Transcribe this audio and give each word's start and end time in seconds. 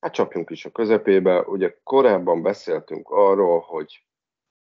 Hát 0.00 0.12
csapjunk 0.12 0.50
is 0.50 0.64
a 0.64 0.70
közepébe. 0.70 1.40
Ugye 1.40 1.76
korábban 1.82 2.42
beszéltünk 2.42 3.10
arról, 3.10 3.60
hogy 3.60 4.06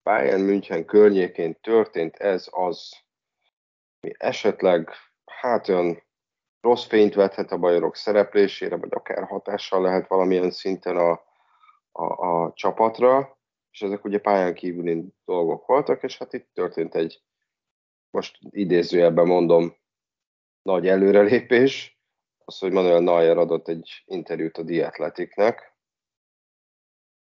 Bayern 0.04 0.42
München 0.42 0.86
környékén 0.86 1.59
történt 1.61 2.16
ez 2.16 2.48
az, 2.52 2.92
mi 4.00 4.14
esetleg 4.17 4.89
hát 5.26 5.67
olyan 5.67 6.03
rossz 6.61 6.86
fényt 6.86 7.14
vethet 7.14 7.52
a 7.52 7.58
bajorok 7.58 7.95
szereplésére, 7.95 8.78
vagy 8.78 8.89
akár 8.92 9.23
hatással 9.23 9.81
lehet 9.81 10.08
valamilyen 10.08 10.52
szinten 10.52 10.98
a, 10.98 11.11
a, 11.92 12.04
a 12.04 12.54
csapatra, 12.54 13.38
és 13.72 13.81
ezek 13.81 14.06
ugye 14.06 14.20
pályán 14.20 14.54
kívüli 14.54 15.06
dolgok 15.26 15.66
voltak, 15.66 16.04
és 16.04 16.17
hát 16.17 16.33
itt 16.33 16.50
történt 16.54 16.95
egy, 16.95 17.23
most 18.09 18.38
idézőjelben 18.42 19.26
mondom, 19.26 19.78
nagy 20.61 20.88
előrelépés, 20.88 21.98
az, 22.50 22.58
hogy 22.58 22.72
Manuel 22.72 23.00
Neuer 23.00 23.38
adott 23.38 23.67
egy 23.67 24.03
interjút 24.05 24.58
a 24.58 24.64
The 24.64 24.86
Athleticnek, 24.86 25.78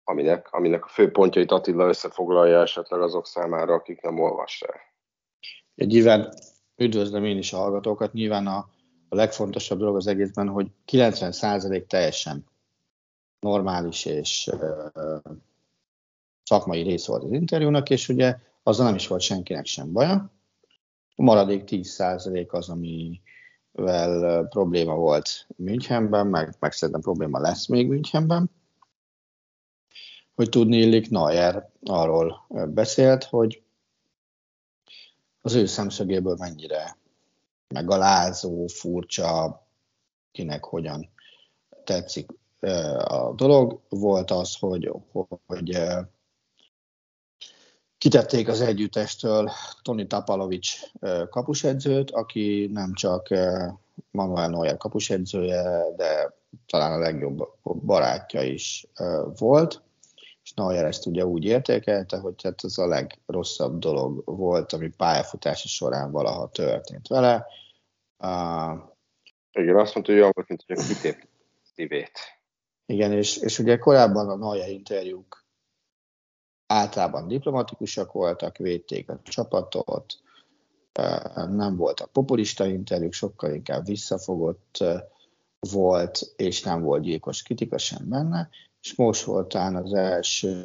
aminek, 0.04 0.52
aminek 0.52 0.84
a 0.84 0.88
fő 0.88 1.10
pontjait 1.10 1.50
Attila 1.50 1.88
összefoglalja 1.88 2.60
esetleg 2.60 3.00
azok 3.00 3.26
számára, 3.26 3.74
akik 3.74 4.00
nem 4.00 4.18
olvassák. 4.18 4.94
Nyilván 5.74 6.34
üdvözlöm 6.76 7.24
én 7.24 7.38
is 7.38 7.52
a 7.52 7.56
hallgatókat. 7.56 8.12
Nyilván 8.12 8.46
a, 8.46 8.56
a 9.08 9.14
legfontosabb 9.14 9.78
dolog 9.78 9.96
az 9.96 10.06
egészben, 10.06 10.48
hogy 10.48 10.66
90% 10.86 11.86
teljesen 11.86 12.44
normális 13.40 14.04
és 14.04 14.50
uh, 14.52 15.18
szakmai 16.42 16.82
rész 16.82 17.06
volt 17.06 17.22
az 17.22 17.32
interjúnak, 17.32 17.90
és 17.90 18.08
ugye 18.08 18.36
azzal 18.62 18.86
nem 18.86 18.94
is 18.94 19.06
volt 19.06 19.20
senkinek 19.20 19.66
sem 19.66 19.92
baja. 19.92 20.32
A 21.16 21.22
maradék 21.22 21.62
10% 21.66 22.48
az, 22.48 22.68
ami 22.68 23.20
vel 23.72 24.42
probléma 24.44 24.94
volt 24.94 25.46
Münchenben, 25.56 26.26
meg, 26.26 26.56
meg 26.58 26.72
szerintem 26.72 27.00
probléma 27.00 27.40
lesz 27.40 27.66
még 27.66 27.88
Münchenben. 27.88 28.50
Hogy 30.34 30.48
tudni 30.48 30.76
illik, 30.76 31.10
Neuer 31.10 31.70
arról 31.82 32.46
beszélt, 32.66 33.24
hogy 33.24 33.62
az 35.40 35.54
ő 35.54 35.66
szemszögéből 35.66 36.36
mennyire 36.38 36.98
megalázó, 37.68 38.66
furcsa, 38.66 39.66
kinek 40.32 40.64
hogyan 40.64 41.10
tetszik 41.84 42.30
a 43.04 43.32
dolog. 43.34 43.80
Volt 43.88 44.30
az, 44.30 44.56
hogy, 44.56 44.92
hogy 45.46 45.78
Kitették 47.98 48.48
az 48.48 48.60
együttestől 48.60 49.50
Toni 49.82 50.06
Tapalovics 50.06 50.80
kapusedzőt, 51.30 52.10
aki 52.10 52.70
nem 52.72 52.94
csak 52.94 53.28
Manuel 54.10 54.48
Neuer 54.48 54.76
kapusedzője, 54.76 55.84
de 55.96 56.34
talán 56.66 56.92
a 56.92 56.98
legjobb 56.98 57.48
barátja 57.62 58.42
is 58.42 58.86
volt, 59.38 59.82
és 60.42 60.54
Neuer 60.54 60.84
ezt 60.84 61.06
ugye 61.06 61.26
úgy 61.26 61.44
értékelte, 61.44 62.18
hogy 62.18 62.42
hát 62.42 62.64
ez 62.64 62.78
a 62.78 62.86
legrosszabb 62.86 63.78
dolog 63.78 64.22
volt, 64.24 64.72
ami 64.72 64.88
pályafutása 64.88 65.68
során 65.68 66.10
valaha 66.10 66.48
történt 66.48 67.08
vele. 67.08 67.46
Uh, 68.18 68.78
igen, 69.52 69.76
azt 69.76 69.94
mondta, 69.94 70.12
hogy 70.12 70.20
olyan 70.20 70.32
volt, 70.34 70.48
mint 70.48 70.64
hogy 70.66 70.86
kitép 70.86 71.28
szívét. 71.74 72.18
Igen, 72.86 73.12
és, 73.12 73.36
és 73.36 73.58
ugye 73.58 73.78
korábban 73.78 74.28
a 74.28 74.36
Neuer 74.36 74.68
interjúk 74.68 75.37
általában 76.68 77.28
diplomatikusak 77.28 78.12
voltak, 78.12 78.56
védték 78.56 79.10
a 79.10 79.20
csapatot, 79.22 80.20
nem 81.50 81.76
voltak 81.76 82.12
populista 82.12 82.66
interjúk, 82.66 83.12
sokkal 83.12 83.54
inkább 83.54 83.84
visszafogott 83.86 84.84
volt, 85.70 86.32
és 86.36 86.62
nem 86.62 86.82
volt 86.82 87.02
gyilkos 87.02 87.42
kritika 87.42 87.78
sem 87.78 88.08
benne, 88.08 88.48
és 88.82 88.94
most 88.94 89.24
volt 89.24 89.48
talán 89.48 89.76
az 89.76 89.94
első 89.94 90.62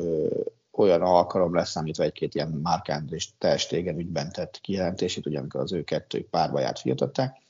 olyan 0.71 1.01
alkalom 1.01 1.63
amit 1.73 1.99
egy-két 1.99 2.35
ilyen 2.35 2.59
Mark 2.63 2.87
Andrés 2.87 3.33
testégen 3.37 3.99
ügyben 3.99 4.31
tett 4.31 4.59
kijelentését, 4.61 5.25
ugye 5.25 5.39
amikor 5.39 5.61
az 5.61 5.73
ő 5.73 5.83
kettőjük 5.83 6.29
párba 6.29 6.59
járt 6.59 6.79
fiatották, 6.79 7.41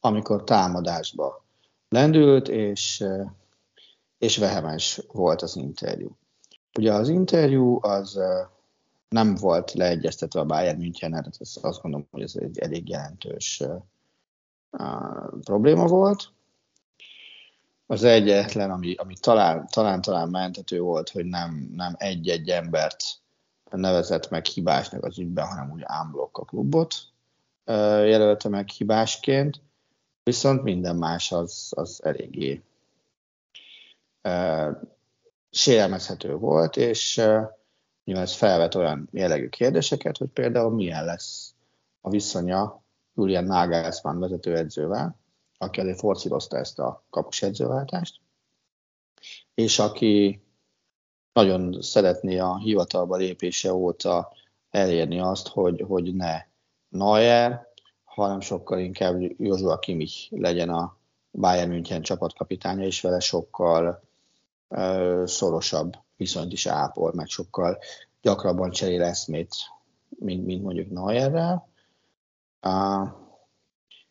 amikor 0.00 0.44
támadásba 0.44 1.44
lendült, 1.88 2.48
és, 2.48 3.04
és 4.18 4.36
vehemens 4.36 5.00
volt 5.12 5.42
az 5.42 5.56
interjú. 5.56 6.16
Ugye 6.78 6.92
az 6.92 7.08
interjú 7.08 7.78
az 7.82 8.20
nem 9.08 9.34
volt 9.34 9.72
leegyeztetve 9.72 10.40
a 10.40 10.44
Bayern 10.44 10.78
München, 10.78 11.10
tehát 11.10 11.38
azt 11.40 11.82
gondolom, 11.82 12.06
hogy 12.10 12.22
ez 12.22 12.34
egy 12.36 12.58
elég 12.58 12.88
jelentős 12.88 13.62
probléma 15.40 15.86
volt. 15.86 16.32
Az 17.86 18.04
egyetlen, 18.04 18.70
ami, 18.70 18.94
ami 18.94 19.14
talán, 19.20 19.66
talán, 19.70 20.00
talán 20.00 20.28
mentető 20.28 20.80
volt, 20.80 21.10
hogy 21.10 21.24
nem, 21.24 21.70
nem 21.76 21.94
egy-egy 21.98 22.48
embert 22.48 23.04
nevezett 23.70 24.30
meg 24.30 24.44
hibásnak 24.44 25.04
az 25.04 25.18
ügyben, 25.18 25.46
hanem 25.46 25.70
úgy 25.70 25.82
ámblok 25.84 26.38
a 26.38 26.44
klubot 26.44 26.94
jelölte 28.04 28.48
meg 28.48 28.68
hibásként, 28.68 29.60
viszont 30.22 30.62
minden 30.62 30.96
más 30.96 31.32
az, 31.32 31.72
az 31.76 32.04
eléggé 32.04 32.62
sérelmezhető 35.54 36.36
volt, 36.36 36.76
és 36.76 37.16
nyilván 38.04 38.24
ez 38.24 38.34
felvet 38.34 38.74
olyan 38.74 39.08
jellegű 39.12 39.48
kérdéseket, 39.48 40.16
hogy 40.16 40.28
például 40.28 40.70
milyen 40.70 41.04
lesz 41.04 41.54
a 42.00 42.10
viszonya 42.10 42.82
Julian 43.14 43.44
Nagelsmann 43.44 44.18
vezetőedzővel, 44.18 45.18
aki 45.58 45.80
azért 45.80 45.98
forcírozta 45.98 46.56
ezt 46.56 46.78
a 46.78 47.04
kapus 47.10 47.42
edzőváltást, 47.42 48.20
és 49.54 49.78
aki 49.78 50.42
nagyon 51.32 51.82
szeretné 51.82 52.38
a 52.38 52.58
hivatalba 52.58 53.16
lépése 53.16 53.72
óta 53.72 54.32
elérni 54.70 55.20
azt, 55.20 55.48
hogy, 55.48 55.84
hogy 55.86 56.14
ne 56.14 56.42
Neuer, 56.88 57.66
hanem 58.04 58.40
sokkal 58.40 58.78
inkább 58.78 59.20
Joshua 59.20 59.78
Kimmich 59.78 60.32
legyen 60.32 60.68
a 60.68 60.96
Bayern 61.30 61.70
München 61.70 62.02
csapatkapitánya, 62.02 62.84
és 62.84 63.00
vele 63.00 63.20
sokkal 63.20 64.02
szorosabb 65.24 65.92
viszonyt 66.16 66.52
is 66.52 66.66
ápol, 66.66 67.12
meg 67.14 67.26
sokkal 67.26 67.78
gyakrabban 68.22 68.70
cserél 68.70 69.02
eszmét, 69.02 69.54
mint, 70.08 70.44
mint 70.44 70.62
mondjuk 70.62 70.90
Neuerrel. 70.90 71.68
Uh, 72.62 73.08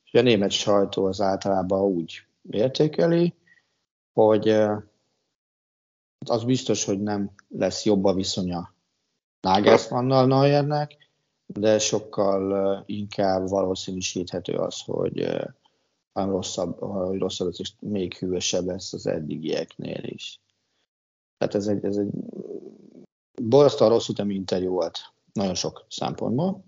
és 0.04 0.14
a 0.20 0.22
német 0.22 0.52
sajtó 0.52 1.06
az 1.06 1.22
általában 1.22 1.82
úgy 1.82 2.26
értékeli, 2.50 3.34
hogy 4.14 4.48
az 6.26 6.44
biztos, 6.44 6.86
hogy 6.86 7.02
nem 7.02 7.32
lesz 7.50 7.86
jobb 7.86 8.06
a 8.06 8.14
viszonya 8.14 8.74
Nagelsmannnal 9.42 10.26
Neuernek, 10.26 10.98
de 11.46 11.80
sokkal 11.80 12.52
uh, 12.52 12.84
inkább 12.86 13.48
valószínűsíthető 13.48 14.54
az, 14.54 14.82
hogy 14.82 15.22
uh, 15.22 15.44
rosszabb, 16.14 16.80
hogy 16.80 17.20
rosszabb, 17.20 17.54
és 17.58 17.72
még 17.80 18.14
hűvösebb 18.14 18.66
lesz 18.66 18.94
az 18.94 19.08
eddigieknél 19.08 20.04
is. 20.04 20.43
Tehát 21.38 21.56
ez 21.56 21.68
egy, 21.68 21.86
ez 21.86 21.98
egy 21.98 22.10
borzasztóan 23.42 23.90
rossz 23.90 24.08
utami 24.08 24.34
interjú 24.34 24.72
volt 24.72 25.14
nagyon 25.34 25.56
sok 25.56 25.86
szempontból. 25.90 26.64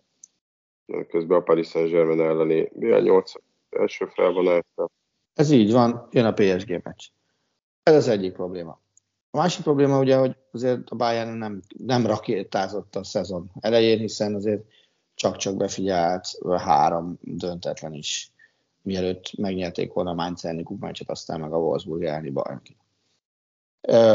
Közben 1.08 1.38
a 1.38 1.44
Paris 1.44 1.68
Saint-Germain 1.68 2.22
elleni 2.22 2.72
BL8 2.80 3.36
első 3.70 4.06
felvonásra. 4.06 4.90
Ez 5.34 5.52
így 5.52 5.72
van, 5.72 6.08
jön 6.12 6.26
a 6.26 6.34
PSG 6.34 6.82
meccs. 6.84 7.08
Ez 7.84 7.96
az 7.96 8.08
egyik 8.08 8.34
probléma. 8.34 8.80
A 9.32 9.38
másik 9.38 9.64
probléma 9.64 10.00
ugye, 10.00 10.18
hogy 10.18 10.36
azért 10.52 10.90
a 10.90 10.96
Bayern 10.96 11.38
nem, 11.38 11.62
nem 11.78 12.06
rakétázott 12.06 12.96
a 12.96 13.04
szezon 13.04 13.52
elején, 13.60 14.00
hiszen 14.00 14.36
azért 14.36 14.64
csak-csak 15.14 15.58
befigyelt 15.58 16.28
három 16.58 17.18
döntetlen 17.22 17.94
is, 17.94 18.32
mielőtt 18.82 19.38
megnyerték 19.38 19.94
volna 19.94 20.10
a 20.10 20.14
Mainz 20.14 20.46
elleni 20.46 20.66
aztán 21.06 21.40
meg 21.40 21.54
a 21.54 21.58
Wolfsburg 21.58 22.04
elleni 22.04 22.30
bajnoki. 22.30 22.78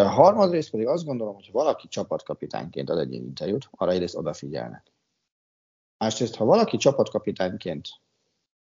Harmadrészt 0.06 0.70
pedig 0.70 0.86
azt 0.86 1.04
gondolom, 1.04 1.34
hogy 1.34 1.46
ha 1.46 1.52
valaki 1.52 1.88
csapatkapitányként 1.88 2.90
ad 2.90 2.98
egy 2.98 3.12
interjút, 3.12 3.68
arra 3.70 3.90
egyrészt 3.90 4.16
odafigyelnek. 4.16 4.92
Másrészt, 5.98 6.34
ha 6.34 6.44
valaki 6.44 6.76
csapatkapitányként 6.76 7.88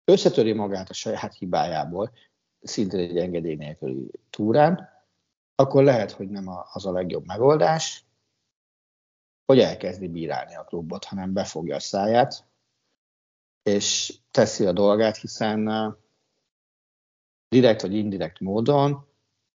összetöri 0.06 0.54
magát 0.54 0.90
a 0.90 0.94
saját 0.94 1.34
hibájából, 1.34 2.12
szinte 2.62 2.98
egy 2.98 3.18
engedély 3.18 3.56
nélküli 3.56 4.12
túrán, 4.30 4.90
akkor 5.56 5.84
lehet, 5.84 6.12
hogy 6.12 6.30
nem 6.30 6.48
az 6.74 6.86
a 6.86 6.92
legjobb 6.92 7.26
megoldás, 7.26 8.06
hogy 9.46 9.60
elkezdi 9.60 10.08
bírálni 10.08 10.56
a 10.56 10.64
klubot, 10.64 11.04
hanem 11.04 11.34
befogja 11.34 11.76
a 11.76 11.80
száját, 11.80 12.46
és 13.64 14.20
teszi 14.32 14.66
a 14.66 14.72
dolgát, 14.72 15.18
hiszen 15.18 15.70
direkt 17.48 17.82
vagy 17.82 17.94
indirekt 17.94 18.40
módon 18.40 19.08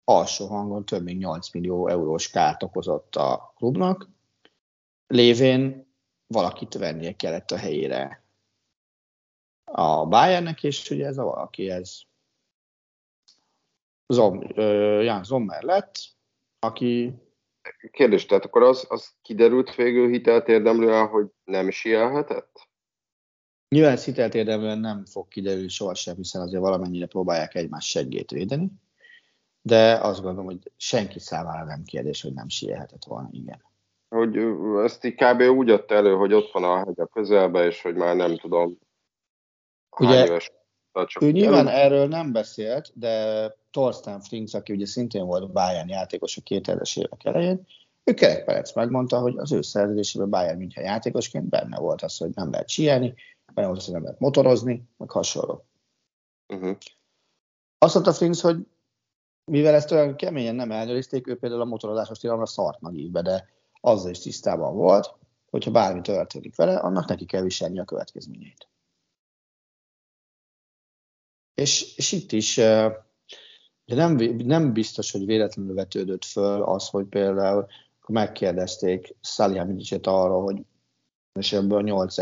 alsó 0.06 0.48
hangon 0.48 0.86
több 0.86 1.04
mint 1.04 1.20
8 1.20 1.54
millió 1.54 1.88
eurós 1.88 2.30
kárt 2.30 2.64
okozott 2.64 3.16
a 3.16 3.54
klubnak, 3.56 4.10
lévén 5.08 5.94
valakit 6.28 6.74
vennie 6.74 7.16
kellett 7.16 7.52
a 7.52 7.58
helyére 7.58 8.24
a 9.64 10.06
Bayernnek, 10.06 10.64
és 10.64 10.90
ugye 10.90 11.06
ez 11.06 11.18
a 11.18 11.24
valaki, 11.24 11.70
ez 11.70 12.00
Zom, 14.08 14.38
uh, 14.38 15.04
Jan 15.04 15.24
Zommer 15.24 15.64
lett, 15.64 15.96
aki... 16.60 17.14
Kérdés, 17.92 18.26
tehát 18.26 18.46
akkor 18.46 18.64
az, 18.64 18.86
az 18.90 19.14
kiderült 19.22 19.76
végül 19.76 20.10
hitelt 20.10 20.48
érdemlően, 20.48 21.08
hogy 21.08 21.28
nem 21.44 21.70
sielhetett? 21.70 22.70
Nyilván 23.70 23.92
ez 23.92 24.06
hitelt 24.06 24.34
érdemlően 24.34 24.80
nem 24.80 25.06
fog 25.06 25.28
kiderülni 25.28 25.68
sohasem, 25.68 26.16
hiszen 26.16 26.42
azért 26.42 26.62
valamennyire 26.62 27.06
próbálják 27.06 27.56
egymás 27.56 27.88
seggét 27.88 28.32
védeni, 28.32 28.72
de 29.68 29.94
azt 29.94 30.22
gondolom, 30.22 30.46
hogy 30.46 30.72
senki 30.78 31.20
számára 31.20 31.66
nem 31.66 31.84
kérdés, 31.84 32.22
hogy 32.22 32.34
nem 32.34 32.50
sielhetett 32.50 33.04
volna, 33.04 33.30
igen. 33.32 33.64
Hogy 34.10 34.38
ezt 34.84 35.04
így 35.04 35.16
kb. 35.16 35.42
úgy 35.42 35.70
adta 35.70 35.96
elő, 35.96 36.16
hogy 36.16 36.34
ott 36.34 36.52
van 36.52 36.64
a 36.64 36.78
hegy 36.78 37.00
a 37.00 37.06
közelbe, 37.06 37.66
és 37.66 37.82
hogy 37.82 37.96
már 37.96 38.16
nem 38.16 38.38
tudom, 38.38 38.78
Ugye, 40.00 40.26
éves. 40.26 40.52
Csak 41.06 41.22
ő 41.22 41.32
nyilván 41.32 41.68
el... 41.68 41.76
erről 41.76 42.08
nem 42.08 42.32
beszélt, 42.32 42.92
de 42.94 43.48
Torsten 43.72 44.22
Frings, 44.22 44.54
aki 44.54 44.74
ugye 44.74 44.86
szintén 44.86 45.26
volt 45.26 45.52
Bayern 45.52 45.90
játékos 45.90 46.38
a 46.38 46.42
2000-es 46.42 47.00
évek 47.00 47.26
elején, 47.26 47.68
ő 48.04 48.14
kerekperec 48.14 48.76
megmondta, 48.76 49.20
hogy 49.20 49.38
az 49.38 49.52
ő 49.52 49.62
szerződésében 49.62 50.30
Bayern 50.30 50.58
München 50.58 50.84
játékosként 50.84 51.50
benne 51.50 51.80
volt 51.80 52.02
az, 52.02 52.18
hogy 52.18 52.32
nem 52.34 52.52
lehet 52.52 52.70
sielni, 52.70 53.14
benne 53.54 53.68
volt 53.68 53.80
az, 53.80 53.86
hogy 53.86 53.94
nem 53.94 54.04
lehet 54.04 54.20
motorozni, 54.20 54.84
meg 54.98 55.10
hasonló. 55.10 55.66
Uh-huh. 56.48 56.78
Azt 57.78 57.94
mondta 57.94 58.14
Frings, 58.14 58.42
hogy 58.42 58.68
mivel 59.46 59.74
ezt 59.74 59.92
olyan 59.92 60.16
keményen 60.16 60.56
nem 60.56 60.72
elnyőrizték, 60.72 61.28
ő 61.28 61.38
például 61.38 61.62
a 61.62 61.66
motorozásos 61.66 62.20
tilalomra 62.20 62.48
szart 62.48 62.82
magívbe, 62.82 63.22
de 63.22 63.50
azzal 63.82 64.10
is 64.10 64.20
tisztában 64.20 64.76
volt, 64.76 65.14
hogyha 65.50 65.72
bármi 65.72 66.02
történik 66.02 66.56
vele, 66.56 66.78
annak 66.78 67.08
neki 67.08 67.26
kell 67.26 67.42
viselni 67.42 67.80
a 67.80 67.86
következményeit. 67.86 68.70
És, 71.54 71.98
és 71.98 72.12
itt 72.12 72.32
is 72.32 72.60
de 73.86 73.96
nem, 73.96 74.16
nem 74.38 74.74
biztos, 74.74 75.12
hogy 75.12 75.26
véletlenül 75.26 75.74
vetődött 75.74 76.26
föl 76.26 76.64
az, 76.64 76.90
hogy 76.90 77.06
például 77.06 77.68
megkérdezték 78.08 79.16
Salihamidzset 79.22 80.08
arról, 80.08 80.44
hogy 80.44 80.66
és 81.40 81.54
ebből 81.54 81.82
8, 81.82 82.16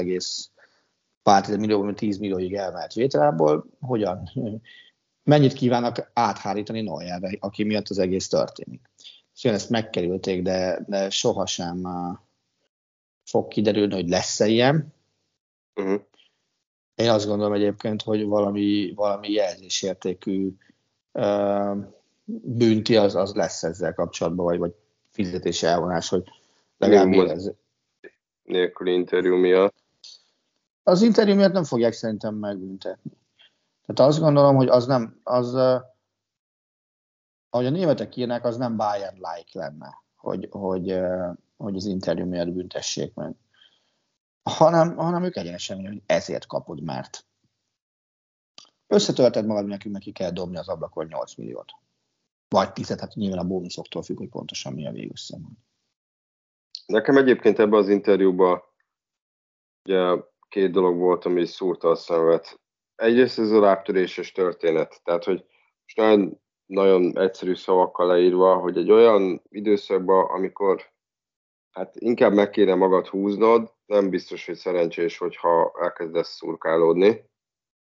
pár 1.24 1.58
millió, 1.58 1.94
10 1.94 2.18
millióig 2.18 2.54
elmelt 2.54 2.94
vételából, 2.94 3.66
hogyan, 3.80 4.30
mennyit 5.24 5.54
kívánnak 5.54 6.12
áthárítani 6.14 6.82
Neuerre, 6.82 7.38
aki 7.40 7.64
miatt 7.64 7.90
az 7.90 7.98
egész 8.00 8.28
történik. 8.28 8.92
Szóval 9.34 9.58
ezt 9.58 9.70
megkerülték, 9.70 10.42
de, 10.42 10.84
de 10.88 11.10
sohasem 11.10 11.84
uh, 11.84 12.18
fog 13.24 13.48
kiderülni, 13.48 13.94
hogy 13.94 14.10
lesz-e 14.10 14.48
ilyen. 14.48 14.94
Uh-huh. 15.76 16.02
Én 16.96 17.10
azt 17.10 17.28
gondolom 17.28 17.54
egyébként, 17.54 18.02
hogy 18.02 18.26
valami, 18.26 18.94
valami 18.96 19.32
jelzésértékű 19.32 20.50
bünti 22.26 22.96
az, 22.96 23.16
az 23.16 23.34
lesz 23.34 23.64
ezzel 23.64 23.94
kapcsolatban, 23.94 24.46
vagy, 24.46 24.58
vagy 24.58 24.74
fizetési 25.10 25.66
elvonás, 25.66 26.10
hogy 26.10 26.24
legalább 26.78 27.30
ez... 27.30 27.52
Nélküli 28.44 28.94
interjú 28.94 29.36
miatt. 29.36 29.76
Az 30.84 31.02
interjú 31.02 31.36
miatt 31.36 31.54
nem 31.54 31.64
fogják 31.64 31.94
szerintem 31.94 32.36
megbüntetni. 32.36 33.12
Tehát 33.86 34.12
azt 34.12 34.20
gondolom, 34.20 34.56
hogy 34.56 34.68
az 34.68 34.86
nem, 34.86 35.20
az, 35.24 35.54
ahogy 37.50 37.66
a 37.66 37.70
németek 37.70 38.16
írnak, 38.16 38.46
az 38.46 38.58
nem 38.58 38.78
Bayern-like 38.78 39.60
lenne, 39.60 40.04
hogy, 40.16 40.48
hogy, 40.52 41.00
hogy 41.58 41.76
az 41.76 41.86
interjú 41.86 42.26
miatt 42.26 42.52
büntessék 42.52 43.14
meg. 43.14 43.36
Hanem, 44.50 44.96
hanem 44.96 45.24
ők 45.24 45.36
egyenesen, 45.36 45.88
hogy 45.88 46.02
ezért 46.06 46.48
kapod, 46.48 46.82
mert 46.82 47.26
Összetölted 48.94 49.46
magad, 49.46 49.66
nekünk 49.66 49.94
neki 49.94 50.12
kell 50.12 50.32
dobni 50.32 50.58
az 50.58 50.70
ablakon 50.70 51.06
8 51.06 51.36
milliót. 51.36 51.72
Vagy 52.48 52.74
10 52.74 53.00
hát 53.00 53.14
nyilván 53.14 53.40
a 53.40 53.48
bónuszoktól 53.48 54.04
függ, 54.04 54.18
hogy 54.18 54.30
pontosan 54.30 54.74
mi 54.74 54.88
a 54.88 54.92
végösszem. 54.92 55.42
Nekem 56.86 57.18
egyébként 57.18 57.60
ebben 57.60 57.80
az 57.80 57.90
interjúban 57.90 58.62
ugye 59.84 60.24
két 60.50 60.72
dolog 60.72 60.98
volt, 60.98 61.26
ami 61.26 61.46
szúrta 61.46 61.90
a 61.90 61.96
szemet. 61.96 62.60
Egyrészt 63.04 63.40
ez 63.40 63.52
a 63.52 63.60
lábtöréses 63.60 64.32
történet, 64.32 65.02
tehát 65.04 65.24
hogy 65.24 65.46
most 65.84 65.98
nagyon, 65.98 66.42
nagyon 66.66 67.20
egyszerű 67.20 67.56
szavakkal 67.56 68.08
leírva, 68.08 68.56
hogy 68.56 68.78
egy 68.78 68.92
olyan 68.92 69.42
időszakban, 69.50 70.26
amikor 70.30 70.92
hát 71.72 71.96
inkább 71.96 72.34
meg 72.34 72.50
kéne 72.50 72.76
magad 72.76 73.08
húznod, 73.08 73.74
nem 73.86 74.10
biztos, 74.10 74.46
hogy 74.46 74.56
szerencsés, 74.56 75.18
hogyha 75.18 75.72
elkezdesz 75.82 76.36
szurkálódni. 76.36 77.30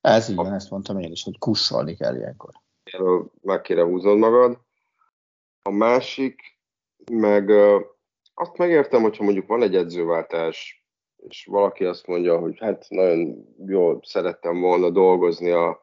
Ez 0.02 0.30
így 0.30 0.36
van, 0.36 0.54
ezt 0.54 0.70
mondtam 0.70 1.00
én 1.00 1.12
is, 1.12 1.24
hogy 1.24 1.38
kussolni 1.38 1.96
kell 1.96 2.16
ilyenkor. 2.16 2.52
Meg 3.42 3.62
kéne 3.62 3.84
húznod 3.84 4.18
magad. 4.18 4.60
A 5.62 5.72
másik, 5.72 6.42
meg 7.12 7.50
azt 8.34 8.58
megértem, 8.58 9.02
hogyha 9.02 9.24
mondjuk 9.24 9.48
van 9.48 9.62
egy 9.62 9.76
edzőváltás, 9.76 10.79
és 11.28 11.46
valaki 11.46 11.86
azt 11.86 12.08
mondja, 12.08 12.40
hogy 12.40 12.58
hát 12.60 12.86
nagyon 12.90 13.46
jól 13.66 14.00
szerettem 14.04 14.60
volna 14.60 14.90
dolgozni 14.90 15.52
a, 15.52 15.82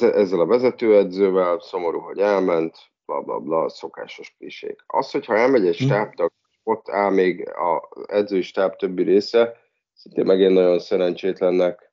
ezzel 0.00 0.40
a 0.40 0.46
vezetőedzővel, 0.46 1.60
szomorú, 1.60 1.98
hogy 1.98 2.18
elment, 2.18 2.76
bla 3.04 3.20
bla 3.20 3.38
bla, 3.38 3.68
szokásos 3.68 4.34
klisék. 4.38 4.84
Az, 4.86 5.10
hogyha 5.10 5.36
elmegy 5.36 5.66
egy 5.66 5.76
hm. 5.76 5.84
stábtag, 5.84 6.30
ott 6.62 6.88
áll 6.88 7.10
még 7.10 7.48
az 7.54 8.04
edzői 8.08 8.42
stáb 8.42 8.76
többi 8.76 9.02
része, 9.02 9.56
szintén 9.94 10.24
megint 10.24 10.52
nagyon 10.52 10.78
szerencsétlennek 10.78 11.92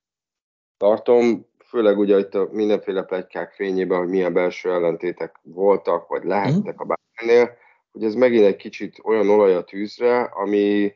tartom, 0.77 1.47
főleg 1.65 1.97
ugye 1.97 2.17
itt 2.17 2.35
a 2.35 2.49
mindenféle 2.51 3.03
plegykák 3.03 3.53
fényében, 3.53 3.97
hogy 3.97 4.07
milyen 4.07 4.33
belső 4.33 4.71
ellentétek 4.71 5.39
voltak, 5.41 6.07
vagy 6.07 6.23
lehettek 6.23 6.79
a 6.79 6.85
bárnél, 6.85 7.57
hogy 7.91 8.03
ez 8.03 8.15
megint 8.15 8.45
egy 8.45 8.55
kicsit 8.55 8.99
olyan 9.03 9.29
olaj 9.29 9.55
a 9.55 9.63
tűzre, 9.63 10.21
ami, 10.21 10.93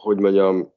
hogy 0.00 0.18
mondjam, 0.18 0.72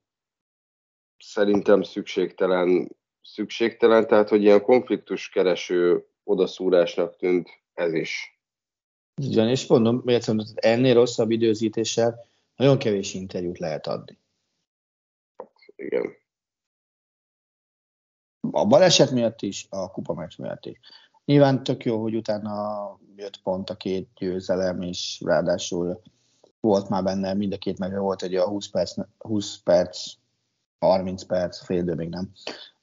szerintem 1.17 1.81
szükségtelen, 1.81 2.95
szükségtelen, 3.21 4.07
tehát 4.07 4.29
hogy 4.29 4.41
ilyen 4.41 4.61
konfliktus 4.61 5.29
kereső 5.29 6.07
odaszúrásnak 6.23 7.17
tűnt 7.17 7.49
ez 7.73 7.93
is. 7.93 8.39
Így 9.21 9.35
van, 9.35 9.49
és 9.49 9.67
mondom, 9.67 10.01
mondom, 10.05 10.45
ennél 10.55 10.93
rosszabb 10.93 11.31
időzítéssel 11.31 12.25
nagyon 12.55 12.77
kevés 12.77 13.13
interjút 13.13 13.59
lehet 13.59 13.87
adni. 13.87 14.17
Igen 15.75 16.17
a 18.51 18.65
baleset 18.65 19.11
miatt 19.11 19.41
is, 19.41 19.67
a 19.69 19.91
kupa 19.91 20.13
meccs 20.13 20.37
miatt 20.37 20.65
is. 20.65 20.79
Nyilván 21.25 21.63
tök 21.63 21.85
jó, 21.85 22.01
hogy 22.01 22.15
utána 22.15 22.99
jött 23.15 23.41
pont 23.41 23.69
a 23.69 23.75
két 23.75 24.09
győzelem, 24.15 24.81
és 24.81 25.21
ráadásul 25.25 26.01
volt 26.59 26.89
már 26.89 27.03
benne, 27.03 27.33
mind 27.33 27.53
a 27.53 27.57
két 27.57 27.79
meg 27.79 27.99
volt 27.99 28.21
egy 28.21 28.35
a 28.35 28.47
20 28.47 28.67
perc, 28.67 28.95
20 29.17 29.57
perc, 29.57 30.13
30 30.79 31.23
perc, 31.23 31.65
fél 31.65 31.77
idő 31.77 31.93
még 31.93 32.09
nem, 32.09 32.31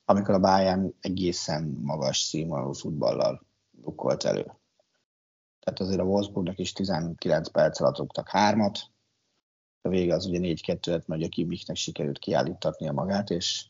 amikor 0.04 0.35
a 0.35 0.38
Bayern 0.38 0.95
egészen 1.00 1.78
magas 1.83 2.18
színvonalú 2.18 2.73
futballal 2.73 3.42
rukkolt 3.85 4.25
elő. 4.25 4.52
Tehát 5.61 5.80
azért 5.80 6.00
a 6.00 6.04
Wolfsburgnak 6.04 6.59
is 6.59 6.73
19 6.73 7.49
perc 7.49 7.80
alatt 7.80 7.99
rúgtak 7.99 8.28
hármat, 8.28 8.78
a 9.87 9.88
vége 9.88 10.14
az 10.14 10.26
ugye 10.26 10.38
4-2 10.42 10.87
lett, 10.87 11.06
mert 11.06 11.23
a 11.23 11.28
Kimmichnek 11.28 11.76
sikerült 11.76 12.18
kiállítatnia 12.18 12.92
magát, 12.92 13.30
és 13.30 13.66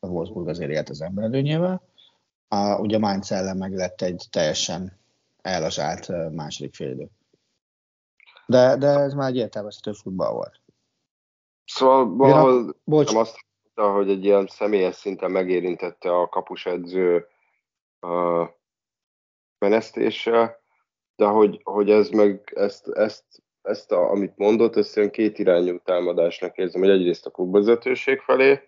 a 0.00 0.06
Wolfsburg 0.06 0.48
azért 0.48 0.70
élt 0.70 0.88
az 0.88 1.00
emberelőnyével. 1.00 1.82
A, 2.48 2.78
ugye 2.78 2.98
Mainz 2.98 3.32
ellen 3.32 3.56
meg 3.56 3.74
lett 3.74 4.02
egy 4.02 4.26
teljesen 4.30 4.98
ellazsált 5.42 6.32
második 6.32 6.74
félidő. 6.74 7.10
De, 8.48 8.76
de 8.76 8.86
ez 8.86 9.14
már 9.14 9.28
egy 9.28 9.36
értelmezhető 9.36 9.92
futball 9.92 10.32
volt. 10.32 10.60
Szóval 11.64 12.16
valahol 12.16 12.76
Bocs. 12.84 13.12
nem 13.12 13.20
azt 13.20 13.44
mondta, 13.62 13.96
hogy 13.96 14.10
egy 14.10 14.24
ilyen 14.24 14.46
személyes 14.46 14.94
szinten 14.94 15.30
megérintette 15.30 16.16
a 16.16 16.28
kapusedző 16.28 17.26
a 18.00 18.44
menesztése, 19.58 20.62
de 21.16 21.26
hogy, 21.26 21.60
hogy 21.64 21.90
ez 21.90 22.08
meg 22.08 22.52
ezt, 22.54 22.88
ezt, 22.88 23.24
ezt 23.62 23.92
a, 23.92 24.10
amit 24.10 24.36
mondott, 24.36 24.76
ezt 24.76 24.96
ilyen 24.96 25.10
két 25.10 25.38
irányú 25.38 25.78
támadásnak 25.78 26.56
érzem, 26.56 26.80
hogy 26.80 26.90
egyrészt 26.90 27.26
a 27.26 27.30
klubvezetőség 27.30 28.20
felé, 28.20 28.60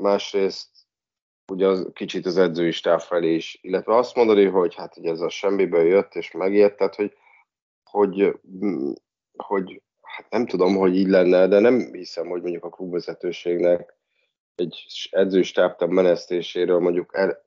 másrészt 0.00 0.70
ugye 1.52 1.66
az, 1.66 1.88
kicsit 1.92 2.26
az 2.26 2.36
edzői 2.36 2.70
stáb 2.70 3.00
felé 3.00 3.34
is, 3.34 3.58
illetve 3.62 3.96
azt 3.96 4.14
mondani, 4.14 4.44
hogy 4.44 4.74
hát 4.74 4.94
hogy 4.94 5.06
ez 5.06 5.20
a 5.20 5.28
semmiből 5.28 5.84
jött 5.84 6.14
és 6.14 6.30
megijedt, 6.30 6.76
tehát 6.76 6.94
hogy, 6.94 7.16
hogy, 7.92 8.40
hogy 9.36 9.82
hát 10.00 10.30
nem 10.30 10.46
tudom, 10.46 10.76
hogy 10.76 10.96
így 10.96 11.08
lenne, 11.08 11.46
de 11.46 11.58
nem 11.58 11.92
hiszem, 11.92 12.28
hogy 12.28 12.42
mondjuk 12.42 12.64
a 12.64 12.68
klubvezetőségnek 12.68 13.96
egy 14.54 14.86
edzőstábtab 15.10 15.90
menesztéséről 15.90 16.78
mondjuk 16.78 17.10
el, 17.16 17.44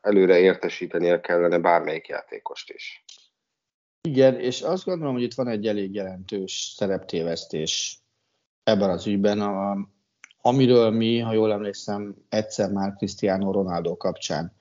előre 0.00 0.38
értesítenie 0.38 1.20
kellene 1.20 1.58
bármelyik 1.58 2.06
játékost 2.06 2.70
is. 2.70 3.04
Igen, 4.08 4.40
és 4.40 4.62
azt 4.62 4.84
gondolom, 4.84 5.14
hogy 5.14 5.22
itt 5.22 5.34
van 5.34 5.48
egy 5.48 5.66
elég 5.66 5.94
jelentős 5.94 6.74
szereptévesztés 6.76 8.02
ebben 8.62 8.90
az 8.90 9.06
ügyben, 9.06 9.40
a, 9.40 9.76
amiről 10.40 10.90
mi, 10.90 11.18
ha 11.18 11.32
jól 11.32 11.52
emlékszem, 11.52 12.16
egyszer 12.28 12.70
már 12.70 12.92
Cristiano 12.92 13.52
Ronaldo 13.52 13.96
kapcsán 13.96 14.56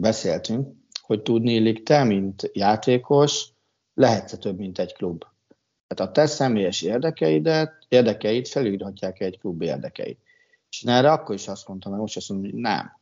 beszéltünk, 0.00 0.68
hogy 1.00 1.22
tudni 1.22 1.82
te, 1.82 2.04
mint 2.04 2.50
játékos, 2.52 3.53
lehetsz 3.94 4.38
több, 4.38 4.58
mint 4.58 4.78
egy 4.78 4.92
klub. 4.92 5.24
Tehát 5.86 6.10
a 6.10 6.14
te 6.14 6.26
személyes 6.26 6.82
érdekeidet, 6.82 7.72
érdekeit 7.88 8.48
felülhatják 8.48 9.20
egy 9.20 9.38
klub 9.38 9.62
érdekeit. 9.62 10.18
És 10.70 10.82
erre 10.82 11.12
akkor 11.12 11.34
is 11.34 11.48
azt 11.48 11.68
mondtam, 11.68 11.92
hogy 11.92 12.00
most 12.00 12.16
azt 12.16 12.28
mondom, 12.28 12.50
hogy 12.50 12.60
nem. 12.60 12.98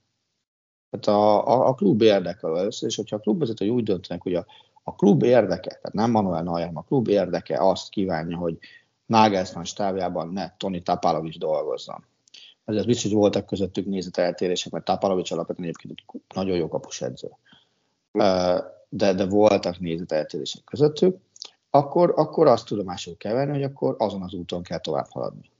Tehát 0.90 1.20
a, 1.20 1.46
a, 1.46 1.68
a 1.68 1.74
klub 1.74 2.02
érdeke 2.02 2.48
először, 2.48 2.88
és 2.88 2.96
hogyha 2.96 3.16
a 3.16 3.20
klubvezető 3.20 3.68
úgy 3.68 3.84
döntenek, 3.84 4.22
hogy 4.22 4.34
a, 4.34 4.46
a 4.82 4.94
klub 4.94 5.22
érdeke, 5.22 5.68
tehát 5.68 5.92
nem 5.92 6.10
Manuel 6.10 6.42
Neuer, 6.42 6.70
a 6.74 6.82
klub 6.82 7.08
érdeke 7.08 7.60
azt 7.60 7.88
kívánja, 7.88 8.36
hogy 8.36 8.58
Nagelsmann 9.06 9.64
stábjában 9.64 10.28
ne 10.28 10.56
Toni 10.56 10.82
Tapalovics 10.82 11.38
dolgozzon. 11.38 12.04
Ez 12.64 12.84
biztos, 12.84 13.10
hogy 13.10 13.20
voltak 13.20 13.46
közöttük 13.46 13.86
nézeteltérések, 13.86 14.72
mert 14.72 14.84
Tapalovics 14.84 15.30
alapvetően 15.30 15.68
egyébként 15.68 16.02
nagyon 16.34 16.56
jó 16.56 16.68
kapusedző. 16.68 17.28
De, 18.94 19.12
de 19.12 19.26
voltak 19.26 19.78
nézeteltérések 19.78 20.64
közöttük, 20.64 21.20
akkor, 21.70 22.12
akkor 22.16 22.46
azt 22.46 22.66
tudomásul 22.66 23.16
kell 23.16 23.34
venni, 23.34 23.52
hogy 23.52 23.62
akkor 23.62 23.94
azon 23.98 24.22
az 24.22 24.34
úton 24.34 24.62
kell 24.62 24.78
tovább 24.78 25.10
haladni. 25.10 25.50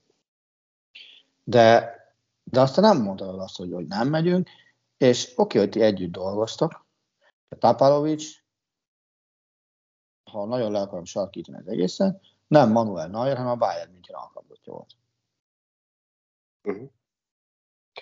De, 1.44 1.94
de 2.44 2.60
aztán 2.60 2.84
nem 2.84 3.02
mondta 3.02 3.28
azt, 3.28 3.56
hogy, 3.56 3.72
hogy 3.72 3.86
nem 3.86 4.08
megyünk, 4.08 4.48
és 4.96 5.32
oké, 5.36 5.58
hogy 5.58 5.68
ti 5.68 5.80
együtt 5.80 6.12
dolgoztak, 6.12 6.86
de 7.48 7.56
Tapalovics, 7.56 8.44
ha 10.30 10.46
nagyon 10.46 10.72
le 10.72 10.80
akarom 10.80 11.04
sarkítani 11.04 11.58
az 11.58 11.68
egészen, 11.68 12.20
nem 12.46 12.70
Manuel 12.70 13.08
Neuer, 13.08 13.36
hanem 13.36 13.52
a 13.52 13.56
Bayern 13.56 13.90
München 13.92 14.16
alkalmazottja 14.16 14.72
volt. 14.72 14.96
Uh-huh. 16.62 16.90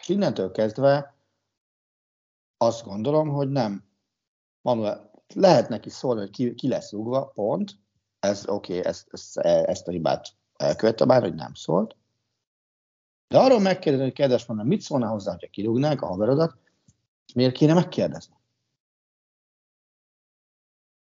Innentől 0.07 0.51
kezdve 0.51 1.15
azt 2.57 2.85
gondolom, 2.85 3.29
hogy 3.29 3.49
nem 3.49 3.85
Manuel, 4.63 5.10
lehet 5.35 5.69
neki 5.69 5.91
szólni, 5.91 6.21
hogy 6.21 6.31
ki, 6.31 6.55
ki 6.55 6.69
lesz 6.69 6.93
rúgva, 6.93 7.27
pont, 7.27 7.71
ez 8.21 8.49
oké, 8.49 8.79
okay, 8.79 8.91
ezt, 8.91 9.09
ezt, 9.11 9.37
ezt 9.39 9.89
a 9.89 9.91
hibát 9.91 10.29
elkövette 10.57 11.05
bár, 11.05 11.23
hogy 11.23 11.35
nem 11.35 11.55
szólt. 11.55 11.97
De 13.29 13.39
arról 13.39 13.61
megkérdezni, 13.61 14.05
hogy 14.05 14.15
kedves 14.15 14.47
mondom, 14.47 14.67
mit 14.67 14.81
szólna 14.81 15.09
hozzá, 15.09 15.31
hogyha 15.31 15.49
kirúgnák 15.49 16.03
a 16.03 16.07
haverodat, 16.07 16.57
miért 17.35 17.55
kéne 17.55 17.75
megkérdezni? 17.75 18.35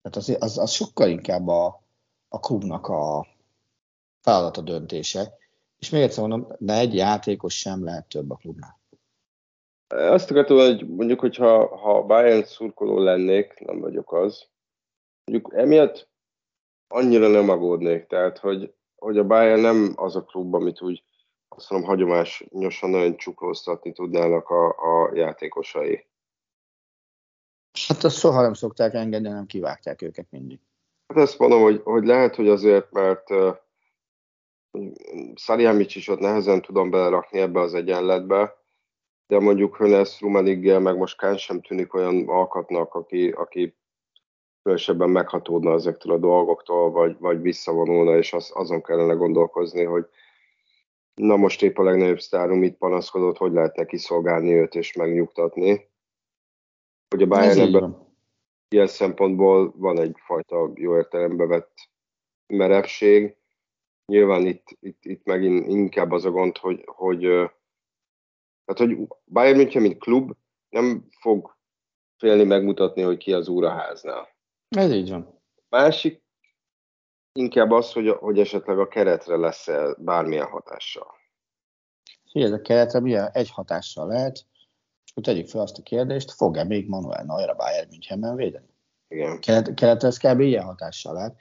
Tehát 0.01 0.17
az, 0.17 0.37
az, 0.39 0.57
az 0.57 0.71
sokkal 0.71 1.09
inkább 1.09 1.47
a, 1.47 1.83
a 2.27 2.39
klubnak 2.39 2.87
a 2.87 3.27
feladata 4.21 4.61
döntése. 4.61 5.33
És 5.77 5.89
még 5.89 6.01
egyszer 6.01 6.27
mondom, 6.27 6.55
de 6.59 6.73
egy 6.73 6.93
játékos 6.95 7.59
sem 7.59 7.83
lehet 7.83 8.07
több 8.07 8.29
a 8.29 8.35
klubnál. 8.35 8.80
Azt 9.91 10.31
akartam, 10.31 10.57
hogy 10.57 10.87
mondjuk, 10.87 11.19
hogyha 11.19 11.77
ha 11.77 12.03
Bayern 12.03 12.43
szurkoló 12.43 12.99
lennék, 12.99 13.59
nem 13.59 13.79
vagyok 13.79 14.13
az, 14.13 14.47
mondjuk 15.23 15.53
emiatt 15.53 16.09
annyira 16.87 17.27
nem 17.27 17.49
aggódnék, 17.49 18.07
tehát 18.07 18.37
hogy, 18.37 18.73
hogy 18.95 19.17
a 19.17 19.25
Bayern 19.25 19.61
nem 19.61 19.93
az 19.95 20.15
a 20.15 20.23
klub, 20.23 20.53
amit 20.53 20.81
úgy 20.81 21.03
azt 21.55 21.69
mondom, 21.69 21.89
hagyományosan 21.89 22.89
nagyon 22.89 23.17
csuklóztatni 23.17 23.91
tudnának 23.91 24.49
a, 24.49 24.67
a 24.67 25.15
játékosai. 25.15 26.05
Hát 27.87 28.03
azt 28.03 28.17
soha 28.17 28.41
nem 28.41 28.53
szokták 28.53 28.93
engedni, 28.93 29.29
nem 29.29 29.45
kivágták 29.45 30.01
őket 30.01 30.27
mindig. 30.29 30.59
Hát 31.07 31.23
ezt 31.23 31.39
mondom, 31.39 31.61
hogy, 31.61 31.81
hogy 31.83 32.05
lehet, 32.05 32.35
hogy 32.35 32.47
azért, 32.47 32.91
mert 32.91 33.29
uh, 33.29 33.55
is 35.95 36.07
ott 36.07 36.19
nehezen 36.19 36.61
tudom 36.61 36.89
belerakni 36.89 37.39
ebbe 37.39 37.59
az 37.59 37.73
egyenletbe, 37.73 38.60
de 39.31 39.39
mondjuk 39.39 39.77
Hönes 39.77 40.21
Rumeniggel, 40.21 40.79
meg 40.79 40.97
most 40.97 41.17
Kán 41.17 41.37
sem 41.37 41.61
tűnik 41.61 41.93
olyan 41.93 42.27
alkatnak, 42.27 42.93
aki, 42.93 43.29
aki 43.29 43.75
különösebben 44.61 45.09
meghatódna 45.09 45.73
ezektől 45.73 46.13
a 46.13 46.17
dolgoktól, 46.17 46.91
vagy, 46.91 47.15
vagy 47.19 47.41
visszavonulna, 47.41 48.17
és 48.17 48.33
az, 48.33 48.51
azon 48.53 48.81
kellene 48.81 49.13
gondolkozni, 49.13 49.83
hogy 49.83 50.05
na 51.13 51.35
most 51.35 51.63
épp 51.63 51.77
a 51.77 51.83
legnagyobb 51.83 52.19
sztárunk 52.19 52.59
mit 52.59 52.77
panaszkodott, 52.77 53.37
hogy 53.37 53.51
lehet 53.51 53.85
kiszolgálni 53.85 54.53
őt 54.53 54.75
és 54.75 54.93
megnyugtatni. 54.93 55.89
Hogy 57.09 57.21
a 57.21 57.27
Bayern 57.27 57.59
ebben 57.59 58.07
ilyen 58.69 58.87
szempontból 58.87 59.73
van 59.75 59.99
egyfajta 59.99 60.71
jó 60.75 60.95
értelembe 60.95 61.45
vett 61.45 61.73
merevség. 62.47 63.35
Nyilván 64.05 64.45
itt, 64.45 64.77
itt, 64.79 65.05
itt 65.05 65.25
megint 65.25 65.67
inkább 65.67 66.11
az 66.11 66.25
a 66.25 66.31
gond, 66.31 66.57
hogy, 66.57 66.83
hogy, 66.85 67.51
tehát, 68.73 68.93
hogy 68.93 69.07
Bayern 69.25 69.57
München, 69.57 69.81
mint 69.81 69.99
klub 69.99 70.31
nem 70.69 71.07
fog 71.19 71.57
félni 72.17 72.43
megmutatni, 72.43 73.01
hogy 73.01 73.17
ki 73.17 73.33
az 73.33 73.47
úraháznál. 73.47 74.27
Ez 74.69 74.91
így 74.91 75.09
van. 75.09 75.39
Másik 75.69 76.23
inkább 77.33 77.71
az, 77.71 77.91
hogy, 77.91 78.09
hogy 78.09 78.39
esetleg 78.39 78.79
a 78.79 78.87
keretre 78.87 79.35
lesz 79.37 79.67
-e 79.67 79.95
bármilyen 79.97 80.47
hatással. 80.47 81.07
Ez 82.33 82.51
a 82.51 82.61
keretre 82.61 82.99
milyen 82.99 83.29
egy 83.31 83.51
hatással 83.51 84.07
lehet, 84.07 84.45
és 85.05 85.11
akkor 85.11 85.23
tegyük 85.23 85.47
fel 85.47 85.61
azt 85.61 85.77
a 85.77 85.83
kérdést, 85.83 86.31
fog-e 86.31 86.63
még 86.63 86.87
Manuel 86.87 87.23
Neuer 87.23 87.49
a 87.49 87.55
Bayern 87.55 87.89
Münchenben 87.89 88.35
védeni? 88.35 88.69
Igen. 89.07 89.39
Keret, 89.39 89.73
keretre 89.73 90.07
ez 90.07 90.17
kb. 90.17 90.39
ilyen 90.39 90.63
hatással 90.63 91.13
lehet, 91.13 91.35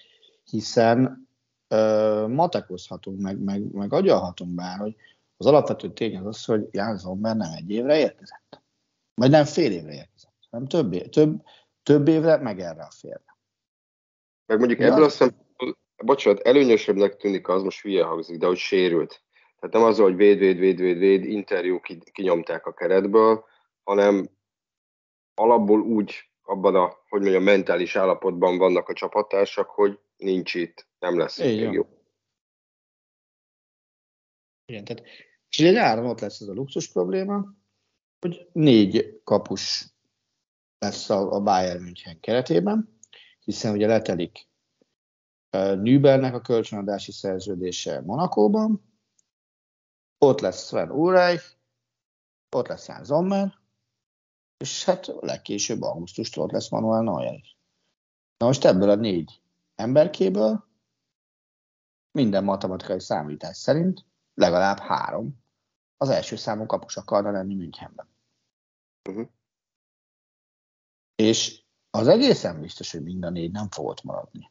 hiszen 0.44 1.28
ö, 1.68 2.26
matekozhatunk, 2.28 3.20
meg, 3.20 3.38
meg, 3.38 3.72
meg 3.72 3.92
agyalhatunk 3.92 4.54
bár, 4.54 4.78
hogy 4.78 4.96
az 5.40 5.46
alapvető 5.46 5.92
tény 5.92 6.16
az 6.16 6.26
az, 6.26 6.44
hogy 6.44 6.68
Jan 6.70 6.96
Zomber 6.96 7.36
nem 7.36 7.52
egy 7.52 7.70
évre 7.70 7.98
érkezett. 7.98 8.62
Vagy 9.14 9.30
nem 9.30 9.44
fél 9.44 9.72
évre 9.72 9.92
érkezett, 9.92 10.36
hanem 10.50 10.66
több, 10.66 11.08
több, 11.08 11.42
több 11.82 12.08
évre, 12.08 12.36
meg 12.36 12.60
erre 12.60 12.82
a 12.82 12.90
félre. 12.90 13.38
Meg 14.46 14.58
mondjuk 14.58 14.80
ebből 14.80 15.04
a 15.04 15.08
szempontból, 15.08 15.78
bocsánat, 15.96 16.40
előnyösebbnek 16.40 17.16
tűnik 17.16 17.48
az, 17.48 17.62
most 17.62 17.80
hülye 17.80 18.04
hangzik, 18.04 18.38
de 18.38 18.46
hogy 18.46 18.56
sérült. 18.56 19.22
Tehát 19.58 19.74
nem 19.74 19.84
az, 19.84 19.98
hogy 19.98 20.16
véd, 20.16 20.38
véd, 20.38 20.58
véd, 20.58 20.78
véd, 20.78 20.98
véd, 20.98 21.24
interjú 21.24 21.80
kinyomták 22.12 22.66
a 22.66 22.74
keretből, 22.74 23.44
hanem 23.82 24.30
alapból 25.34 25.80
úgy 25.80 26.30
abban 26.42 26.74
a, 26.74 26.98
hogy 27.08 27.20
mondjam, 27.20 27.42
mentális 27.42 27.96
állapotban 27.96 28.58
vannak 28.58 28.88
a 28.88 28.92
csapattársak, 28.92 29.68
hogy 29.68 29.98
nincs 30.16 30.54
itt, 30.54 30.86
nem 30.98 31.18
lesz 31.18 31.38
itt 31.38 31.44
még 31.44 31.72
jó. 31.72 31.86
Igen, 34.64 34.84
tehát 34.84 35.02
és 35.50 35.58
ugye 35.58 35.70
nyáron 35.70 36.06
ott 36.06 36.20
lesz 36.20 36.40
ez 36.40 36.48
a 36.48 36.52
luxus 36.52 36.88
probléma, 36.88 37.54
hogy 38.20 38.48
négy 38.52 39.20
kapus 39.24 39.94
lesz 40.78 41.10
a, 41.10 41.32
a 41.32 41.40
Bayern 41.40 41.82
München 41.82 42.20
keretében, 42.20 42.98
hiszen 43.44 43.72
ugye 43.72 43.86
letelik 43.86 44.48
uh, 45.52 46.34
a 46.34 46.40
kölcsönadási 46.40 47.12
szerződése 47.12 48.00
Monakóban, 48.00 48.88
ott 50.18 50.40
lesz 50.40 50.66
Sven 50.66 50.90
Ulreich, 50.90 51.44
ott 52.56 52.66
lesz 52.66 52.88
Jan 52.88 53.04
Sommer, 53.04 53.58
és 54.56 54.84
hát 54.84 55.06
legkésőbb 55.20 55.82
augusztustól 55.82 56.44
ott 56.44 56.50
lesz 56.50 56.70
Manuel 56.70 57.02
Neuer 57.02 57.34
is. 57.34 57.56
Na 58.36 58.46
most 58.46 58.64
ebből 58.64 58.90
a 58.90 58.94
négy 58.94 59.42
emberkéből 59.74 60.68
minden 62.12 62.44
matematikai 62.44 63.00
számítás 63.00 63.56
szerint 63.56 64.04
legalább 64.40 64.78
három 64.78 65.42
az 65.96 66.08
első 66.08 66.36
számú 66.36 66.66
kapus 66.66 66.96
akarna 66.96 67.30
lenni 67.30 67.54
Münchenben. 67.54 68.08
Uh-huh. 69.08 69.28
És 71.14 71.62
az 71.90 72.06
egészen 72.06 72.60
biztos, 72.60 72.92
hogy 72.92 73.02
mind 73.02 73.24
a 73.24 73.30
négy 73.30 73.50
nem 73.50 73.70
fog 73.70 73.86
ott 73.86 74.02
maradni. 74.02 74.50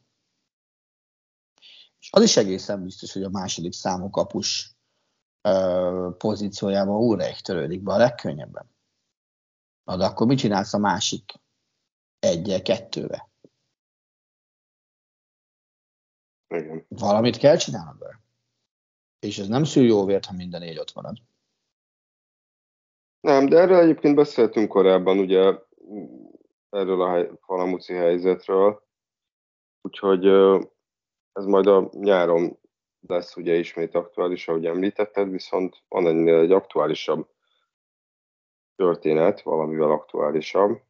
És 1.98 2.08
az 2.12 2.22
is 2.22 2.36
egészen 2.36 2.82
biztos, 2.82 3.12
hogy 3.12 3.22
a 3.22 3.30
második 3.30 3.72
számú 3.72 4.10
kapus 4.10 4.76
ö, 5.40 6.10
pozíciójában 6.18 6.96
Ulreich 6.96 7.42
törődik 7.42 7.82
be 7.82 7.92
a 7.92 7.96
legkönnyebben. 7.96 8.70
Na, 9.84 9.96
de 9.96 10.04
akkor 10.04 10.26
mit 10.26 10.38
csinálsz 10.38 10.74
a 10.74 10.78
másik 10.78 11.32
egyel, 12.18 12.62
kettővel? 12.62 13.30
Igen. 16.48 16.86
Valamit 16.88 17.36
kell 17.36 17.56
csinálnod 17.56 17.98
vele. 17.98 18.20
És 19.20 19.38
ez 19.38 19.48
nem 19.48 19.64
szül 19.64 19.84
jó 19.84 20.04
vért, 20.04 20.24
ha 20.24 20.34
minden 20.36 20.60
négy 20.60 20.78
ott 20.78 20.94
marad. 20.94 21.16
Nem, 23.20 23.48
de 23.48 23.58
erről 23.58 23.78
egyébként 23.78 24.14
beszéltünk 24.14 24.68
korábban, 24.68 25.18
ugye 25.18 25.58
erről 26.70 27.02
a 27.02 27.38
Falamuci 27.40 27.94
helyzetről, 27.94 28.86
úgyhogy 29.80 30.26
ez 31.32 31.44
majd 31.44 31.66
a 31.66 31.90
nyáron 31.92 32.58
lesz 33.06 33.36
ugye 33.36 33.54
ismét 33.54 33.94
aktuális, 33.94 34.48
ahogy 34.48 34.66
említetted, 34.66 35.30
viszont 35.30 35.82
van 35.88 36.06
ennél 36.06 36.38
egy 36.38 36.52
aktuálisabb 36.52 37.28
történet, 38.76 39.42
valamivel 39.42 39.90
aktuálisabb. 39.90 40.82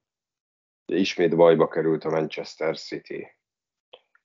Ismét 0.87 1.37
bajba 1.37 1.69
került 1.69 2.05
a 2.05 2.11
Manchester 2.11 2.79
City. 2.79 3.27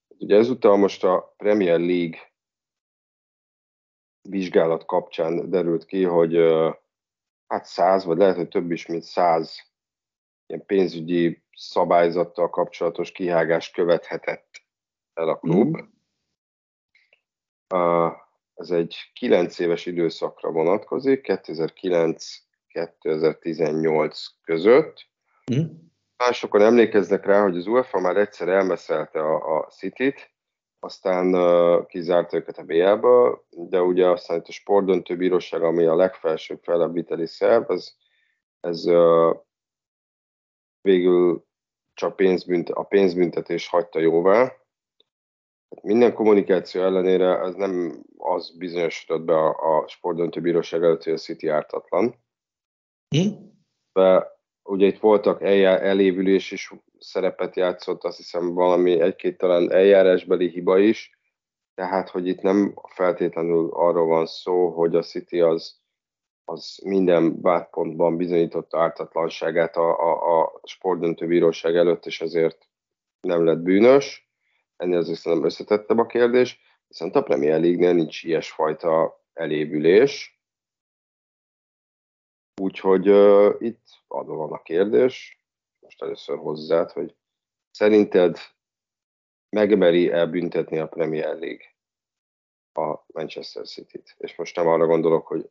Ugye 0.08 0.36
ezúttal 0.36 0.78
most 0.78 1.04
a 1.04 1.34
Premier 1.38 1.80
League 1.80 2.35
vizsgálat 4.30 4.86
kapcsán 4.86 5.50
derült 5.50 5.86
ki, 5.86 6.04
hogy 6.04 6.38
hát 7.48 7.66
száz, 7.66 8.06
vagy 8.06 8.18
lehet, 8.18 8.36
hogy 8.36 8.48
több 8.48 8.72
is, 8.72 8.86
mint 8.86 9.04
száz 9.04 9.74
ilyen 10.48 10.66
pénzügyi 10.66 11.44
szabályzattal 11.56 12.50
kapcsolatos 12.50 13.12
kihágást 13.12 13.74
követhetett 13.74 14.62
el 15.14 15.30
a 15.30 15.38
klub. 15.38 15.78
Mm. 15.78 15.80
Ez 18.56 18.70
egy 18.70 18.96
9 19.14 19.60
éves 19.60 19.86
időszakra 19.86 20.52
vonatkozik, 20.52 21.26
2009-2018 21.28 24.26
között. 24.42 25.08
Mm. 25.54 25.64
Másokon 26.18 26.62
emlékeznek 26.62 27.26
rá, 27.26 27.42
hogy 27.42 27.58
az 27.58 27.68
UEFA 27.68 28.00
már 28.00 28.18
egyszer 28.18 28.48
elmeszelte 28.48 29.20
a, 29.20 29.58
a 29.58 29.68
City-t, 29.68 30.35
aztán 30.80 31.36
kizárta 31.86 32.38
őket 32.38 32.58
a 32.58 32.64
BL-ből, 32.64 33.46
de 33.50 33.82
ugye 33.82 34.08
aztán 34.08 34.38
itt 34.38 34.48
a 34.48 34.52
sportdöntőbíróság, 34.52 35.64
ami 35.64 35.86
a 35.86 35.96
legfelsőbb 35.96 36.60
felebíteli 36.64 37.28
szerv, 37.28 37.72
ez, 37.72 37.96
ez 38.60 38.84
végül 40.82 41.46
csak 41.94 42.16
pénzbünt, 42.16 42.70
a 42.70 42.84
pénzbüntetés 42.84 43.68
hagyta 43.68 44.00
jóvá. 44.00 44.54
Minden 45.82 46.14
kommunikáció 46.14 46.82
ellenére 46.82 47.40
ez 47.40 47.56
nem 47.56 48.04
az 48.18 48.58
bizonyosodott 48.58 49.26
be 49.26 49.34
a, 49.34 49.78
a 49.78 49.88
sportdöntőbíróság 49.88 50.84
előtt, 50.84 51.04
hogy 51.04 51.14
a 51.14 51.18
City 51.18 51.48
ártatlan. 51.48 52.16
Hm? 53.16 53.28
De 53.94 54.28
ugye 54.64 54.88
itt 54.88 55.00
voltak 55.00 55.42
eljá, 55.42 55.78
elévülés 55.78 56.52
is 56.52 56.74
szerepet 57.06 57.56
játszott, 57.56 58.04
azt 58.04 58.18
hiszem 58.18 58.54
valami 58.54 59.00
egy-két 59.00 59.38
talán 59.38 59.72
eljárásbeli 59.72 60.50
hiba 60.50 60.80
is, 60.80 61.20
tehát 61.74 62.10
hogy 62.10 62.28
itt 62.28 62.42
nem 62.42 62.74
feltétlenül 62.94 63.70
arról 63.74 64.06
van 64.06 64.26
szó, 64.26 64.70
hogy 64.70 64.96
a 64.96 65.02
City 65.02 65.42
az, 65.42 65.80
az 66.46 66.80
minden 66.84 67.42
vádpontban 67.42 68.18
bizonyította 68.18 68.82
ártatlanságát 68.82 69.76
a, 69.76 70.00
a, 70.00 70.42
a 70.42 70.60
sportdöntőbíróság 70.64 71.76
előtt, 71.76 72.06
és 72.06 72.22
ezért 72.22 72.70
nem 73.20 73.46
lett 73.46 73.60
bűnös. 73.60 74.30
Ennél 74.78 74.98
azért 74.98 75.20
szerintem 75.20 75.48
összetettebb 75.48 75.98
a 75.98 76.06
kérdés, 76.06 76.60
viszont 76.88 77.16
a 77.16 77.24
Premier 77.24 77.60
League-nél 77.60 77.94
nincs 77.94 78.24
ilyesfajta 78.24 79.24
elévülés, 79.34 80.36
Úgyhogy 82.62 83.10
uh, 83.10 83.56
itt 83.60 83.84
adva 84.08 84.36
van 84.36 84.52
a 84.52 84.62
kérdés, 84.62 85.44
most 85.86 86.02
először 86.02 86.38
hozzád, 86.38 86.92
hogy 86.92 87.16
szerinted 87.72 88.38
megmeri 89.50 90.12
elbüntetni 90.12 90.80
a 90.80 90.88
Premier 90.88 91.38
League 91.38 91.74
a 92.74 93.04
Manchester 93.08 93.66
City-t? 93.66 94.16
És 94.18 94.36
most 94.36 94.56
nem 94.56 94.68
arra 94.68 94.86
gondolok, 94.86 95.28
hogy 95.28 95.50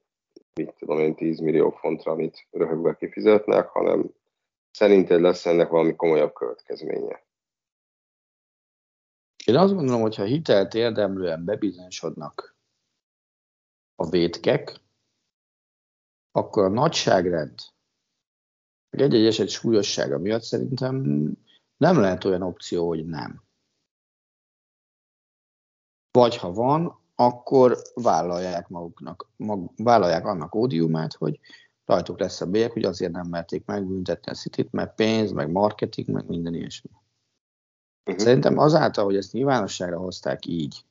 mit 0.55 0.75
tudom 0.79 0.99
én 0.99 1.15
10 1.15 1.39
millió 1.39 1.71
fontra, 1.71 2.13
amit 2.13 2.47
röhögve 2.51 2.97
kifizetnek, 2.97 3.69
hanem 3.69 4.15
szerinted 4.71 5.21
lesz 5.21 5.47
ennek 5.47 5.69
valami 5.69 5.97
komolyabb 5.97 6.33
következménye? 6.33 7.25
Én 9.45 9.57
azt 9.57 9.75
gondolom, 9.75 10.01
hogy 10.01 10.17
ha 10.17 10.25
hitelt 10.25 10.75
érdemlően 10.75 11.45
bebizonyosodnak 11.45 12.57
a 13.95 14.09
vétkek, 14.09 14.77
akkor 16.31 16.65
a 16.65 16.69
nagyságrend, 16.69 17.74
egy-egy 19.01 19.27
eset 19.27 19.49
súlyossága 19.49 20.19
miatt 20.19 20.43
szerintem 20.43 21.05
nem 21.77 22.01
lehet 22.01 22.25
olyan 22.25 22.43
opció, 22.43 22.89
hogy 22.89 23.07
nem. 23.07 23.43
Vagy 26.11 26.37
ha 26.37 26.53
van, 26.53 26.99
akkor 27.15 27.79
vállalják 27.95 28.69
maguknak, 28.69 29.29
mag, 29.37 29.71
vállalják 29.77 30.27
annak 30.27 30.55
ódiumát, 30.55 31.13
hogy 31.13 31.41
rajtuk 31.85 32.19
lesz 32.19 32.41
a 32.41 32.47
bélyek, 32.47 32.73
hogy 32.73 32.85
azért 32.85 33.13
nem 33.13 33.27
merték 33.27 33.65
megbüntetni 33.65 34.31
a 34.33 34.35
city 34.35 34.69
mert 34.71 34.95
pénz, 34.95 35.33
meg 35.33 35.51
marketing, 35.51 36.09
meg 36.09 36.27
minden 36.27 36.55
ilyesmi. 36.55 36.91
Uh-huh. 38.05 38.25
Szerintem 38.25 38.59
azáltal, 38.59 39.05
hogy 39.05 39.17
ezt 39.17 39.33
nyilvánosságra 39.33 39.99
hozták 39.99 40.47
így, 40.47 40.85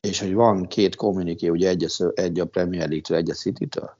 és 0.00 0.20
hogy 0.20 0.34
van 0.34 0.66
két 0.66 0.96
kommuniké, 0.96 1.48
ugye 1.48 1.68
egy 1.68 1.84
a, 1.84 2.10
egy 2.14 2.40
a 2.40 2.46
Premier 2.46 2.88
League-től, 2.88 3.16
egy 3.16 3.30
a 3.30 3.34
City-től, 3.34 3.96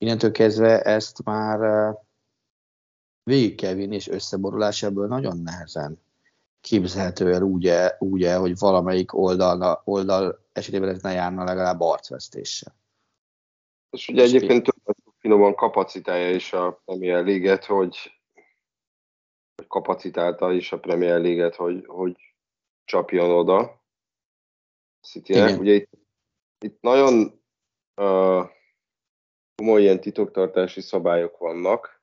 innentől 0.00 0.30
kezdve 0.30 0.82
ezt 0.82 1.24
már 1.24 1.94
végig 3.22 3.54
kell 3.54 3.74
vinni, 3.74 3.94
és 3.94 4.08
összeborulás 4.08 4.82
ebből 4.82 5.06
nagyon 5.06 5.38
nehezen 5.38 6.00
képzelhető 6.60 7.32
el 7.32 7.42
úgy, 7.42 7.66
-e, 7.66 7.96
úgy 7.98 8.22
-e, 8.24 8.36
hogy 8.36 8.58
valamelyik 8.58 9.14
oldal, 9.14 9.82
oldal 9.84 10.44
esetében 10.52 10.88
ez 10.88 11.02
ne 11.02 11.12
járna 11.12 11.44
legalább 11.44 11.80
arcvesztéssel. 11.80 12.74
És 13.90 14.08
ugye 14.08 14.22
és 14.22 14.32
egyébként 14.32 14.62
több 14.62 14.96
finoman 15.18 15.54
kapacitálja 15.54 16.30
is 16.30 16.52
a 16.52 16.80
Premier 16.84 17.24
League-et, 17.24 17.64
hogy, 17.64 17.96
hogy 19.56 19.66
kapacitálta 19.66 20.52
is 20.52 20.72
a 20.72 20.78
Premier 20.78 21.20
League-et, 21.20 21.54
hogy, 21.54 21.84
hogy 21.86 22.16
csapjon 22.84 23.30
oda. 23.30 23.82
City-nek. 25.00 25.60
Ugye 25.60 25.72
itt, 25.72 25.90
itt 26.58 26.80
nagyon 26.80 27.40
uh, 27.96 28.48
komoly 29.60 29.82
ilyen 29.82 30.00
titoktartási 30.00 30.80
szabályok 30.80 31.38
vannak. 31.38 32.02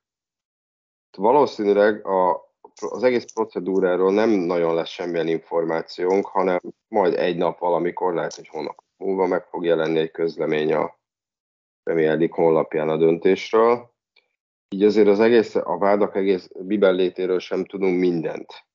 Valószínűleg 1.17 2.07
a, 2.07 2.49
az 2.91 3.03
egész 3.03 3.33
procedúráról 3.33 4.13
nem 4.13 4.29
nagyon 4.29 4.75
lesz 4.75 4.89
semmilyen 4.89 5.27
információnk, 5.27 6.25
hanem 6.25 6.59
majd 6.87 7.13
egy 7.13 7.37
nap 7.37 7.59
valamikor, 7.59 8.13
lehet, 8.13 8.35
hogy 8.35 8.47
hónap 8.47 8.83
múlva 8.97 9.27
meg 9.27 9.43
fog 9.43 9.65
jelenni 9.65 9.99
egy 9.99 10.11
közlemény 10.11 10.73
a 10.73 10.99
Premier 11.83 12.17
League 12.17 12.43
honlapján 12.43 12.89
a 12.89 12.97
döntésről. 12.97 13.93
Így 14.69 14.83
azért 14.83 15.07
az 15.07 15.19
egész, 15.19 15.55
a 15.55 15.77
vádak 15.77 16.15
egész 16.15 16.49
bibellétéről 16.59 17.39
sem 17.39 17.65
tudunk 17.65 17.99
mindent. 17.99 18.65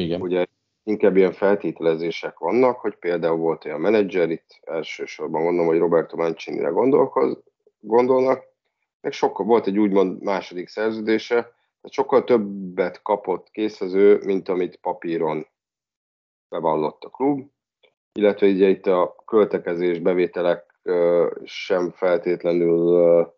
Igen. 0.00 0.20
Ugye 0.20 0.46
inkább 0.82 1.16
ilyen 1.16 1.32
feltételezések 1.32 2.38
vannak, 2.38 2.78
hogy 2.78 2.96
például 2.96 3.36
volt 3.36 3.64
olyan 3.64 3.80
menedzser, 3.80 4.30
itt 4.30 4.60
elsősorban 4.60 5.42
gondolom, 5.42 5.66
hogy 5.66 5.78
Roberto 5.78 6.16
Mancini-re 6.16 6.70
gondolnak, 7.80 8.44
meg 9.00 9.12
sokkal 9.12 9.46
volt 9.46 9.66
egy 9.66 9.78
úgymond 9.78 10.22
második 10.22 10.68
szerződése, 10.68 11.34
tehát 11.34 11.96
sokkal 11.96 12.24
többet 12.24 13.02
kapott 13.02 13.50
készező, 13.50 14.20
mint 14.24 14.48
amit 14.48 14.76
papíron 14.76 15.46
bevallott 16.48 17.04
a 17.04 17.08
klub, 17.08 17.50
illetve 18.12 18.46
ugye 18.46 18.68
itt 18.68 18.86
a 18.86 19.14
költekezés, 19.24 19.98
bevételek 19.98 20.80
sem 21.44 21.90
feltétlenül 21.90 23.34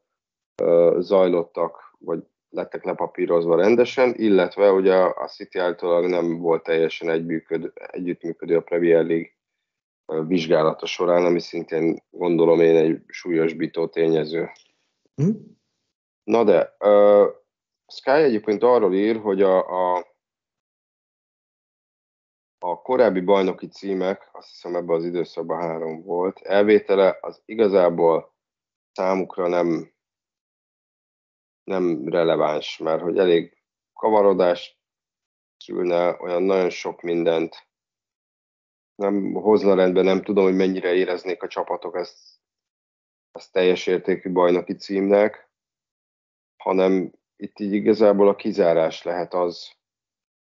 zajlottak, 0.99 1.97
vagy 1.99 2.23
lettek 2.49 2.85
lepapírozva 2.85 3.57
rendesen, 3.57 4.15
illetve 4.17 4.73
ugye 4.73 4.95
a 4.95 5.27
City 5.27 5.59
által 5.59 6.09
nem 6.09 6.39
volt 6.39 6.63
teljesen 6.63 7.09
együttműködő 7.91 8.57
a 8.57 8.63
Premier 8.63 9.05
League 9.05 9.31
vizsgálata 10.27 10.87
során, 10.87 11.25
ami 11.25 11.41
szintén 11.41 12.03
gondolom 12.11 12.61
én 12.61 12.77
egy 12.77 13.03
súlyosbító 13.07 13.89
tényező. 13.89 14.51
Hm? 15.15 15.31
Na 16.25 16.45
de, 16.45 16.77
uh, 16.79 17.41
Sky 17.87 18.11
egyébként 18.11 18.63
arról 18.63 18.95
ír, 18.95 19.21
hogy 19.21 19.43
a, 19.43 19.69
a, 19.69 20.07
a 22.59 22.83
korábbi 22.83 23.21
bajnoki 23.21 23.69
címek, 23.69 24.29
azt 24.33 24.49
hiszem 24.49 24.75
ebben 24.75 24.97
az 24.97 25.05
időszakban 25.05 25.61
három 25.61 26.03
volt, 26.03 26.41
elvétele 26.41 27.19
az 27.21 27.43
igazából 27.45 28.35
számukra 28.93 29.49
nem, 29.49 29.93
nem 31.65 32.09
releváns, 32.09 32.79
mert 32.79 33.03
hogy 33.03 33.19
elég 33.19 33.63
kavarodás 33.93 34.81
szülne, 35.57 36.17
olyan 36.21 36.43
nagyon 36.43 36.71
sok 36.71 37.01
mindent 37.01 37.69
nem 39.03 39.33
hozna 39.33 39.75
rendbe, 39.75 40.03
nem 40.03 40.23
tudom, 40.23 40.45
hogy 40.45 40.57
mennyire 40.57 40.95
éreznék 40.95 41.43
a 41.43 41.49
csapatok 41.49 41.97
ezt, 41.97 42.19
ezt 43.33 43.53
teljes 43.53 43.87
értékű 43.87 44.33
bajnoki 44.33 44.75
címnek, 44.75 45.51
hanem 46.57 47.13
itt 47.37 47.59
így 47.59 47.73
igazából 47.73 48.29
a 48.29 48.37
kizárás 48.37 49.03
lehet 49.03 49.35
az, 49.35 49.81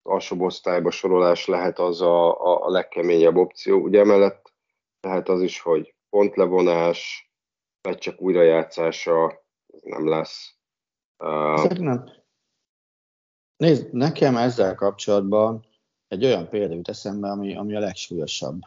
alsóbb 0.04 0.42
osztályba 0.42 0.92
sorolás 0.92 1.46
lehet 1.46 1.80
az 1.80 2.02
a, 2.02 2.42
a, 2.42 2.66
a 2.66 2.70
legkeményebb 2.70 3.36
opció. 3.36 3.80
Ugye 3.80 4.00
emellett 4.00 4.54
lehet 5.00 5.30
az 5.30 5.42
is, 5.42 5.60
hogy 5.60 5.96
pontlevonás, 6.10 7.32
csak 7.98 8.22
újrajátszása 8.22 9.44
nem 9.82 10.08
lesz. 10.08 10.56
Uh, 11.18 11.78
nem. 11.78 12.04
Nézd, 13.58 13.94
nekem 13.94 14.38
ezzel 14.38 14.76
kapcsolatban 14.76 15.66
egy 16.14 16.26
olyan 16.26 16.50
példa 16.50 16.74
jut 16.74 16.90
eszembe, 16.90 17.30
ami, 17.30 17.56
ami 17.56 17.76
a 17.76 17.80
legsúlyosabb 17.80 18.62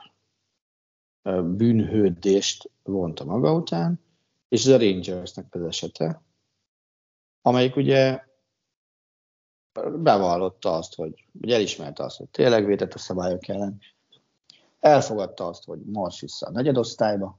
bűnhődést 1.42 2.70
vonta 2.82 3.24
maga 3.24 3.54
után, 3.54 4.00
és 4.48 4.64
ez 4.64 4.72
a 4.72 4.78
Rangersnek 4.78 5.54
az 5.54 5.62
esete, 5.62 6.22
amelyik 7.42 7.76
ugye 7.76 8.24
bevallotta 9.96 10.74
azt, 10.74 10.94
hogy, 10.94 11.26
hogy 11.40 11.50
elismerte 11.50 12.04
azt, 12.04 12.16
hogy 12.16 12.28
tényleg 12.28 12.66
vétett 12.66 12.94
a 12.94 12.98
szabályok 12.98 13.48
ellen, 13.48 13.80
elfogadta 14.80 15.46
azt, 15.46 15.64
hogy 15.64 15.80
mars 15.84 16.20
vissza 16.20 16.46
a 16.46 16.50
negyedosztályba, 16.50 17.38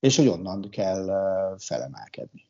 és 0.00 0.16
hogy 0.16 0.26
onnan 0.26 0.70
kell 0.70 1.06
felemelkedni. 1.58 2.46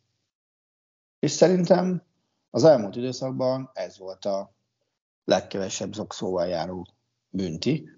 És 1.18 1.30
szerintem 1.30 2.02
az 2.50 2.64
elmúlt 2.64 2.96
időszakban 2.96 3.70
ez 3.74 3.98
volt 3.98 4.24
a 4.24 4.55
legkevesebb 5.26 5.92
zokszóval 5.92 6.46
járó 6.46 6.86
bünti, 7.28 7.90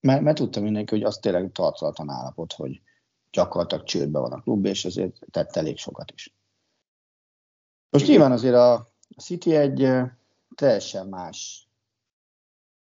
mert, 0.00 0.22
mert 0.22 0.36
tudta 0.36 0.60
mindenki, 0.60 0.94
hogy 0.94 1.04
az 1.04 1.18
tényleg 1.18 1.52
tartalatlan 1.52 2.10
állapot, 2.10 2.52
hogy 2.52 2.82
gyakorlatilag 3.30 3.84
csődbe 3.84 4.18
van 4.18 4.32
a 4.32 4.40
klub, 4.40 4.64
és 4.64 4.84
ezért 4.84 5.18
tett 5.30 5.56
elég 5.56 5.78
sokat 5.78 6.10
is. 6.10 6.34
Most 7.90 8.06
nyilván 8.06 8.32
azért 8.32 8.54
a 8.54 8.92
City 9.16 9.54
egy 9.54 9.88
teljesen 10.54 11.06
más 11.06 11.68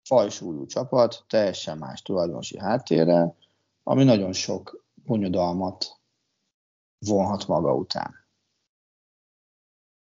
fajsúlyú 0.04 0.66
csapat, 0.66 1.24
teljesen 1.28 1.78
más 1.78 2.02
tulajdonosi 2.02 2.60
háttérrel, 2.60 3.38
ami 3.84 4.04
nagyon 4.04 4.34
sok 4.34 4.86
bonyodalmat 4.94 6.00
vonhat 6.98 7.48
maga 7.48 7.74
után. 7.74 8.16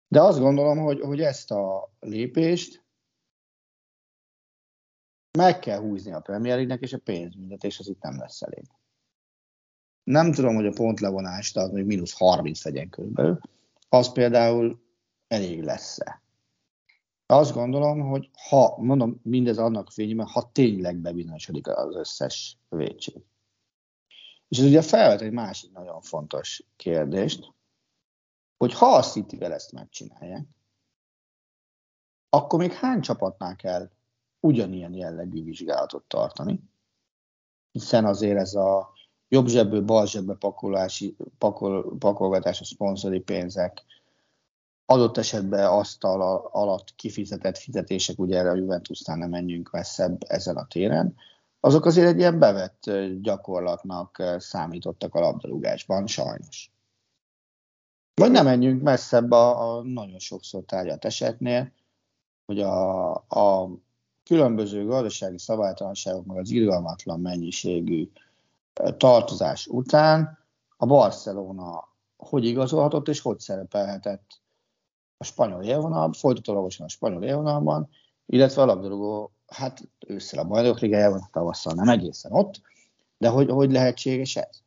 De 0.09 0.21
azt 0.23 0.39
gondolom, 0.39 0.79
hogy, 0.79 1.01
hogy 1.01 1.21
ezt 1.21 1.51
a 1.51 1.93
lépést 2.01 2.82
meg 5.39 5.59
kell 5.59 5.79
húzni 5.79 6.13
a 6.13 6.21
Premier 6.21 6.55
League-nek, 6.55 6.83
és 6.83 6.93
a 6.93 6.99
pénzbüntetés 6.99 7.79
az 7.79 7.89
itt 7.89 8.03
nem 8.03 8.19
lesz 8.19 8.43
elég. 8.43 8.65
Nem 10.05 10.33
tudom, 10.33 10.55
hogy 10.55 10.67
a 10.67 10.73
pontlevonást 10.73 11.57
az 11.57 11.71
még 11.71 11.85
mínusz 11.85 12.19
30 12.19 12.65
legyen 12.65 12.89
körülbelül. 12.89 13.41
Az 13.89 14.13
például 14.13 14.83
elég 15.29 15.63
lesz-e. 15.63 16.23
Azt 17.27 17.53
gondolom, 17.53 18.01
hogy 18.01 18.31
ha, 18.49 18.77
mondom, 18.79 19.21
mindez 19.23 19.59
annak 19.59 19.91
fényében, 19.91 20.27
ha 20.27 20.51
tényleg 20.53 20.97
bebizonyosodik 20.97 21.69
az 21.69 21.95
összes 21.95 22.59
védség. 22.69 23.23
És 24.49 24.59
ez 24.59 24.65
ugye 24.65 24.83
felvet 24.83 25.21
egy 25.21 25.33
másik 25.33 25.73
nagyon 25.73 26.01
fontos 26.01 26.65
kérdést, 26.77 27.53
hogy 28.57 28.75
ha 28.75 28.87
a 28.87 29.03
city 29.03 29.41
ezt 29.41 29.73
megcsinálják, 29.73 30.47
akkor 32.29 32.59
még 32.59 32.73
hány 32.73 33.01
csapatnál 33.01 33.57
kell 33.57 33.91
ugyanilyen 34.43 34.95
jellegű 34.95 35.45
vizsgálatot 35.45 36.05
tartani, 36.05 36.61
hiszen 37.73 38.05
azért 38.05 38.39
ez 38.39 38.55
a 38.55 38.93
jobb 39.29 39.47
zsebből 39.47 39.83
bal 39.83 40.07
zsebbe 40.07 40.35
pakolási, 40.35 41.17
pakol, 41.39 41.97
pakolgatás 41.99 42.61
a 42.61 42.65
szponzori 42.65 43.21
pénzek, 43.21 43.85
adott 44.85 45.17
esetben 45.17 45.67
asztal 45.67 46.49
alatt 46.53 46.95
kifizetett 46.95 47.59
fizetések, 47.59 48.19
ugye 48.19 48.39
erre 48.39 48.51
a 48.51 48.55
Juventusnál 48.55 49.17
nem 49.17 49.31
menjünk 49.31 49.71
messzebb 49.71 50.23
ezen 50.27 50.57
a 50.57 50.67
téren, 50.67 51.15
azok 51.61 51.85
azért 51.85 52.09
egy 52.09 52.19
ilyen 52.19 52.39
bevett 52.39 52.91
gyakorlatnak 53.21 54.23
számítottak 54.39 55.15
a 55.15 55.21
labdarúgásban, 55.21 56.07
sajnos. 56.07 56.71
Vagy 58.15 58.31
nem 58.31 58.45
menjünk 58.45 58.83
messzebb 58.83 59.31
a, 59.31 59.77
a 59.77 59.83
nagyon 59.83 60.19
sokszor 60.19 60.65
tárgyat 60.65 61.05
esetnél, 61.05 61.73
hogy 62.47 62.61
a, 62.61 63.13
a 63.15 63.71
különböző 64.25 64.85
gazdasági 64.85 65.39
szabálytalanságok, 65.39 66.27
meg 66.27 66.37
az 66.37 66.51
irgalmatlan 66.51 67.21
mennyiségű 67.21 68.11
tartozás 68.97 69.67
után 69.67 70.39
a 70.77 70.87
Barcelona 70.87 71.91
hogy 72.29 72.45
igazolhatott 72.45 73.09
és 73.09 73.21
hogy 73.21 73.39
szerepelhetett 73.39 74.41
a 75.17 75.25
spanyol 75.25 75.63
élvonalban, 75.63 76.13
folytatólagosan 76.13 76.87
a 76.87 76.89
spanyol 76.89 77.23
élvonalban, 77.23 77.89
illetve 78.27 78.63
a 78.63 78.65
labdarúgó, 78.65 79.33
hát 79.47 79.83
ősszel 80.07 80.39
a 80.39 80.47
bajnok 80.47 80.79
ligájában, 80.79 81.29
tavasszal 81.33 81.75
nem 81.75 81.89
egészen 81.89 82.33
ott, 82.33 82.61
de 83.19 83.29
hogy, 83.29 83.51
hogy 83.51 83.71
lehetséges 83.71 84.37
ez? 84.37 84.63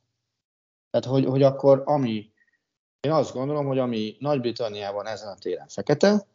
Tehát, 0.90 1.08
hogy, 1.08 1.26
hogy 1.26 1.44
akkor 1.44 1.82
ami, 1.86 2.32
én 3.00 3.12
azt 3.12 3.34
gondolom, 3.34 3.66
hogy 3.66 3.80
ami 3.80 4.16
Nagy-Britanniában 4.20 5.08
ezen 5.08 5.28
a 5.28 5.36
téren 5.36 5.68
fekete, 5.68 6.28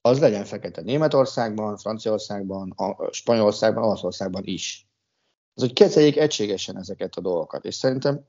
az 0.00 0.20
legyen 0.20 0.44
fekete 0.44 0.80
Németországban, 0.80 1.76
Franciaországban, 1.76 2.74
Spanyolországban, 3.10 3.84
Olaszországban 3.84 4.42
is. 4.44 4.86
Az, 5.54 5.62
hogy 5.62 5.72
kezeljék 5.72 6.16
egységesen 6.16 6.76
ezeket 6.76 7.14
a 7.14 7.20
dolgokat. 7.20 7.64
És 7.64 7.74
szerintem 7.74 8.26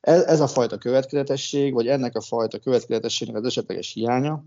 ez, 0.00 0.22
ez 0.22 0.40
a 0.40 0.46
fajta 0.46 0.78
következetesség, 0.78 1.72
vagy 1.72 1.88
ennek 1.88 2.16
a 2.16 2.20
fajta 2.20 2.58
következetességnek 2.58 3.36
az 3.36 3.44
esetleges 3.44 3.92
hiánya, 3.92 4.44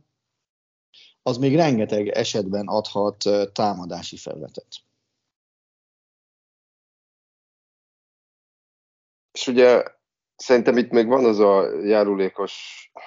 az 1.22 1.38
még 1.38 1.56
rengeteg 1.56 2.08
esetben 2.08 2.68
adhat 2.68 3.24
támadási 3.54 4.18
felületet. 4.18 4.68
És 9.32 9.48
ugye 9.48 9.84
szerintem 10.36 10.78
itt 10.78 10.90
még 10.90 11.08
van 11.08 11.26
az 11.26 11.40
a 11.40 11.80
járulékos, 11.84 12.54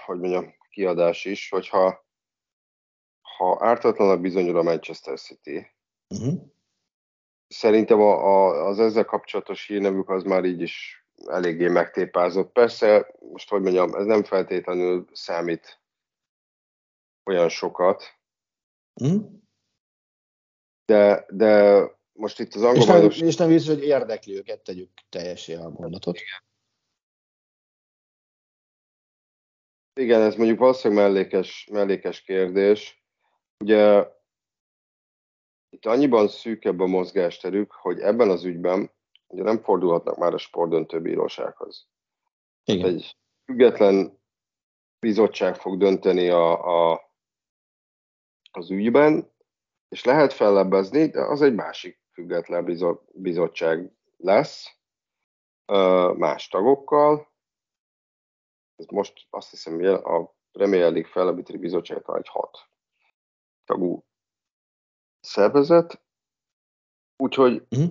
hogy 0.06 0.18
mondjam, 0.18 0.54
kiadás 0.70 1.24
is, 1.24 1.48
hogyha 1.48 2.07
ha 3.38 3.56
ártatlanak 3.60 4.20
bizonyul 4.20 4.58
a 4.58 4.62
Manchester 4.62 5.18
City, 5.18 5.66
uh-huh. 6.08 6.34
szerintem 7.48 8.00
a, 8.00 8.12
a, 8.12 8.66
az 8.66 8.78
ezzel 8.78 9.04
kapcsolatos 9.04 9.66
hírnevük 9.66 10.08
az 10.08 10.22
már 10.22 10.44
így 10.44 10.60
is 10.60 11.06
eléggé 11.26 11.68
megtépázott. 11.68 12.52
Persze, 12.52 13.14
most 13.32 13.48
hogy 13.48 13.62
mondjam, 13.62 13.94
ez 13.94 14.04
nem 14.04 14.24
feltétlenül 14.24 15.06
számít 15.12 15.80
olyan 17.24 17.48
sokat, 17.48 18.18
uh-huh. 19.00 19.30
de, 20.84 21.26
de 21.30 21.82
most 22.12 22.40
itt 22.40 22.54
az 22.54 22.62
angol 22.62 22.78
és 22.78 22.84
nem, 22.84 22.94
bajnokság... 22.94 23.26
És 23.26 23.36
nem 23.36 23.48
biztos, 23.48 23.74
hogy 23.74 23.84
érdekli 23.84 24.36
őket, 24.36 24.64
tegyük 24.64 24.90
teljesé 25.08 25.54
a 25.54 25.68
mondatot. 25.68 26.16
Igen. 26.16 26.46
Igen, 30.00 30.20
ez 30.20 30.34
mondjuk 30.34 30.58
valószínűleg 30.58 31.04
mellékes, 31.04 31.68
mellékes 31.72 32.22
kérdés. 32.22 33.02
Ugye 33.58 34.08
itt 35.70 35.86
annyiban 35.86 36.28
szűkebb 36.28 36.80
a 36.80 36.86
mozgásterük, 36.86 37.72
hogy 37.72 38.00
ebben 38.00 38.30
az 38.30 38.44
ügyben 38.44 38.90
ugye 39.26 39.42
nem 39.42 39.62
fordulhatnak 39.62 40.16
már 40.16 40.34
a 40.34 40.38
sportdöntő 40.38 41.00
bírósághoz. 41.00 41.88
Igen. 42.64 42.88
Egy 42.88 43.16
független 43.44 44.20
bizottság 44.98 45.56
fog 45.56 45.78
dönteni 45.78 46.28
a, 46.28 46.90
a, 46.92 47.12
az 48.50 48.70
ügyben, 48.70 49.32
és 49.88 50.04
lehet 50.04 50.32
fellebbezni, 50.32 51.06
de 51.06 51.20
az 51.20 51.42
egy 51.42 51.54
másik 51.54 52.00
független 52.12 52.64
bizottság 53.12 53.92
lesz, 54.16 54.76
más 56.16 56.48
tagokkal. 56.48 57.32
Ez 58.76 58.86
most 58.86 59.26
azt 59.30 59.50
hiszem, 59.50 59.80
a 60.04 60.34
Premier 60.52 60.92
League 60.92 61.10
fellebbítő 61.10 61.58
bizottság 61.58 62.02
talán 62.02 62.20
egy 62.20 62.28
hat 62.28 62.68
tagú 63.68 64.04
szervezet, 65.20 66.00
úgyhogy 67.16 67.66
mm. 67.78 67.84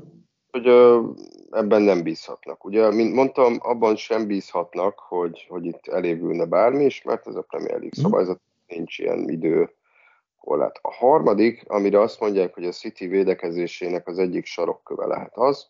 hogy, 0.51 0.67
ö, 0.67 1.09
ebben 1.51 1.81
nem 1.81 2.03
bízhatnak. 2.03 2.65
Ugye, 2.65 2.91
mint 2.91 3.13
mondtam, 3.13 3.57
abban 3.59 3.95
sem 3.95 4.27
bízhatnak, 4.27 4.99
hogy, 4.99 5.45
hogy 5.49 5.65
itt 5.65 5.87
elévülne 5.87 6.45
bármi 6.45 6.85
is, 6.85 7.01
mert 7.03 7.27
ez 7.27 7.35
a 7.35 7.41
Premier 7.41 7.79
League 7.79 7.99
mm. 7.99 8.03
szabályzat, 8.03 8.41
nincs 8.67 8.99
ilyen 8.99 9.29
idő 9.29 9.75
korlát. 10.39 10.79
A 10.81 10.93
harmadik, 10.93 11.63
amire 11.67 11.99
azt 11.99 12.19
mondják, 12.19 12.53
hogy 12.53 12.65
a 12.65 12.71
City 12.71 13.07
védekezésének 13.07 14.07
az 14.07 14.17
egyik 14.17 14.45
sarokköve 14.45 15.05
lehet 15.05 15.37
az, 15.37 15.69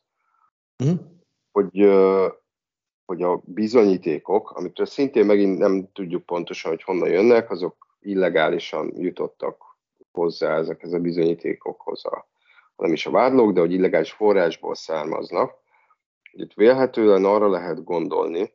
mm. 0.83 0.93
hogy, 1.51 1.89
hogy 3.05 3.21
a 3.21 3.41
bizonyítékok, 3.45 4.51
amikről 4.51 4.85
szintén 4.85 5.25
megint 5.25 5.57
nem 5.57 5.91
tudjuk 5.93 6.25
pontosan, 6.25 6.71
hogy 6.71 6.83
honnan 6.83 7.09
jönnek, 7.09 7.49
azok 7.49 7.97
illegálisan 7.99 8.93
jutottak 8.95 9.66
hozzá 10.17 10.57
ezekhez 10.57 10.93
a 10.93 10.99
bizonyítékokhoz 10.99 12.05
a, 12.05 12.27
nem 12.75 12.93
is 12.93 13.05
a 13.05 13.11
vádlók, 13.11 13.51
de 13.51 13.59
hogy 13.59 13.73
illegális 13.73 14.11
forrásból 14.11 14.75
származnak. 14.75 15.53
Itt 16.31 16.53
vélhetően 16.53 17.25
arra 17.25 17.49
lehet 17.49 17.83
gondolni, 17.83 18.53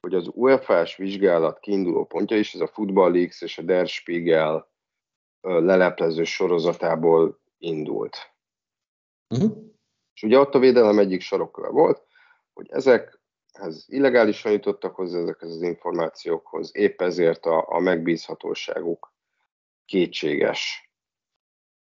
hogy 0.00 0.14
az 0.14 0.30
UEFA-s 0.34 0.96
vizsgálat 0.96 1.58
kiinduló 1.58 2.04
pontja 2.04 2.36
is, 2.36 2.54
ez 2.54 2.60
a 2.60 2.66
Football 2.66 3.12
Leagues 3.12 3.40
és 3.40 3.58
a 3.58 3.62
Der 3.62 3.86
Spiegel 3.86 4.68
leleplező 5.40 6.24
sorozatából 6.24 7.40
indult. 7.58 8.16
Uh-huh. 9.34 9.56
És 10.14 10.22
ugye 10.22 10.38
ott 10.38 10.54
a 10.54 10.58
védelem 10.58 10.98
egyik 10.98 11.20
sarokköve 11.20 11.68
volt, 11.68 12.02
hogy 12.52 12.66
ezekhez 12.70 13.84
illegálisan 13.86 14.52
jutottak 14.52 14.94
hozzá 14.94 15.18
ezekhez 15.18 15.50
az 15.50 15.62
információkhoz, 15.62 16.70
épp 16.76 17.00
ezért 17.00 17.46
a, 17.46 17.64
a 17.68 17.78
megbízhatóságuk 17.78 19.09
kétséges. 19.90 20.90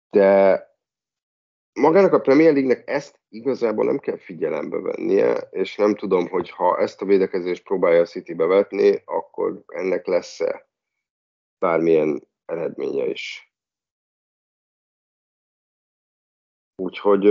De 0.09 0.63
magának 1.73 2.13
a 2.13 2.19
Premier 2.19 2.53
League-nek 2.53 2.89
ezt 2.89 3.19
igazából 3.29 3.85
nem 3.85 3.99
kell 3.99 4.17
figyelembe 4.17 4.79
vennie, 4.79 5.37
és 5.51 5.75
nem 5.75 5.95
tudom, 5.95 6.27
hogy 6.29 6.49
ha 6.49 6.79
ezt 6.79 7.01
a 7.01 7.05
védekezést 7.05 7.63
próbálja 7.63 8.01
a 8.01 8.05
City 8.05 8.33
bevetni, 8.33 9.01
akkor 9.05 9.63
ennek 9.67 10.05
lesz-e 10.05 10.69
bármilyen 11.59 12.27
eredménye 12.45 13.05
is. 13.05 13.53
Úgyhogy 16.75 17.25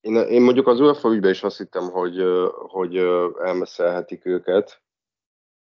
én, 0.00 0.16
én 0.16 0.42
mondjuk 0.42 0.66
az 0.66 0.80
UEFA 0.80 1.12
ügyben 1.12 1.30
is 1.30 1.42
azt 1.42 1.58
hittem, 1.58 1.90
hogy, 1.90 2.22
hogy 2.68 2.96
elmeszelhetik 3.38 4.24
őket, 4.24 4.83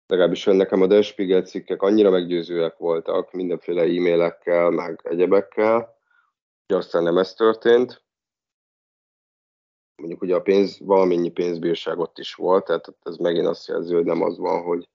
legalábbis 0.06 0.44
nekem 0.44 0.82
a 0.82 0.86
Der 0.86 1.04
Spiegel 1.04 1.42
cikkek 1.42 1.82
annyira 1.82 2.10
meggyőzőek 2.10 2.76
voltak, 2.76 3.32
mindenféle 3.32 3.82
e-mailekkel, 3.82 4.70
meg 4.70 5.00
egyebekkel, 5.02 5.96
hogy 6.66 6.76
aztán 6.76 7.02
nem 7.02 7.18
ez 7.18 7.34
történt. 7.34 8.04
Mondjuk 9.96 10.22
ugye 10.22 10.34
a 10.34 10.42
pénz, 10.42 10.78
valamennyi 10.78 11.30
pénzbírság 11.30 11.98
ott 11.98 12.18
is 12.18 12.34
volt, 12.34 12.64
tehát 12.64 12.96
ez 13.02 13.16
megint 13.16 13.46
azt 13.46 13.66
jelzi, 13.66 13.94
hogy 13.94 14.04
nem 14.04 14.22
az 14.22 14.38
van, 14.38 14.62
hogy, 14.62 14.88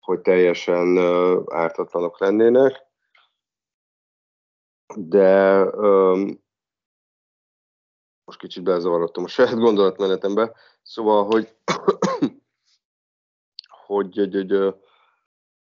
hogy 0.00 0.20
teljesen 0.20 0.98
ártatlanok 1.46 2.18
lennének. 2.18 2.86
De 4.94 5.62
um, 5.64 6.46
most 8.24 8.38
kicsit 8.38 8.62
belezavarodtam 8.62 9.24
a 9.24 9.28
saját 9.28 9.58
gondolatmenetembe, 9.58 10.54
szóval, 10.82 11.24
hogy 11.24 11.56
hogy, 13.88 14.16
hogy, 14.16 14.34
hogy, 14.34 14.74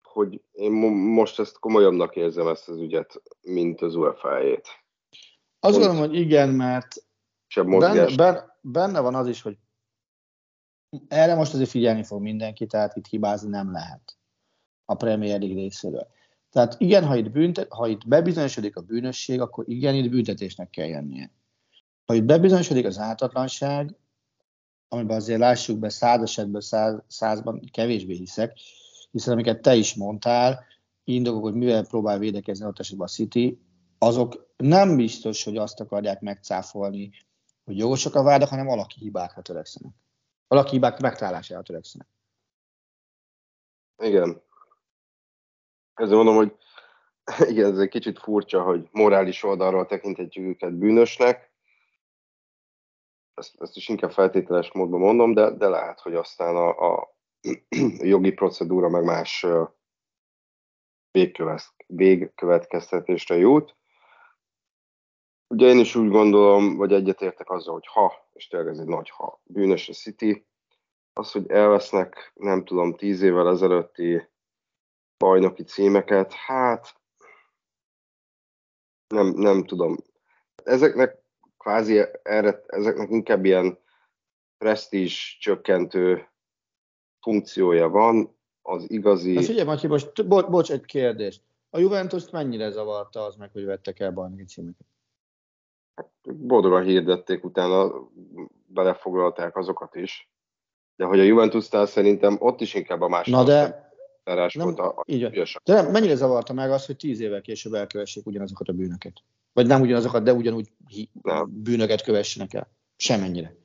hogy 0.02 0.42
én 0.52 0.72
most 0.92 1.38
ezt 1.38 1.58
komolyabbnak 1.58 2.16
érzem 2.16 2.48
ezt 2.48 2.68
az 2.68 2.76
ügyet, 2.76 3.22
mint 3.40 3.80
az 3.80 3.94
UEFA-jét. 3.94 4.68
Azt 5.60 5.78
gondolom, 5.78 5.98
hogy 5.98 6.14
igen, 6.14 6.48
mert 6.48 6.94
benne, 7.54 8.14
benne, 8.16 8.58
benne 8.60 9.00
van 9.00 9.14
az 9.14 9.28
is, 9.28 9.42
hogy 9.42 9.58
erre 11.08 11.34
most 11.34 11.54
azért 11.54 11.70
figyelni 11.70 12.04
fog 12.04 12.22
mindenki, 12.22 12.66
tehát 12.66 12.96
itt 12.96 13.06
hibázni 13.06 13.48
nem 13.48 13.72
lehet 13.72 14.18
a 14.84 14.94
Premier 14.94 15.40
League 15.40 15.60
részéről. 15.60 16.06
Tehát 16.50 16.74
igen, 16.78 17.04
ha 17.04 17.16
itt, 17.16 17.30
büntet, 17.30 17.72
ha 17.72 17.86
itt 17.86 18.08
bebizonyosodik 18.08 18.76
a 18.76 18.80
bűnösség, 18.80 19.40
akkor 19.40 19.68
igen, 19.68 19.94
itt 19.94 20.10
büntetésnek 20.10 20.70
kell 20.70 20.86
jönnie. 20.86 21.32
Ha 22.04 22.14
itt 22.14 22.24
bebizonyosodik 22.24 22.86
az 22.86 22.98
ártatlanság, 22.98 23.96
amiben 24.88 25.16
azért 25.16 25.38
lássuk 25.38 25.78
be 25.78 25.88
száz 25.88 26.22
esetben 26.22 26.60
száz, 26.60 27.02
százban 27.06 27.60
kevésbé 27.72 28.14
hiszek, 28.14 28.58
hiszen 29.10 29.32
amiket 29.32 29.62
te 29.62 29.74
is 29.74 29.94
mondtál, 29.94 30.64
indokok, 31.04 31.42
hogy 31.42 31.54
mivel 31.54 31.86
próbál 31.86 32.18
védekezni 32.18 32.66
ott 32.66 32.78
esetben 32.78 33.06
a 33.06 33.10
City, 33.10 33.60
azok 33.98 34.46
nem 34.56 34.96
biztos, 34.96 35.44
hogy 35.44 35.56
azt 35.56 35.80
akarják 35.80 36.20
megcáfolni, 36.20 37.10
hogy 37.64 37.78
jogosak 37.78 38.14
a 38.14 38.22
vádak, 38.22 38.48
hanem 38.48 38.68
alaki 38.68 38.98
hibákra 39.00 39.42
törekszenek. 39.42 39.92
Alaki 40.48 40.70
hibák 40.70 41.00
megtalálására 41.00 41.62
törekszenek. 41.62 42.08
Igen. 44.02 44.42
Ezzel 45.94 46.16
mondom, 46.16 46.34
hogy 46.34 46.56
igen, 47.50 47.72
ez 47.72 47.78
egy 47.78 47.88
kicsit 47.88 48.18
furcsa, 48.18 48.62
hogy 48.62 48.88
morális 48.92 49.42
oldalról 49.42 49.86
tekinthetjük 49.86 50.46
őket 50.46 50.74
bűnösnek, 50.74 51.47
ezt, 53.38 53.60
ezt 53.60 53.76
is 53.76 53.88
inkább 53.88 54.12
feltételes 54.12 54.72
módban 54.72 55.00
mondom, 55.00 55.34
de, 55.34 55.50
de 55.50 55.68
lehet, 55.68 56.00
hogy 56.00 56.14
aztán 56.14 56.56
a, 56.56 56.96
a 56.96 57.16
jogi 58.12 58.32
procedúra 58.32 58.88
meg 58.88 59.04
más 59.04 59.46
végkövetkeztetésre 61.86 63.36
jut. 63.36 63.76
Ugye 65.54 65.66
én 65.66 65.78
is 65.78 65.94
úgy 65.94 66.10
gondolom, 66.10 66.76
vagy 66.76 66.92
egyetértek 66.92 67.50
azzal, 67.50 67.72
hogy 67.72 67.86
ha, 67.86 68.28
és 68.32 68.48
tényleg 68.48 68.68
ez 68.68 68.78
egy 68.78 68.86
nagy 68.86 69.10
ha, 69.10 69.40
bűnös 69.44 69.88
a 69.88 69.92
City, 69.92 70.46
az, 71.12 71.32
hogy 71.32 71.50
elvesznek, 71.50 72.32
nem 72.34 72.64
tudom, 72.64 72.94
tíz 72.94 73.22
évvel 73.22 73.48
ezelőtti 73.48 74.28
bajnoki 75.18 75.62
címeket, 75.62 76.32
hát 76.32 76.94
nem, 79.08 79.26
nem 79.26 79.64
tudom. 79.64 79.96
Ezeknek 80.64 81.27
kvázi 81.58 82.04
erre, 82.22 82.64
ezeknek 82.66 83.10
inkább 83.10 83.44
ilyen 83.44 83.78
presztízs 84.58 85.38
csökkentő 85.40 86.28
funkciója 87.20 87.88
van, 87.88 88.36
az 88.62 88.90
igazi... 88.90 89.32
Na 89.32 89.42
figyelj, 89.42 89.66
Matyi, 89.66 89.86
most 89.86 90.26
bo- 90.26 90.50
bocs, 90.50 90.70
egy 90.70 90.84
kérdés. 90.84 91.40
A 91.70 91.78
Juventus 91.78 92.30
mennyire 92.30 92.70
zavarta 92.70 93.24
az 93.24 93.36
meg, 93.36 93.50
hogy 93.52 93.64
vettek 93.64 94.00
el 94.00 94.12
bajnoki 94.12 94.44
címeket? 94.44 94.86
Boldogan 96.22 96.84
hirdették, 96.84 97.44
utána 97.44 98.08
belefoglalták 98.66 99.56
azokat 99.56 99.94
is. 99.94 100.30
De 100.96 101.04
hogy 101.04 101.20
a 101.20 101.22
Juventus-tál 101.22 101.86
szerintem 101.86 102.36
ott 102.38 102.60
is 102.60 102.74
inkább 102.74 103.00
a 103.00 103.08
második 103.08 103.34
Na 103.34 103.44
de... 103.44 103.86
Nem, 104.24 104.66
volt 104.66 104.78
a, 104.78 104.88
a 104.88 105.04
így. 105.06 105.30
De 105.64 105.72
nem, 105.72 105.90
mennyire 105.90 106.14
zavarta 106.14 106.52
meg 106.52 106.70
az, 106.70 106.86
hogy 106.86 106.96
tíz 106.96 107.20
évvel 107.20 107.40
később 107.40 107.74
elkövessék 107.74 108.26
ugyanazokat 108.26 108.68
a 108.68 108.72
bűnöket? 108.72 109.22
Vagy 109.52 109.66
nem 109.66 109.80
ugyanazokat, 109.80 110.22
de 110.22 110.32
ugyanúgy 110.32 110.72
bűnöket 111.46 112.02
kövessenek 112.02 112.54
el. 112.54 112.70
Semennyire. 112.96 113.56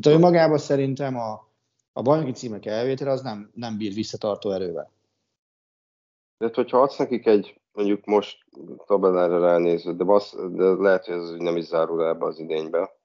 Tehát 0.00 0.18
ő 0.18 0.22
magában 0.22 0.58
szerintem 0.58 1.16
a, 1.16 1.48
a 1.92 2.02
bajnoki 2.02 2.32
címek 2.32 2.66
elvétele 2.66 3.10
az 3.10 3.22
nem, 3.22 3.50
nem 3.54 3.76
bír 3.76 3.92
visszatartó 3.92 4.50
erővel. 4.50 4.92
De 6.38 6.50
hogyha 6.52 6.82
adsz 6.82 6.96
nekik 6.96 7.26
egy, 7.26 7.60
mondjuk 7.72 8.04
most 8.04 8.44
tabellára 8.86 9.40
ránézve, 9.40 9.92
de, 9.92 10.04
basz, 10.04 10.36
de 10.50 10.64
lehet, 10.64 11.04
hogy 11.04 11.14
ez 11.14 11.30
nem 11.30 11.56
is 11.56 11.64
zárul 11.64 12.06
ebbe 12.06 12.24
az 12.26 12.38
idénybe. 12.38 12.96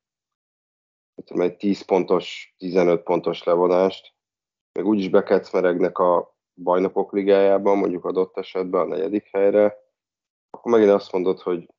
Tehát 1.23 1.51
egy 1.51 1.57
10 1.57 1.81
pontos, 1.81 2.53
15 2.57 3.03
pontos 3.03 3.43
levonást, 3.43 4.13
meg 4.73 4.85
úgyis 4.85 5.09
bekecmeregnek 5.09 5.97
a 5.97 6.35
bajnokok 6.55 7.11
ligájában, 7.11 7.77
mondjuk 7.77 8.05
adott 8.05 8.37
esetben 8.37 8.81
a 8.81 8.85
negyedik 8.85 9.29
helyre, 9.31 9.77
akkor 10.49 10.71
megint 10.71 10.91
azt 10.91 11.11
mondod, 11.11 11.39
hogy 11.39 11.69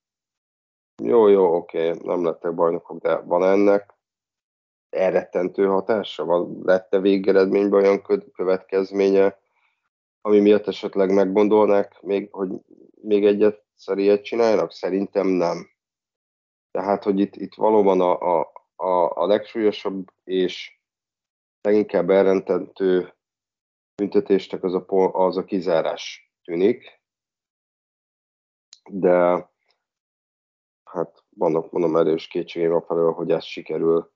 jó, 1.03 1.27
jó, 1.29 1.55
oké, 1.57 1.91
nem 2.03 2.25
lettek 2.25 2.55
bajnokok, 2.55 3.01
de 3.01 3.17
van 3.17 3.45
ennek 3.45 3.95
elrettentő 4.91 5.67
hatása? 5.67 6.25
Van, 6.25 6.61
lett-e 6.63 6.99
végeredményben 7.01 7.83
olyan 7.83 8.03
következménye, 8.33 9.39
ami 10.21 10.41
miatt 10.41 10.67
esetleg 10.67 11.13
meggondolnák, 11.13 12.01
még, 12.01 12.29
hogy 12.33 12.49
még 13.03 13.25
egyet 13.25 13.63
ilyet 13.95 14.25
csináljanak? 14.25 14.73
Szerintem 14.73 15.27
nem. 15.27 15.71
Tehát, 16.71 17.05
hogy 17.05 17.19
itt, 17.19 17.37
itt 17.37 17.55
valóban 17.55 18.01
a, 18.01 18.39
a, 18.39 18.53
a, 18.77 19.23
a 19.23 19.27
legsúlyosabb 19.27 20.13
és 20.25 20.81
leginkább 21.61 22.11
elrententő 22.11 23.15
büntetésnek 23.95 24.63
az 24.63 24.75
a, 24.75 24.85
az 25.13 25.37
a 25.37 25.45
kizárás 25.45 26.33
tűnik, 26.45 27.01
de 28.91 29.49
hát 30.95 31.25
vannak 31.37 31.71
mondom 31.71 31.97
erős 31.97 32.27
kétségeim 32.27 32.81
felől, 32.81 33.13
hogy 33.13 33.31
ez 33.31 33.45
sikerül, 33.45 34.13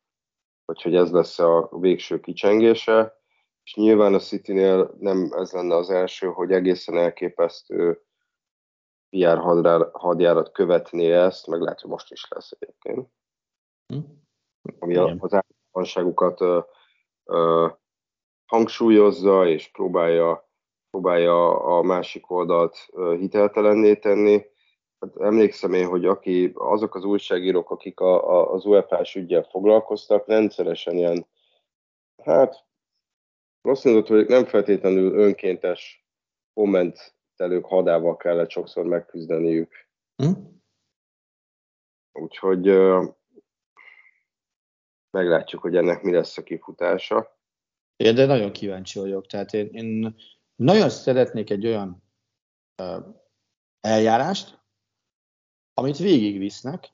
vagy 0.65 0.83
hogy 0.83 0.95
ez 0.95 1.11
lesz 1.11 1.39
a 1.39 1.69
végső 1.71 2.21
kicsengése, 2.21 3.17
és 3.63 3.75
nyilván 3.75 4.15
a 4.15 4.19
City-nél 4.19 4.95
nem 4.99 5.31
ez 5.37 5.53
lenne 5.53 5.75
az 5.75 5.91
első, 5.91 6.27
hogy 6.27 6.53
egészen 6.53 6.97
elképesztő 6.97 8.03
PR 9.11 9.39
hadjárat 9.93 10.53
követné 10.53 11.13
ezt, 11.13 11.47
meg 11.47 11.61
lehet, 11.61 11.81
hogy 11.81 11.91
most 11.91 12.13
is 12.13 12.29
lesz 12.29 12.51
egyébként. 12.59 13.09
Hm? 13.87 13.99
Ami 14.79 14.93
Igen. 14.93 15.19
az 15.21 15.35
általánosságukat 15.35 16.65
hangsúlyozza, 18.47 19.47
és 19.47 19.71
próbálja, 19.71 20.51
próbálja 20.91 21.65
a 21.65 21.83
másik 21.83 22.31
oldalt 22.31 22.77
hiteltelenné 23.19 23.95
tenni. 23.97 24.45
Hát 25.01 25.17
emlékszem 25.17 25.73
én, 25.73 25.87
hogy 25.87 26.05
aki, 26.05 26.53
azok 26.55 26.95
az 26.95 27.05
újságírók, 27.05 27.71
akik 27.71 28.01
a, 28.01 28.31
a, 28.31 28.53
az 28.53 28.65
UEFA-s 28.65 29.15
ügyel 29.15 29.43
foglalkoztak, 29.43 30.27
rendszeresen 30.27 30.95
ilyen, 30.95 31.27
hát 32.23 32.67
azt 33.61 33.85
mondod, 33.85 34.07
hogy 34.07 34.27
nem 34.27 34.45
feltétlenül 34.45 35.19
önkéntes 35.19 36.07
kommentelők 36.55 37.65
hadával 37.65 38.17
kellett 38.17 38.51
sokszor 38.51 38.87
megküzdeniük. 38.87 39.89
Hm? 40.17 40.33
Úgyhogy 42.13 42.65
meglátjuk, 45.11 45.63
hogy 45.63 45.77
ennek 45.77 46.03
mi 46.03 46.13
lesz 46.13 46.39
a 46.39 46.43
kifutása. 46.43 47.39
Én 47.97 48.15
de 48.15 48.27
nagyon 48.27 48.53
kíváncsi 48.53 48.99
vagyok. 48.99 49.27
Tehát 49.27 49.53
én, 49.53 49.69
én 49.73 50.17
nagyon 50.57 50.89
szeretnék 50.89 51.51
egy 51.51 51.67
olyan 51.67 52.03
eljárást, 53.81 54.59
amit 55.79 55.97
végigvisznek, 55.97 56.93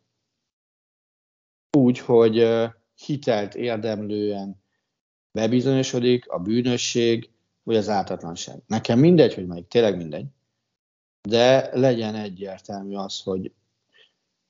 úgy, 1.77 1.99
hogy 1.99 2.49
hitelt 2.95 3.55
érdemlően 3.55 4.63
bebizonyosodik 5.33 6.29
a 6.29 6.39
bűnösség, 6.39 7.31
vagy 7.63 7.77
az 7.77 7.89
ártatlanság. 7.89 8.63
Nekem 8.67 8.99
mindegy, 8.99 9.35
hogy 9.35 9.47
melyik, 9.47 9.69
tényleg 9.69 9.97
mindegy, 9.97 10.27
de 11.29 11.77
legyen 11.79 12.15
egyértelmű 12.15 12.95
az, 12.95 13.21
hogy 13.21 13.53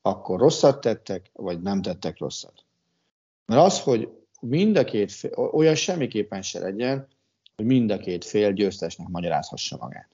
akkor 0.02 0.38
rosszat 0.38 0.80
tettek, 0.80 1.30
vagy 1.32 1.60
nem 1.60 1.82
tettek 1.82 2.18
rosszat. 2.18 2.64
Mert 3.46 3.62
az, 3.62 3.80
hogy 3.80 4.08
mind 4.40 4.76
a 4.76 4.84
két 4.84 5.12
fél, 5.12 5.32
olyan 5.32 5.74
semmiképpen 5.74 6.42
se 6.42 6.58
legyen, 6.58 7.08
hogy 7.56 7.64
mind 7.64 7.90
a 7.90 7.98
két 7.98 8.24
fél 8.24 8.52
győztesnek 8.52 9.08
magyarázhassa 9.08 9.76
magát. 9.76 10.08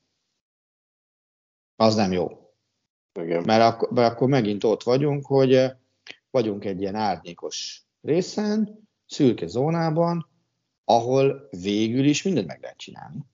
Az 1.76 1.94
nem 1.94 2.12
jó. 2.12 2.49
Igen. 3.12 3.42
Mert, 3.46 3.74
akkor, 3.74 3.90
mert 3.90 4.12
akkor 4.12 4.28
megint 4.28 4.64
ott 4.64 4.82
vagyunk, 4.82 5.26
hogy 5.26 5.54
eh, 5.54 5.76
vagyunk 6.30 6.64
egy 6.64 6.80
ilyen 6.80 6.94
árnyékos 6.94 7.82
részen, 8.00 8.88
szürke 9.06 9.46
zónában, 9.46 10.28
ahol 10.84 11.48
végül 11.50 12.04
is 12.04 12.22
mindent 12.22 12.46
meg 12.46 12.60
lehet 12.60 12.78
csinálni. 12.78 13.24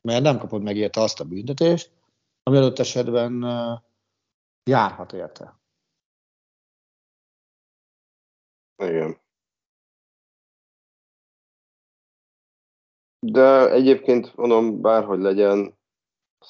Mert 0.00 0.22
nem 0.22 0.38
kapod 0.38 0.62
meg 0.62 0.76
érte 0.76 1.00
azt 1.00 1.20
a 1.20 1.24
büntetést, 1.24 1.92
ami 2.42 2.56
adott 2.56 2.78
esetben 2.78 3.44
eh, 3.44 3.78
járhat 4.64 5.12
érte. 5.12 5.56
Igen. 8.76 9.18
De 13.26 13.70
egyébként 13.70 14.36
mondom, 14.36 14.80
bárhogy 14.80 15.20
legyen, 15.20 15.77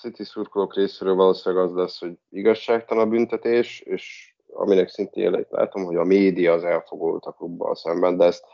City 0.00 0.24
szurkolók 0.24 0.74
részéről 0.74 1.14
valószínűleg 1.14 1.64
az 1.64 1.74
lesz, 1.74 1.98
hogy 1.98 2.18
igazságtalan 2.30 3.08
büntetés, 3.08 3.80
és 3.80 4.34
aminek 4.52 4.88
szintén 4.88 5.24
jeleit 5.24 5.50
látom, 5.50 5.84
hogy 5.84 5.96
a 5.96 6.04
média 6.04 6.52
az 6.52 6.64
elfogult 6.64 7.24
a 7.24 7.32
klubbal 7.32 7.74
szemben, 7.74 8.16
de 8.16 8.24
ezt 8.24 8.44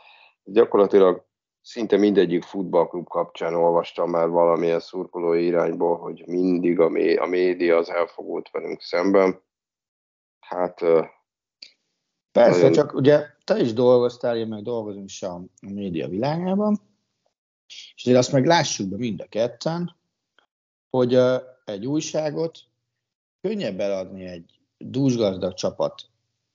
gyakorlatilag 0.43 1.25
szinte 1.61 1.97
mindegyik 1.97 2.43
futballklub 2.43 3.07
kapcsán 3.07 3.53
olvastam 3.53 4.09
már 4.09 4.29
valamilyen 4.29 4.79
szurkolói 4.79 5.45
irányból, 5.45 5.97
hogy 5.97 6.23
mindig 6.27 6.79
a, 6.79 6.89
mé- 6.89 7.19
a 7.19 7.25
média 7.25 7.77
az 7.77 7.89
elfogult 7.89 8.49
velünk 8.51 8.81
szemben. 8.81 9.41
Hát 10.39 10.79
Persze, 12.31 12.57
nagyon... 12.57 12.71
csak 12.71 12.93
ugye 12.93 13.25
te 13.43 13.59
is 13.59 13.73
dolgoztál, 13.73 14.37
én 14.37 14.47
meg 14.47 14.63
dolgozom 14.63 15.03
is 15.03 15.23
a, 15.23 15.33
a 15.35 15.71
média 15.73 16.07
világában, 16.07 16.79
és 17.67 17.93
azért 17.97 18.17
azt 18.17 18.31
meg 18.31 18.45
lássuk 18.45 18.89
be 18.89 18.97
mind 18.97 19.21
a 19.21 19.25
ketten, 19.29 19.95
hogy 20.95 21.17
egy 21.65 21.85
újságot 21.85 22.59
könnyebb 23.41 23.79
eladni 23.79 24.25
egy 24.25 24.59
dúsgazdag 24.77 25.53
csapat 25.53 26.01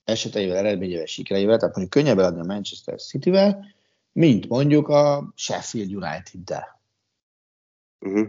eseteivel, 0.04 0.56
eredményével, 0.56 1.06
sikereivel, 1.06 1.58
tehát 1.58 1.76
mondjuk 1.76 2.02
könnyebb 2.02 2.18
eladni 2.18 2.40
a 2.40 2.52
Manchester 2.52 3.00
City-vel, 3.00 3.66
mint 4.12 4.48
mondjuk 4.48 4.88
a 4.88 5.32
Sheffield 5.34 5.94
United-del. 5.94 6.80
Uh-huh. 8.00 8.28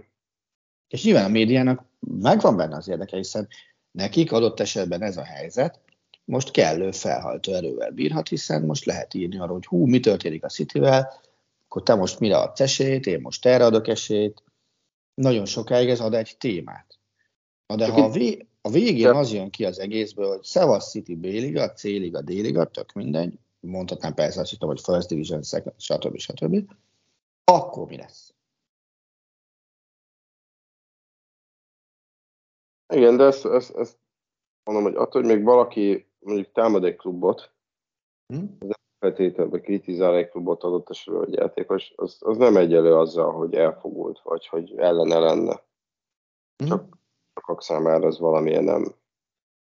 És 0.87 1.03
nyilván 1.03 1.25
a 1.25 1.27
médiának 1.27 1.83
megvan 1.99 2.57
benne 2.57 2.75
az 2.75 2.87
érdeke, 2.87 3.17
hiszen 3.17 3.47
nekik 3.91 4.31
adott 4.31 4.59
esetben 4.59 5.01
ez 5.01 5.17
a 5.17 5.23
helyzet, 5.23 5.79
most 6.25 6.51
kellő 6.51 6.91
felhajtó 6.91 7.53
erővel 7.53 7.91
bírhat, 7.91 8.27
hiszen 8.27 8.61
most 8.61 8.85
lehet 8.85 9.13
írni 9.13 9.37
arról, 9.37 9.53
hogy 9.53 9.65
hú, 9.65 9.85
mi 9.85 9.99
történik 9.99 10.43
a 10.43 10.49
Cityvel, 10.49 11.13
akkor 11.65 11.83
te 11.83 11.95
most 11.95 12.19
mire 12.19 12.37
adsz 12.37 12.59
esélyt, 12.59 13.05
én 13.05 13.21
most 13.21 13.45
erre 13.45 13.65
adok 13.65 13.87
esélyt. 13.87 14.43
Nagyon 15.21 15.45
sokáig 15.45 15.89
ez 15.89 15.99
ad 15.99 16.13
egy 16.13 16.37
témát. 16.37 16.99
Na 17.65 17.75
de 17.75 17.91
ha 17.91 18.03
a, 18.03 18.09
vé- 18.09 18.47
a 18.61 18.69
végén 18.69 19.07
az 19.07 19.33
jön 19.33 19.49
ki 19.49 19.65
az 19.65 19.79
egészből, 19.79 20.27
hogy 20.27 20.43
Szevasz 20.43 20.89
City 20.89 21.15
B-liga, 21.15 21.71
C-liga, 21.71 22.21
D-liga, 22.21 22.65
tök 22.65 22.93
mindegy, 22.93 23.39
mondhatnám 23.59 24.13
persze 24.13 24.41
azt 24.41 24.57
hogy 24.59 24.81
First 24.81 25.07
Division, 25.07 25.41
Second, 25.41 25.75
stb. 25.79 26.17
stb. 26.17 26.71
Akkor 27.43 27.87
mi 27.87 27.97
lesz? 27.97 28.33
Igen, 32.93 33.17
de 33.17 33.23
ezt, 33.23 33.45
ezt, 33.45 33.75
ezt 33.75 33.97
mondom, 34.63 34.83
hogy 34.83 34.95
attól, 34.95 35.21
hogy 35.21 35.35
még 35.35 35.43
valaki 35.43 36.07
mondjuk 36.19 36.51
támad 36.51 36.83
egy 36.83 36.95
klubot, 36.95 37.51
hm? 38.27 38.45
az 38.59 38.80
feltételben 39.01 39.61
kritizál 39.61 40.15
egy 40.15 40.29
klubot 40.29 40.63
adott 40.63 40.89
esetben, 40.89 41.23
hogy 41.23 41.33
játékos, 41.33 41.93
az, 41.95 42.17
az 42.19 42.37
nem 42.37 42.57
egyelő 42.57 42.95
azzal, 42.95 43.31
hogy 43.31 43.53
elfogult, 43.53 44.21
vagy 44.23 44.47
hogy 44.47 44.73
ellene 44.77 45.19
lenne. 45.19 45.63
Hm? 46.57 46.65
Csak 46.65 46.97
sokak 47.33 47.61
számára 47.61 48.07
az 48.07 48.19
valamilyen 48.19 48.63
nem 48.63 48.95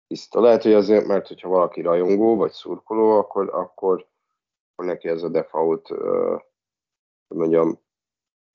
tiszta. 0.07 0.41
Lehet, 0.41 0.63
hogy 0.63 0.73
azért, 0.73 1.07
mert 1.07 1.29
hogyha 1.29 1.49
valaki 1.49 1.81
rajongó, 1.81 2.37
vagy 2.37 2.51
szurkoló, 2.51 3.11
akkor, 3.11 3.49
akkor, 3.55 4.09
akkor 4.73 4.85
neki 4.85 5.09
ez 5.09 5.23
a 5.23 5.29
default, 5.29 5.91
uh, 5.91 6.41
mondjam, 7.35 7.79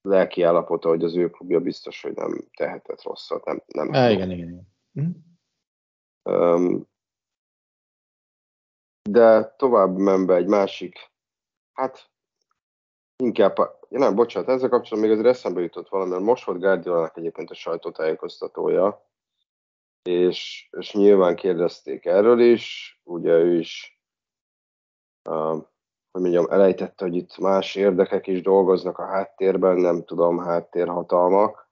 lelki 0.01 0.41
állapota, 0.41 0.89
hogy 0.89 1.03
az 1.03 1.15
ő 1.15 1.29
klubja 1.29 1.59
biztos, 1.59 2.01
hogy 2.01 2.13
nem 2.13 2.47
tehetett 2.57 3.03
rosszat. 3.03 3.45
Nem, 3.45 3.63
nem 3.67 3.93
Há, 3.93 4.09
igen, 4.09 4.31
igen, 4.31 4.67
igen. 4.93 5.27
Um, 6.23 6.88
de 9.11 9.55
tovább 9.57 9.97
menve 9.97 10.35
egy 10.35 10.47
másik, 10.47 11.11
hát 11.73 12.09
inkább, 13.23 13.55
ja 13.89 13.99
nem, 13.99 14.15
bocsánat, 14.15 14.49
ezzel 14.49 14.69
kapcsolatban 14.69 15.09
még 15.09 15.19
azért 15.19 15.35
eszembe 15.35 15.61
jutott 15.61 15.89
valami, 15.89 16.09
mert 16.09 16.23
most 16.23 16.45
volt 16.45 16.59
Guardiolának 16.59 17.17
egyébként 17.17 17.49
a 17.49 17.53
sajtótájékoztatója, 17.53 19.07
és, 20.01 20.69
és 20.71 20.93
nyilván 20.93 21.35
kérdezték 21.35 22.05
erről 22.05 22.39
is, 22.39 22.93
ugye 23.03 23.31
ő 23.31 23.57
is, 23.57 24.01
hogy 26.11 26.21
mondjam, 26.21 26.45
elejtette, 26.49 27.05
hogy 27.05 27.15
itt 27.15 27.37
más 27.37 27.75
érdekek 27.75 28.27
is 28.27 28.41
dolgoznak 28.41 28.97
a 28.97 29.05
háttérben, 29.05 29.77
nem 29.77 30.03
tudom, 30.03 30.37
háttérhatalmak. 30.37 31.71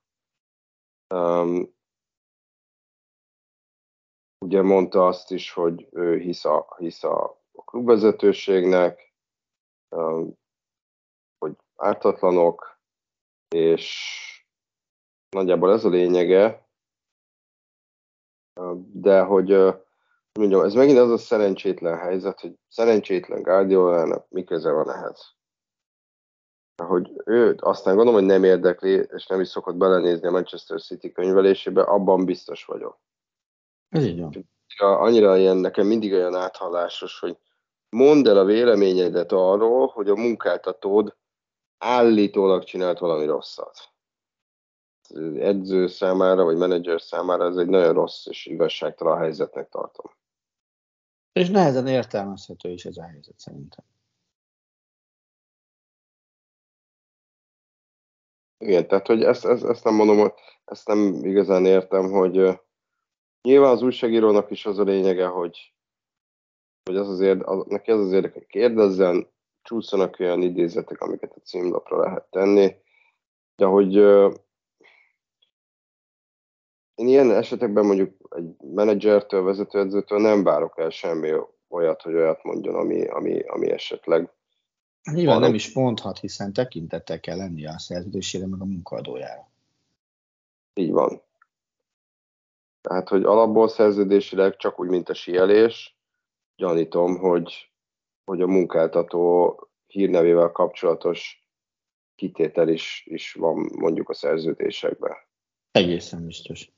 Ugye 4.38 4.62
mondta 4.62 5.06
azt 5.06 5.30
is, 5.30 5.52
hogy 5.52 5.88
ő 5.92 6.18
hisz 6.18 6.44
a, 6.44 6.74
hisz 6.78 7.04
a 7.04 7.40
klubvezetőségnek, 7.64 9.14
hogy 11.38 11.56
ártatlanok, 11.76 12.80
és 13.48 14.16
nagyjából 15.30 15.72
ez 15.72 15.84
a 15.84 15.88
lényege, 15.88 16.68
de 18.92 19.20
hogy 19.20 19.48
mondjam, 20.38 20.64
ez 20.64 20.74
megint 20.74 20.98
az 20.98 21.10
a 21.10 21.18
szerencsétlen 21.18 21.98
helyzet, 21.98 22.40
hogy 22.40 22.58
szerencsétlen 22.68 23.42
Guardiolának 23.42 24.28
mi 24.28 24.44
köze 24.44 24.70
van 24.70 24.90
ehhez. 24.90 25.36
Hogy 26.82 27.22
ő 27.24 27.56
aztán 27.58 27.94
gondolom, 27.96 28.20
hogy 28.20 28.28
nem 28.28 28.44
érdekli, 28.44 29.06
és 29.12 29.26
nem 29.26 29.40
is 29.40 29.48
szokott 29.48 29.76
belenézni 29.76 30.26
a 30.26 30.30
Manchester 30.30 30.80
City 30.80 31.12
könyvelésébe, 31.12 31.82
abban 31.82 32.24
biztos 32.24 32.64
vagyok. 32.64 32.98
Ez 33.88 34.04
így 34.04 34.20
van. 34.20 34.48
Annyira 34.78 35.36
ilyen, 35.36 35.56
nekem 35.56 35.86
mindig 35.86 36.12
olyan 36.12 36.34
áthallásos, 36.34 37.18
hogy 37.18 37.38
mondd 37.88 38.28
el 38.28 38.38
a 38.38 38.44
véleményedet 38.44 39.32
arról, 39.32 39.86
hogy 39.86 40.08
a 40.08 40.14
munkáltatód 40.14 41.16
állítólag 41.78 42.64
csinált 42.64 42.98
valami 42.98 43.26
rosszat. 43.26 43.92
Edző 45.34 45.86
számára, 45.86 46.44
vagy 46.44 46.56
menedzser 46.56 47.00
számára 47.00 47.44
ez 47.44 47.56
egy 47.56 47.68
nagyon 47.68 47.92
rossz 47.92 48.26
és 48.26 48.46
igazságtalan 48.46 49.18
helyzetnek 49.18 49.68
tartom. 49.68 50.06
És 51.32 51.50
nehezen 51.50 51.86
értelmezhető 51.86 52.70
is 52.70 52.84
ez 52.84 52.96
a 52.96 53.02
helyzet 53.02 53.38
szerintem. 53.38 53.84
Igen, 58.58 58.88
tehát 58.88 59.06
hogy 59.06 59.22
ezt, 59.22 59.44
ezt, 59.44 59.64
ezt 59.64 59.84
nem 59.84 59.94
mondom, 59.94 60.32
ezt 60.64 60.86
nem 60.86 61.24
igazán 61.24 61.66
értem, 61.66 62.10
hogy 62.10 62.60
Nyilván 63.42 63.70
az 63.70 63.82
újságírónak 63.82 64.50
is 64.50 64.66
az 64.66 64.78
a 64.78 64.82
lényege, 64.82 65.26
hogy, 65.26 65.74
hogy 66.84 66.96
az 66.96 67.08
azért, 67.08 67.42
az, 67.42 67.64
neki 67.66 67.90
az 67.90 68.00
az 68.00 68.12
érdeke, 68.12 68.34
hogy 68.34 68.46
kérdezzen, 68.46 69.28
csúszanak 69.62 70.16
olyan 70.20 70.42
idézetek, 70.42 71.00
amiket 71.00 71.32
a 71.34 71.40
címlapra 71.40 72.00
lehet 72.00 72.24
tenni, 72.30 72.76
de 73.56 73.64
hogy 73.64 73.98
uh, 73.98 74.34
én 76.94 77.08
ilyen 77.08 77.30
esetekben 77.30 77.86
mondjuk 77.86 78.16
egy 78.36 78.56
menedzsertől, 78.74 79.42
vezetőedzőtől 79.42 80.18
nem 80.18 80.42
várok 80.42 80.78
el 80.78 80.90
semmi 80.90 81.32
olyat, 81.68 82.02
hogy 82.02 82.14
olyat 82.14 82.42
mondjon, 82.42 82.74
ami, 82.74 83.06
ami, 83.06 83.40
ami 83.40 83.70
esetleg 83.70 84.32
Nyilván 85.12 85.40
nem 85.40 85.54
is 85.54 85.72
mondhat, 85.72 86.18
hiszen 86.18 86.52
tekintettel 86.52 87.20
kell 87.20 87.36
lennie 87.36 87.70
a 87.70 87.78
szerződésére, 87.78 88.46
meg 88.46 88.60
a 88.60 88.64
munkaadójára. 88.64 89.50
Így 90.74 90.90
van. 90.90 91.22
Tehát, 92.80 93.08
hogy 93.08 93.24
alapból 93.24 93.68
szerződésileg 93.68 94.56
csak 94.56 94.80
úgy, 94.80 94.88
mint 94.88 95.08
a 95.08 95.14
sielés, 95.14 95.98
gyanítom, 96.56 97.18
hogy, 97.18 97.72
hogy 98.24 98.40
a 98.40 98.46
munkáltató 98.46 99.54
hírnevével 99.86 100.52
kapcsolatos 100.52 101.46
kitétel 102.14 102.68
is, 102.68 103.06
is 103.06 103.32
van 103.32 103.70
mondjuk 103.74 104.08
a 104.08 104.14
szerződésekben. 104.14 105.16
Egészen 105.70 106.26
biztos. 106.26 106.72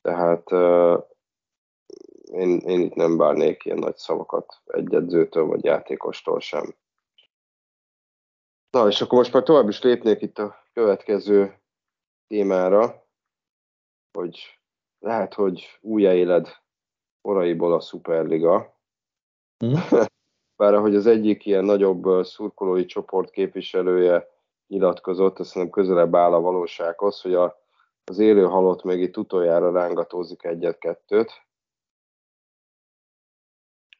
Tehát 0.00 0.52
uh, 0.52 1.04
én, 2.32 2.58
én 2.58 2.80
itt 2.80 2.94
nem 2.94 3.16
bárnék 3.16 3.64
ilyen 3.64 3.78
nagy 3.78 3.96
szavakat 3.96 4.62
egy 4.66 4.94
edzőtől 4.94 5.44
vagy 5.44 5.64
játékostól 5.64 6.40
sem. 6.40 6.74
Na, 8.70 8.88
és 8.88 9.00
akkor 9.00 9.18
most 9.18 9.32
már 9.32 9.42
tovább 9.42 9.68
is 9.68 9.82
lépnék 9.82 10.22
itt 10.22 10.38
a 10.38 10.64
következő 10.72 11.60
témára, 12.26 12.99
hogy 14.12 14.60
lehet, 14.98 15.34
hogy 15.34 15.78
újjáéled 15.80 16.48
oraiból 17.20 17.74
a 17.74 17.80
Superliga. 17.80 18.80
Mm. 19.64 19.74
Bár 20.60 20.74
ahogy 20.74 20.94
az 20.94 21.06
egyik 21.06 21.46
ilyen 21.46 21.64
nagyobb 21.64 22.24
szurkolói 22.24 22.84
csoport 22.84 23.30
képviselője 23.30 24.28
nyilatkozott, 24.66 25.38
azt 25.38 25.52
hiszem 25.52 25.70
közelebb 25.70 26.14
áll 26.14 26.32
a 26.32 26.40
valósághoz, 26.40 27.20
hogy 27.20 27.34
a, 27.34 27.62
az 28.04 28.18
élő 28.18 28.44
halott 28.44 28.82
még 28.82 29.00
itt 29.00 29.16
utoljára 29.16 29.72
rángatózik 29.72 30.44
egyet-kettőt. 30.44 31.46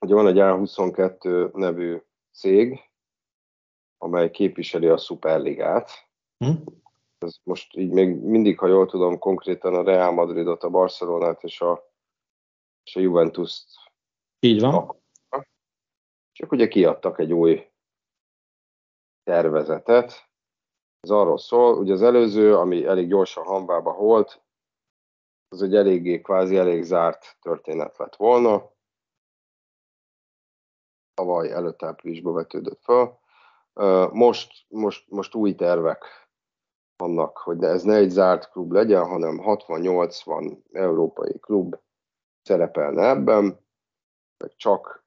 Ugye 0.01 0.15
van 0.15 0.27
egy 0.27 0.37
A22 0.39 1.53
nevű 1.53 2.03
cég, 2.33 2.81
amely 3.99 4.31
képviseli 4.31 4.87
a 4.87 4.97
Superligát. 4.97 5.91
Hm? 6.39 6.51
Ez 7.21 7.37
most 7.43 7.77
így 7.77 7.91
még 7.91 8.17
mindig, 8.17 8.59
ha 8.59 8.67
jól 8.67 8.87
tudom, 8.87 9.19
konkrétan 9.19 9.75
a 9.75 9.83
Real 9.83 10.13
Madridot, 10.13 10.63
a 10.63 10.71
Barcelonát 10.71 11.43
és 11.43 11.61
a, 11.61 11.93
és 12.85 12.97
a 12.97 13.01
Juventus-t. 13.01 13.69
Így 14.41 14.61
van. 14.61 15.03
Csak 16.33 16.53
ugye 16.53 16.69
kiadtak 16.69 17.19
egy 17.19 17.33
új 17.33 17.71
tervezetet. 19.23 20.29
Ez 21.01 21.11
arról 21.11 21.39
szól, 21.39 21.79
ugye 21.79 21.93
az 21.93 22.03
előző, 22.03 22.57
ami 22.57 22.85
elég 22.85 23.09
gyorsan 23.09 23.45
hambába 23.45 23.95
volt, 23.95 24.43
az 25.49 25.63
egy 25.63 25.75
eléggé 25.75 26.21
kvázi 26.21 26.57
elég 26.57 26.83
zárt 26.83 27.37
történet 27.41 27.97
lett 27.97 28.17
volna. 28.17 28.73
Tavaly 31.15 31.53
előtt 31.53 31.83
áprilisba 31.83 32.33
vetődött 32.33 32.83
fel. 32.83 33.21
Most, 34.13 34.65
most, 34.69 35.11
most 35.11 35.35
új 35.35 35.55
tervek 35.55 36.30
vannak, 37.01 37.39
hogy 37.39 37.63
ez 37.63 37.83
ne 37.83 37.95
egy 37.95 38.11
zárt 38.11 38.51
klub 38.51 38.73
legyen, 38.73 39.07
hanem 39.07 39.41
60-80 39.45 40.57
európai 40.73 41.39
klub 41.41 41.77
szerepelne 42.43 43.09
ebben, 43.09 43.45
meg 44.39 44.57
csak 44.57 45.05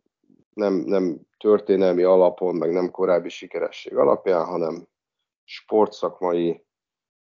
nem, 0.54 0.74
nem 0.74 1.20
történelmi 1.38 2.04
alapon, 2.04 2.56
meg 2.56 2.72
nem 2.72 2.92
korábbi 2.92 3.30
sikeresség 3.30 3.98
alapján, 3.98 4.46
hanem 4.46 4.88
sportszakmai 5.44 6.66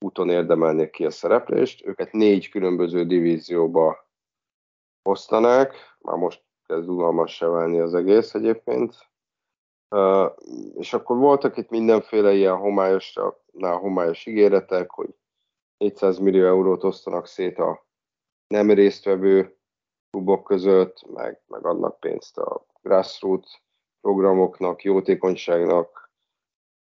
úton 0.05 0.31
érdemelnék 0.31 0.91
ki 0.91 1.05
a 1.05 1.11
szereplést. 1.11 1.87
Őket 1.87 2.13
négy 2.13 2.49
különböző 2.49 3.07
divízióba 3.07 4.09
osztanák, 5.03 5.75
már 5.99 6.17
most 6.17 6.45
kezd 6.67 6.89
unalmas 6.89 7.35
se 7.35 7.47
válni 7.47 7.79
az 7.79 7.95
egész 7.95 8.35
egyébként. 8.35 8.95
Uh, 9.91 10.33
és 10.75 10.93
akkor 10.93 11.17
voltak 11.17 11.57
itt 11.57 11.71
mindenféle 11.71 12.33
ilyen 12.35 12.57
homályosnál 12.57 13.77
homályos 13.81 14.27
ígéretek, 14.27 14.91
hogy 14.91 15.15
400 15.79 16.19
millió 16.19 16.47
eurót 16.47 16.85
osztanak 16.85 17.27
szét 17.27 17.59
a 17.59 17.87
nem 18.47 18.71
résztvevő 18.71 19.59
klubok 20.11 20.45
között, 20.45 21.07
meg, 21.13 21.43
meg 21.47 21.67
adnak 21.67 22.01
pénzt 22.01 22.39
a 22.39 22.67
grassroots 22.83 23.63
programoknak, 24.01 24.83
jótékonyságnak, 24.83 26.13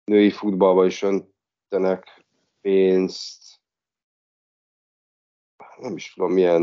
női 0.04 0.32
futballba 0.32 0.86
is 0.86 1.02
öntenek 1.04 2.26
pénzt. 2.62 3.60
Nem 5.78 5.96
is 5.96 6.14
tudom 6.14 6.32
milyen, 6.32 6.62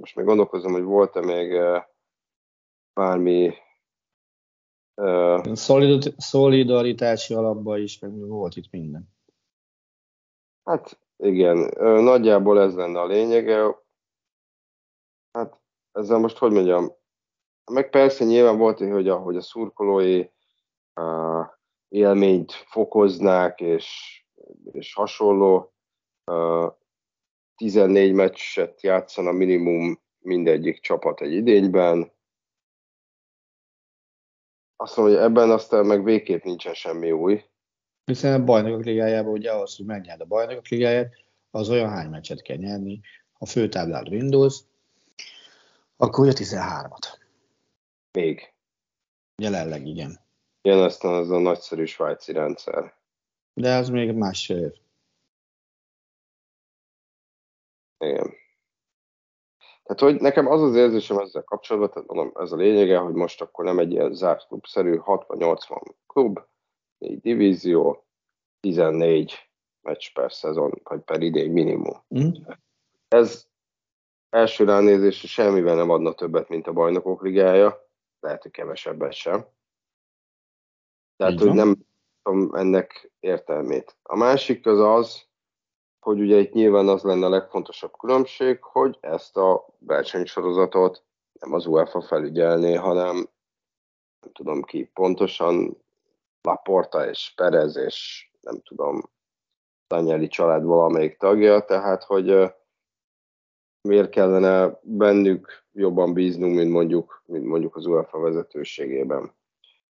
most 0.00 0.16
még 0.16 0.24
gondolkozom, 0.24 0.72
hogy 0.72 0.82
volt-e 0.82 1.20
még 1.20 1.60
bármi 2.92 3.54
Szolidaritási 6.16 7.34
alapban 7.34 7.80
is, 7.80 7.98
meg 7.98 8.26
volt 8.26 8.56
itt 8.56 8.70
minden. 8.70 9.08
Hát 10.64 11.00
igen, 11.16 11.56
nagyjából 12.02 12.60
ez 12.60 12.74
lenne 12.74 13.00
a 13.00 13.06
lényege. 13.06 13.76
Hát 15.32 15.60
ezzel 15.92 16.18
most 16.18 16.38
hogy 16.38 16.52
mondjam, 16.52 16.92
meg 17.70 17.90
persze 17.90 18.24
nyilván 18.24 18.58
volt, 18.58 18.78
hogy 18.78 19.08
a, 19.08 19.16
hogy 19.16 19.36
a 19.36 19.40
szurkolói 19.40 20.24
uh, 21.00 21.46
élményt 21.88 22.52
fokoznák, 22.52 23.60
és, 23.60 24.18
és 24.72 24.94
hasonló. 24.94 25.72
Uh, 26.24 26.76
14 27.58 28.12
meccset 28.12 28.82
játszana 28.82 29.32
minimum 29.32 30.00
mindegyik 30.18 30.80
csapat 30.80 31.20
egy 31.20 31.32
idényben, 31.32 32.12
azt 34.80 34.96
mondom, 34.96 35.14
hogy 35.14 35.24
ebben 35.24 35.50
aztán 35.50 35.86
meg 35.86 36.04
végképp 36.04 36.42
nincsen 36.42 36.74
semmi 36.74 37.12
új. 37.12 37.44
Hiszen 38.04 38.40
a 38.40 38.44
bajnokok 38.44 38.84
ligájában 38.84 39.32
ugye 39.32 39.52
ahhoz, 39.52 39.76
hogy 39.76 39.86
megnyerd 39.86 40.20
a 40.20 40.24
bajnokok 40.24 40.68
ligáját, 40.68 41.14
az 41.50 41.70
olyan 41.70 41.88
hány 41.88 42.08
meccset 42.08 42.42
kell 42.42 42.56
nyerni, 42.56 43.00
a 43.38 43.46
főtáblát 43.46 44.08
Windows, 44.08 44.60
akkor 45.96 46.26
ugye 46.26 46.36
13-at. 46.36 47.18
Még. 48.12 48.52
Jelenleg 49.42 49.86
igen. 49.86 50.20
Igen, 50.62 50.78
aztán 50.78 51.12
az 51.12 51.30
a 51.30 51.38
nagyszerű 51.38 51.84
svájci 51.84 52.32
rendszer. 52.32 52.94
De 53.54 53.74
az 53.74 53.88
még 53.88 54.12
másfél 54.12 54.58
év. 54.58 54.72
Igen. 57.98 58.32
Tehát, 59.88 60.12
hogy 60.12 60.20
nekem 60.20 60.46
az 60.46 60.62
az 60.62 60.74
érzésem 60.74 61.18
ezzel 61.18 61.42
kapcsolatban, 61.42 61.90
tehát 61.90 62.08
mondom, 62.08 62.32
ez 62.42 62.52
a 62.52 62.56
lényege, 62.56 62.98
hogy 62.98 63.14
most 63.14 63.40
akkor 63.40 63.64
nem 63.64 63.78
egy 63.78 63.92
ilyen 63.92 64.14
zárt 64.14 64.46
klubszerű 64.46 64.98
60-80 65.04 65.82
klub, 66.06 66.40
4 66.98 67.20
divízió, 67.20 68.06
14 68.60 69.50
meccs 69.80 70.12
per 70.12 70.32
szezon, 70.32 70.80
vagy 70.82 71.00
per 71.00 71.22
idény 71.22 71.52
minimum. 71.52 72.04
Mm. 72.18 72.28
Ez 73.08 73.48
első 74.30 74.64
ránézésre 74.64 75.28
semmivel 75.28 75.74
nem 75.74 75.90
adna 75.90 76.14
többet, 76.14 76.48
mint 76.48 76.66
a 76.66 76.72
bajnokok 76.72 77.22
ligája, 77.22 77.88
lehet, 78.20 78.42
hogy 78.42 78.50
kevesebbet 78.50 79.12
sem. 79.12 79.46
Tehát, 81.16 81.38
hogy 81.38 81.52
nem 81.52 81.76
tudom 82.22 82.54
ennek 82.54 83.12
értelmét. 83.20 83.96
A 84.02 84.16
másik 84.16 84.66
az 84.66 84.80
az, 84.80 85.27
hogy 86.00 86.20
ugye 86.20 86.36
itt 86.36 86.52
nyilván 86.52 86.88
az 86.88 87.02
lenne 87.02 87.26
a 87.26 87.30
legfontosabb 87.30 87.92
különbség, 87.98 88.62
hogy 88.62 88.98
ezt 89.00 89.36
a 89.36 89.66
versenysorozatot 89.78 91.02
nem 91.40 91.52
az 91.52 91.66
UEFA 91.66 92.00
felügyelné, 92.00 92.74
hanem 92.74 93.14
nem 94.20 94.32
tudom 94.32 94.62
ki 94.62 94.90
pontosan, 94.94 95.76
Laporta 96.42 97.08
és 97.08 97.32
Perez 97.36 97.76
és 97.76 98.28
nem 98.40 98.60
tudom, 98.60 99.02
Danieli 99.86 100.28
család 100.28 100.64
valamelyik 100.64 101.16
tagja, 101.16 101.64
tehát 101.64 102.04
hogy 102.04 102.52
miért 103.88 104.10
kellene 104.10 104.78
bennük 104.82 105.64
jobban 105.72 106.12
bíznunk, 106.12 106.54
mint 106.54 106.70
mondjuk, 106.70 107.22
mint 107.26 107.44
mondjuk 107.44 107.76
az 107.76 107.86
UEFA 107.86 108.18
vezetőségében. 108.18 109.36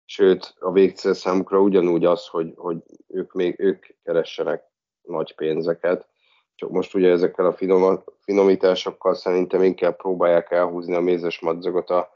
Sőt, 0.05 0.55
a 0.59 0.73
végcél 0.73 1.15
számukra 1.15 1.61
ugyanúgy 1.61 2.05
az, 2.05 2.27
hogy, 2.27 2.53
hogy 2.57 2.83
ők 3.07 3.33
még 3.33 3.61
ők 3.61 3.87
keressenek 4.03 4.70
nagy 5.11 5.35
pénzeket. 5.35 6.09
Csak 6.55 6.71
most 6.71 6.95
ugye 6.95 7.11
ezekkel 7.11 7.47
a 7.47 7.53
finom, 7.53 8.05
finomításokkal 8.19 9.15
szerintem 9.15 9.63
inkább 9.63 9.97
próbálják 9.97 10.51
elhúzni 10.51 10.95
a 10.95 11.01
mézes 11.01 11.41
madzagot 11.41 11.91
a 11.91 12.11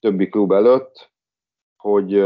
többi 0.00 0.28
klub 0.28 0.52
előtt, 0.52 1.10
hogy, 1.76 2.24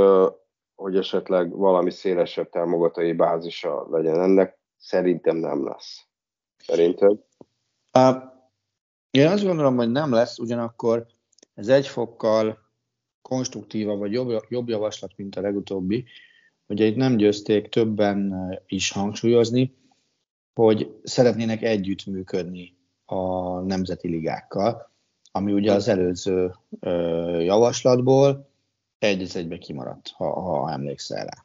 hogy 0.75 0.97
esetleg 0.97 1.57
valami 1.57 1.91
szélesebb 1.91 2.49
támogatói 2.49 3.13
bázisa 3.13 3.87
legyen 3.91 4.21
ennek. 4.21 4.59
Szerintem 4.77 5.37
nem 5.37 5.67
lesz. 5.67 6.07
Szerinted? 6.57 7.19
Uh, 7.99 8.17
én 9.11 9.27
azt 9.27 9.45
gondolom, 9.45 9.77
hogy 9.77 9.91
nem 9.91 10.13
lesz, 10.13 10.39
ugyanakkor 10.39 11.07
ez 11.55 11.69
egy 11.69 11.87
fokkal 11.87 12.59
konstruktíva 13.23 13.97
vagy 13.97 14.13
jobb, 14.13 14.45
jobb 14.49 14.69
javaslat, 14.69 15.13
mint 15.17 15.37
a 15.37 15.41
legutóbbi. 15.41 16.05
Ugye 16.67 16.85
itt 16.85 16.97
nem 16.97 17.17
győzték 17.17 17.69
többen 17.69 18.35
is 18.67 18.91
hangsúlyozni, 18.91 19.77
hogy 20.55 21.01
szeretnének 21.03 21.63
együttműködni 21.63 22.77
a 23.05 23.61
nemzeti 23.61 24.09
ligákkal, 24.09 24.91
ami 25.33 25.53
ugye 25.53 25.73
az 25.73 25.89
előző 25.89 26.55
ö, 26.81 27.41
javaslatból 27.41 28.51
egy 28.99 29.37
egybe 29.37 29.59
kimaradt, 29.59 30.09
ha, 30.09 30.41
ha 30.41 30.71
emlékszel 30.71 31.25
rá. 31.25 31.45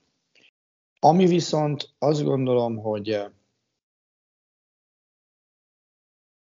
Ami 0.99 1.25
viszont 1.25 1.89
azt 1.99 2.23
gondolom, 2.23 2.77
hogy 2.77 3.25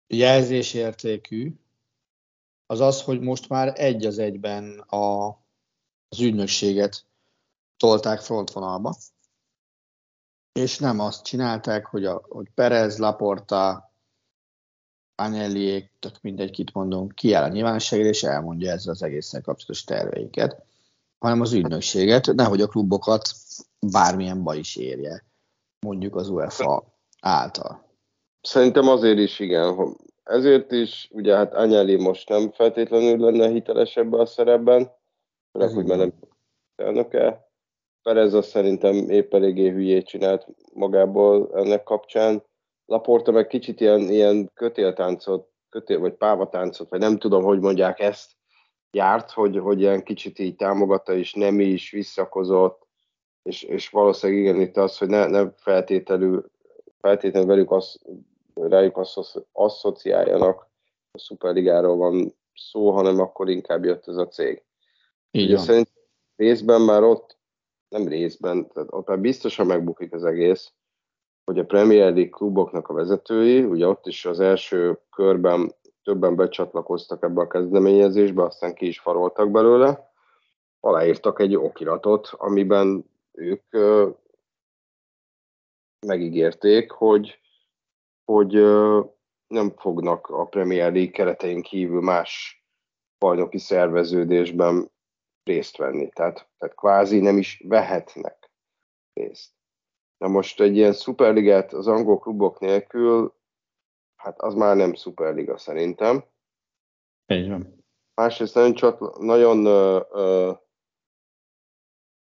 jelzésértékű, 0.07 1.53
az 2.65 2.79
az, 2.79 3.01
hogy 3.01 3.21
most 3.21 3.49
már 3.49 3.73
egy 3.75 4.05
az 4.05 4.17
egyben 4.17 4.79
a, 4.79 5.27
az 6.09 6.19
ügynökséget 6.19 7.05
tolták 7.77 8.19
frontvonalba, 8.19 8.95
és 10.53 10.79
nem 10.79 10.99
azt 10.99 11.23
csinálták, 11.23 11.85
hogy, 11.85 12.05
a, 12.05 12.21
hogy 12.29 12.47
Perez, 12.55 12.97
Laporta, 12.97 13.91
Anelliék, 15.15 15.91
tök 15.99 16.21
mindegy, 16.21 16.51
kit 16.51 16.73
mondunk, 16.73 17.15
kiáll 17.15 17.43
a 17.43 17.47
nyilvánosságra, 17.47 18.05
és 18.05 18.23
elmondja 18.23 18.71
ezzel 18.71 18.93
az 18.93 19.03
egészen 19.03 19.41
kapcsolatos 19.41 19.83
terveiket, 19.83 20.65
hanem 21.19 21.41
az 21.41 21.53
ügynökséget, 21.53 22.33
nehogy 22.33 22.61
a 22.61 22.67
klubokat 22.67 23.29
bármilyen 23.91 24.43
baj 24.43 24.57
is 24.57 24.75
érje, 24.75 25.23
mondjuk 25.79 26.15
az 26.15 26.29
UEFA 26.29 26.83
által. 27.19 27.83
Szerintem 28.41 28.87
azért 28.87 29.17
is 29.17 29.39
igen, 29.39 29.95
ezért 30.23 30.71
is, 30.71 31.09
ugye 31.11 31.35
hát 31.35 31.53
Anyeli 31.53 31.95
most 31.95 32.29
nem 32.29 32.51
feltétlenül 32.51 33.17
lenne 33.17 33.49
hiteles 33.49 33.95
ebben 33.95 34.19
a 34.19 34.25
szerepben, 34.25 34.91
főleg, 35.51 35.73
hogy 35.73 35.85
már 35.85 35.97
nem 35.97 36.13
elnöke. 36.75 37.42
Perez 38.03 38.33
azt 38.33 38.49
szerintem 38.49 39.09
épp 39.09 39.33
eléggé 39.33 39.69
hülyét 39.69 40.05
csinált 40.05 40.47
magából 40.73 41.49
ennek 41.53 41.83
kapcsán. 41.83 42.43
Laporta 42.85 43.31
meg 43.31 43.47
kicsit 43.47 43.81
ilyen, 43.81 43.99
ilyen 43.99 44.51
kötéltáncot, 44.53 45.51
kötél, 45.69 45.99
vagy 45.99 46.13
pávatáncot, 46.13 46.89
vagy 46.89 46.99
nem 46.99 47.17
tudom, 47.17 47.43
hogy 47.43 47.59
mondják 47.59 47.99
ezt, 47.99 48.31
járt, 48.91 49.31
hogy, 49.31 49.57
hogy 49.57 49.79
ilyen 49.79 50.03
kicsit 50.03 50.39
így 50.39 50.55
támogatta, 50.55 51.13
és 51.13 51.33
nem 51.33 51.59
is 51.59 51.91
visszakozott, 51.91 52.87
és, 53.43 53.63
és 53.63 53.89
valószínűleg 53.89 54.41
igen 54.41 54.61
itt 54.61 54.77
az, 54.77 54.97
hogy 54.97 55.07
ne, 55.07 55.27
ne 55.27 55.51
feltételül, 55.51 56.51
feltétlenül 56.99 57.47
velük 57.47 57.71
az, 57.71 58.01
rájuk 58.53 59.01
asszociáljanak, 59.51 60.69
a 61.11 61.19
szuperligáról 61.19 61.95
van 61.95 62.35
szó, 62.53 62.91
hanem 62.91 63.19
akkor 63.19 63.49
inkább 63.49 63.83
jött 63.83 64.07
ez 64.07 64.15
a 64.15 64.27
cég. 64.27 64.63
Így 65.31 65.51
van. 65.51 65.63
Szerintem 65.63 65.93
részben 66.35 66.81
már 66.81 67.03
ott, 67.03 67.37
nem 67.93 68.07
részben, 68.07 68.67
tehát 68.67 68.89
ott 68.91 69.07
már 69.07 69.19
biztosan 69.19 69.65
megbukik 69.65 70.13
az 70.13 70.23
egész, 70.23 70.73
hogy 71.45 71.59
a 71.59 71.65
Premier 71.65 72.13
League 72.13 72.29
kluboknak 72.29 72.87
a 72.87 72.93
vezetői, 72.93 73.63
ugye 73.63 73.87
ott 73.87 74.07
is 74.07 74.25
az 74.25 74.39
első 74.39 74.99
körben 75.09 75.73
többen 76.03 76.35
becsatlakoztak 76.35 77.23
ebbe 77.23 77.41
a 77.41 77.47
kezdeményezésbe, 77.47 78.43
aztán 78.43 78.73
ki 78.73 78.87
is 78.87 78.99
faroltak 78.99 79.51
belőle, 79.51 80.11
aláírtak 80.79 81.39
egy 81.39 81.55
okiratot, 81.55 82.27
amiben 82.37 83.05
ők 83.31 83.63
megígérték, 86.07 86.91
hogy, 86.91 87.39
hogy 88.25 88.53
nem 89.47 89.73
fognak 89.77 90.27
a 90.27 90.45
Premier 90.45 90.91
League 90.91 91.11
keretein 91.11 91.61
kívül 91.61 92.01
más 92.01 92.63
bajnoki 93.19 93.57
szerveződésben 93.57 94.91
részt 95.43 95.77
venni. 95.77 96.09
Tehát, 96.09 96.49
tehát 96.57 96.75
kvázi 96.75 97.19
nem 97.19 97.37
is 97.37 97.63
vehetnek 97.67 98.51
részt. 99.13 99.51
Na 100.17 100.27
most 100.27 100.61
egy 100.61 100.75
ilyen 100.75 100.93
szuperligát 100.93 101.73
az 101.73 101.87
angol 101.87 102.19
klubok 102.19 102.59
nélkül, 102.59 103.35
hát 104.15 104.41
az 104.41 104.53
már 104.53 104.75
nem 104.75 104.93
szuperliga 104.93 105.57
szerintem. 105.57 106.23
Így 107.27 107.49
van. 107.49 107.85
Másrészt 108.21 108.55
nagyon, 108.55 108.73
csatla, 108.73 109.15
nagyon 109.19 109.65
ö, 109.65 110.01
ö, 110.11 110.51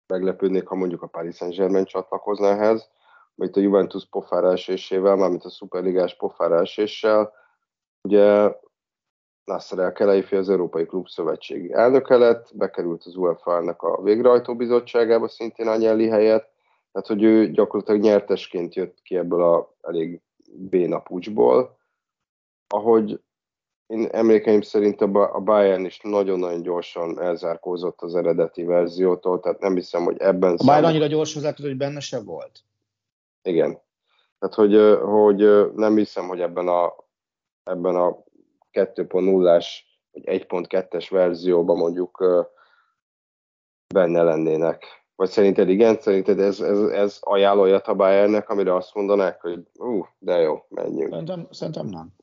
meglepődnék, 0.06 0.66
ha 0.66 0.74
mondjuk 0.74 1.02
a 1.02 1.06
Paris 1.06 1.36
Saint-Germain 1.36 1.84
csatlakozna 1.84 2.46
ehhez, 2.46 2.90
vagy 3.34 3.50
a 3.52 3.60
Juventus 3.60 4.06
pofára 4.06 4.52
esésével, 4.52 5.16
mármint 5.16 5.44
a 5.44 5.50
szuperligás 5.50 6.16
pofára 6.16 6.60
eséssel. 6.60 7.32
Ugye 8.08 8.52
Nasser 9.48 9.78
El 9.78 9.92
Kelaifi 9.92 10.36
az 10.36 10.48
Európai 10.48 10.86
Klub 10.86 11.08
Szövetség 11.08 11.70
elnöke 11.70 12.16
lett, 12.16 12.50
bekerült 12.54 13.04
az 13.04 13.16
UEFA-nak 13.16 13.82
a 13.82 14.02
végrehajtó 14.02 14.56
bizottságába 14.56 15.28
szintén 15.28 15.68
Anyelli 15.68 16.08
helyett, 16.08 16.52
tehát 16.92 17.08
hogy 17.08 17.22
ő 17.22 17.50
gyakorlatilag 17.50 18.00
nyertesként 18.00 18.74
jött 18.74 18.98
ki 19.02 19.16
ebből 19.16 19.42
a 19.42 19.74
elég 19.80 20.20
béna 20.54 21.00
pucsból. 21.00 21.78
Ahogy 22.68 23.20
én 23.86 24.08
emlékeim 24.10 24.60
szerint 24.60 25.00
a 25.00 25.40
Bayern 25.40 25.84
is 25.84 26.00
nagyon-nagyon 26.00 26.62
gyorsan 26.62 27.20
elzárkózott 27.20 28.00
az 28.00 28.14
eredeti 28.14 28.64
verziótól, 28.64 29.40
tehát 29.40 29.60
nem 29.60 29.74
hiszem, 29.74 30.04
hogy 30.04 30.16
ebben... 30.18 30.54
A 30.56 30.64
Bayern 30.64 30.84
annyira 30.84 31.06
gyorsan 31.06 31.42
zárt, 31.42 31.58
hogy 31.58 31.76
benne 31.76 32.00
se 32.00 32.20
volt. 32.20 32.60
Igen. 33.42 33.80
Tehát, 34.38 34.54
hogy, 34.54 34.98
hogy 35.02 35.72
nem 35.74 35.96
hiszem, 35.96 36.28
hogy 36.28 36.40
ebben 36.40 36.68
a, 36.68 36.94
ebben 37.64 37.96
a 37.96 38.26
2.0-ás 38.72 39.86
vagy 40.10 40.22
1.2-es 40.24 41.06
verzióban 41.10 41.76
mondjuk 41.76 42.24
benne 43.94 44.22
lennének. 44.22 44.84
Vagy 45.16 45.30
szerinted 45.30 45.68
igen? 45.68 46.00
Szerinted 46.00 46.40
ez, 46.40 46.60
ez, 46.60 46.78
ez 46.80 47.18
ajánlója 47.20 47.78
a 47.78 47.94
Bayernnek, 47.94 48.48
amire 48.48 48.74
azt 48.74 48.94
mondanák, 48.94 49.40
hogy 49.40 49.68
ú, 49.74 49.98
uh, 49.98 50.06
de 50.18 50.36
jó, 50.36 50.66
menjünk. 50.68 51.10
Szerintem, 51.10 51.48
szerintem 51.50 51.86
nem. 51.86 52.14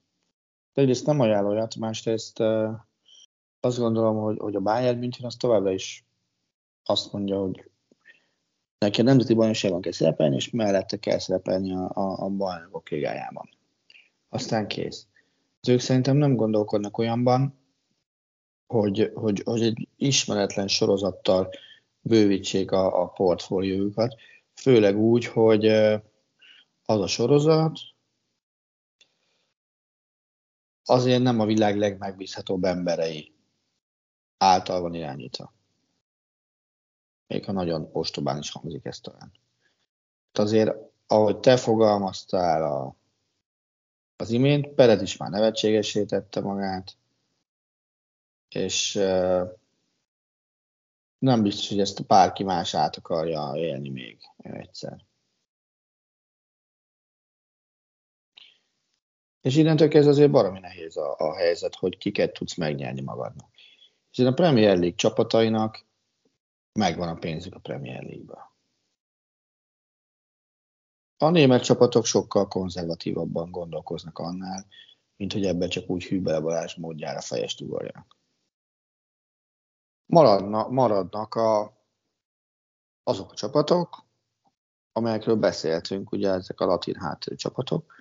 De 0.73 0.81
egyrészt 0.81 1.05
nem 1.05 1.19
ajánlója, 1.19 1.67
másrészt 1.79 2.39
azt 3.59 3.79
gondolom, 3.79 4.17
hogy, 4.17 4.37
hogy 4.37 4.55
a 4.55 4.59
Bayern 4.59 4.97
München 4.97 5.25
az 5.25 5.35
továbbra 5.35 5.71
is 5.71 6.05
azt 6.83 7.13
mondja, 7.13 7.39
hogy 7.39 7.69
neki 8.77 9.01
a 9.01 9.03
nemzeti 9.03 9.33
bajnokságban 9.33 9.81
kell 9.81 9.91
szerepelni, 9.91 10.35
és 10.35 10.49
mellette 10.49 10.97
kell 10.97 11.19
szerepelni 11.19 11.73
a, 11.73 11.91
a, 11.93 12.23
a 12.23 12.29
bajnokok 12.29 12.89
ligájában. 12.89 13.49
Aztán 14.29 14.67
kész. 14.67 15.07
Az 15.65 15.71
ők 15.71 15.79
szerintem 15.79 16.17
nem 16.17 16.35
gondolkodnak 16.35 16.97
olyanban, 16.97 17.59
hogy, 18.67 19.11
hogy, 19.15 19.41
hogy 19.45 19.61
egy 19.61 19.87
ismeretlen 19.95 20.67
sorozattal 20.67 21.49
bővítsék 22.01 22.71
a, 22.71 23.01
a 23.01 23.07
portfóliójukat, 23.07 24.15
főleg 24.53 24.97
úgy, 24.97 25.25
hogy 25.25 25.65
az 26.85 26.99
a 26.99 27.07
sorozat 27.07 27.79
azért 30.83 31.21
nem 31.21 31.39
a 31.39 31.45
világ 31.45 31.77
legmegbízhatóbb 31.77 32.63
emberei 32.63 33.33
által 34.37 34.81
van 34.81 34.93
irányítva. 34.93 35.53
Még 37.27 37.45
ha 37.45 37.51
nagyon 37.51 37.89
ostobán 37.91 38.37
is 38.37 38.51
hangzik 38.51 38.85
ezt 38.85 39.01
talán. 39.01 39.31
Azért, 40.31 40.75
ahogy 41.07 41.39
te 41.39 41.57
fogalmaztál 41.57 42.63
a, 42.63 42.95
az 44.15 44.29
imént, 44.29 44.67
Perez 44.67 45.01
is 45.01 45.17
már 45.17 45.29
nevetségesé 45.29 46.05
tette 46.05 46.41
magát, 46.41 46.97
és 48.49 48.95
uh, 48.95 49.49
nem 51.17 51.41
biztos, 51.41 51.69
hogy 51.69 51.79
ezt 51.79 52.05
bárki 52.07 52.43
más 52.43 52.73
át 52.73 52.95
akarja 52.95 53.51
élni 53.55 53.89
még 53.89 54.19
egyszer. 54.37 55.05
És 59.41 59.55
innentől 59.55 59.87
kezdve 59.87 60.11
azért 60.11 60.31
baromi 60.31 60.59
nehéz 60.59 60.97
a, 60.97 61.15
a 61.17 61.35
helyzet, 61.35 61.75
hogy 61.75 61.97
kiket 61.97 62.33
tudsz 62.33 62.55
megnyerni 62.55 63.01
magadnak. 63.01 63.49
És 64.11 64.19
a 64.19 64.33
Premier 64.33 64.77
League 64.77 64.95
csapatainak 64.95 65.85
megvan 66.73 67.07
a 67.07 67.15
pénzük 67.15 67.55
a 67.55 67.59
Premier 67.59 68.03
League-be. 68.03 68.54
A 71.17 71.29
német 71.29 71.63
csapatok 71.63 72.05
sokkal 72.05 72.47
konzervatívabban 72.47 73.51
gondolkoznak 73.51 74.19
annál, 74.19 74.65
mint 75.17 75.33
hogy 75.33 75.45
ebben 75.45 75.69
csak 75.69 75.89
úgy 75.89 76.03
Hübel 76.03 76.41
Balázs 76.41 76.75
módjára 76.75 77.21
fejest 77.21 77.61
ugorjanak. 77.61 78.17
Maradna, 80.05 80.67
maradnak 80.67 81.35
a, 81.35 81.77
azok 83.03 83.31
a 83.31 83.35
csapatok, 83.35 84.05
amelyekről 84.91 85.35
beszéltünk, 85.35 86.11
ugye 86.11 86.29
ezek 86.29 86.59
a 86.59 86.65
latin 86.65 86.95
hátterű 86.95 87.35
csapatok, 87.35 87.93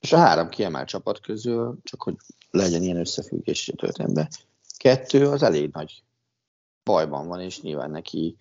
és 0.00 0.12
a 0.12 0.18
három 0.18 0.48
kiemelt 0.48 0.88
csapat 0.88 1.20
közül, 1.20 1.78
csak 1.82 2.02
hogy 2.02 2.16
legyen 2.50 2.82
ilyen 2.82 2.96
összefüggés 2.96 3.68
a 3.68 3.76
történetben, 3.76 4.28
kettő 4.76 5.28
az 5.30 5.42
elég 5.42 5.70
nagy 5.72 6.02
bajban 6.82 7.28
van, 7.28 7.40
és 7.40 7.60
nyilván 7.60 7.90
neki 7.90 8.36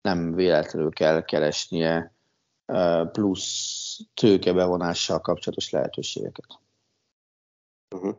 nem 0.00 0.34
véletlenül 0.34 0.92
kell 0.92 1.24
keresnie 1.24 2.13
plusz 3.12 4.00
tőkebevonással 4.14 5.20
kapcsolatos 5.20 5.70
lehetőségeket. 5.70 6.58
Uh-huh. 7.94 8.16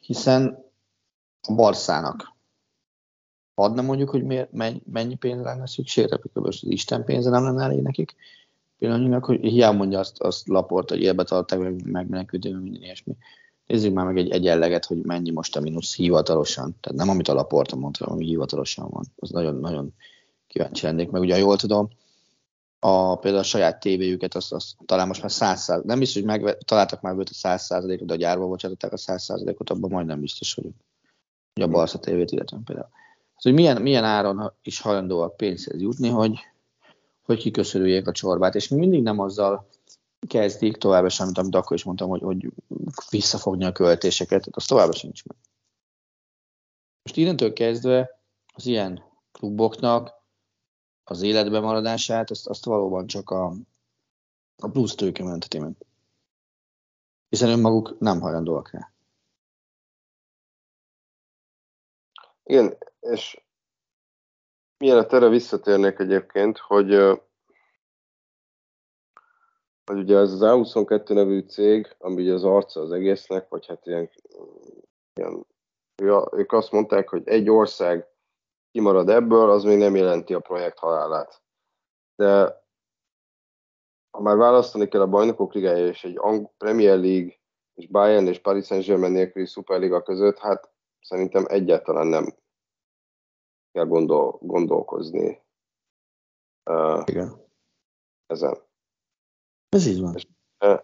Hiszen 0.00 0.70
a 1.40 1.54
Barszának 1.54 2.32
adna 3.54 3.82
mondjuk, 3.82 4.10
hogy 4.10 4.24
miért, 4.24 4.52
mennyi 4.84 5.14
pénz 5.14 5.42
lenne 5.42 5.66
szükség, 5.66 6.06
tehát 6.06 6.24
az 6.32 6.58
Isten 6.62 7.04
pénze 7.04 7.30
nem 7.30 7.44
lenne 7.44 7.62
elég 7.64 7.82
nekik, 7.82 8.14
pillanatnyilag, 8.78 9.24
hogy 9.24 9.40
hiába 9.40 9.76
mondja 9.76 9.98
azt, 9.98 10.20
azt 10.20 10.48
laport, 10.48 10.88
hogy 10.88 11.00
élbe 11.00 11.24
tartották, 11.24 11.58
meg 11.58 11.90
megmenekültünk, 11.90 12.62
minden 12.62 12.82
ilyesmi. 12.82 13.16
Nézzük 13.66 13.92
már 13.92 14.06
meg 14.06 14.18
egy 14.18 14.30
egyenleget, 14.30 14.84
hogy 14.84 15.02
mennyi 15.02 15.30
most 15.30 15.56
a 15.56 15.60
mínusz 15.60 15.96
hivatalosan. 15.96 16.76
Tehát 16.80 16.98
nem 16.98 17.08
amit 17.08 17.28
a 17.28 17.34
laporta 17.34 17.76
mondta, 17.76 18.06
ami 18.06 18.24
hivatalosan 18.24 18.88
van. 18.90 19.04
Az 19.16 19.30
nagyon-nagyon 19.30 19.94
kíváncsi 20.46 20.86
lennék. 20.86 21.10
Meg 21.10 21.20
ugye, 21.20 21.38
jól 21.38 21.56
tudom, 21.56 21.88
a, 22.84 23.16
például 23.16 23.42
a 23.42 23.46
saját 23.46 23.80
tévéjüket, 23.80 24.34
azt, 24.34 24.52
azt 24.52 24.76
talán 24.86 25.06
most 25.06 25.20
már 25.20 25.30
100 25.30 25.66
nem 25.84 25.98
biztos, 25.98 26.22
hogy 26.22 26.40
meg, 26.40 26.58
találtak 26.64 27.00
már 27.00 27.16
őt 27.18 27.28
a 27.28 27.34
100 27.34 27.70
ot 27.70 28.04
de 28.04 28.12
a 28.12 28.16
gyárba 28.16 28.46
bocsátották 28.46 28.92
a 28.92 28.96
100 28.96 29.30
ot 29.30 29.70
abban 29.70 29.90
majdnem 29.90 30.20
biztos 30.20 30.54
vagyok. 30.54 30.72
Hogy 31.54 31.62
a 31.62 31.68
Barca 31.68 31.98
tévét 31.98 32.30
illetően 32.30 32.62
például. 32.64 32.88
Hát, 33.32 33.42
hogy 33.42 33.52
milyen, 33.52 33.82
milyen 33.82 34.04
áron 34.04 34.52
is 34.62 34.80
hajlandóak 34.80 35.36
pénzhez 35.36 35.80
jutni, 35.80 36.08
hogy, 36.08 36.38
hogy 37.22 37.38
kiköszörüljék 37.38 38.06
a 38.06 38.12
csorbát, 38.12 38.54
és 38.54 38.68
mindig 38.68 39.02
nem 39.02 39.18
azzal 39.18 39.68
kezdik 40.28 40.76
továbbra 40.76 41.08
sem, 41.08 41.26
amit, 41.26 41.38
amit 41.38 41.54
akkor 41.54 41.76
is 41.76 41.84
mondtam, 41.84 42.08
hogy, 42.08 42.22
hogy 42.22 42.48
visszafogni 43.10 43.64
a 43.64 43.72
költéseket, 43.72 44.38
tehát 44.38 44.56
az 44.56 44.64
továbbra 44.64 44.96
sem 44.96 45.08
nincs 45.08 45.24
meg. 45.24 45.36
Most 47.02 47.16
innentől 47.16 47.52
kezdve 47.52 48.20
az 48.54 48.66
ilyen 48.66 49.02
kluboknak 49.32 50.21
az 51.12 51.22
életbe 51.22 51.60
maradását, 51.60 52.30
azt, 52.30 52.48
azt 52.48 52.64
valóban 52.64 53.06
csak 53.06 53.30
a, 53.30 53.52
a 54.56 54.68
plusz 54.68 54.94
tőke 54.94 55.24
menteti 55.24 55.58
meg. 55.58 55.76
Hiszen 57.28 57.48
önmaguk 57.48 57.98
nem 57.98 58.20
hajlandóak 58.20 58.70
rá. 58.70 58.92
Igen, 62.42 62.78
és 63.00 63.42
mielőtt 64.78 65.12
erre 65.12 65.28
visszatérnék 65.28 65.98
egyébként, 65.98 66.58
hogy, 66.58 66.94
hogy 69.84 69.98
ugye 69.98 70.16
ez 70.16 70.32
az 70.32 70.40
A22 70.42 71.14
nevű 71.14 71.40
cég, 71.40 71.94
ami 71.98 72.22
ugye 72.22 72.32
az 72.32 72.44
arca 72.44 72.80
az 72.80 72.92
egésznek, 72.92 73.48
vagy 73.48 73.66
hát 73.66 73.86
ilyen, 73.86 74.10
ilyen 75.14 75.46
ők 76.32 76.52
azt 76.52 76.72
mondták, 76.72 77.08
hogy 77.08 77.28
egy 77.28 77.50
ország 77.50 78.11
kimarad 78.72 79.08
ebből, 79.08 79.50
az 79.50 79.64
még 79.64 79.78
nem 79.78 79.96
jelenti 79.96 80.34
a 80.34 80.40
projekt 80.40 80.78
halálát. 80.78 81.42
De 82.14 82.60
ha 84.10 84.20
már 84.20 84.36
választani 84.36 84.88
kell 84.88 85.00
a 85.00 85.08
bajnokok 85.08 85.52
ligája 85.52 85.86
és 85.86 86.04
egy 86.04 86.20
Premier 86.56 86.98
League 86.98 87.40
és 87.74 87.88
Bayern 87.88 88.26
és 88.26 88.38
Paris 88.38 88.66
Saint-Germain 88.66 89.12
nélküli 89.12 89.46
Superliga 89.46 90.02
között, 90.02 90.38
hát 90.38 90.70
szerintem 91.00 91.44
egyáltalán 91.48 92.06
nem 92.06 92.34
kell 93.72 93.84
gondol, 93.84 94.38
gondolkozni 94.40 95.42
uh, 96.70 97.02
Igen. 97.04 97.46
ezen. 98.26 98.58
Ez 99.68 99.86
így 99.86 100.00
van. 100.00 100.14
És, 100.14 100.26
uh, 100.64 100.82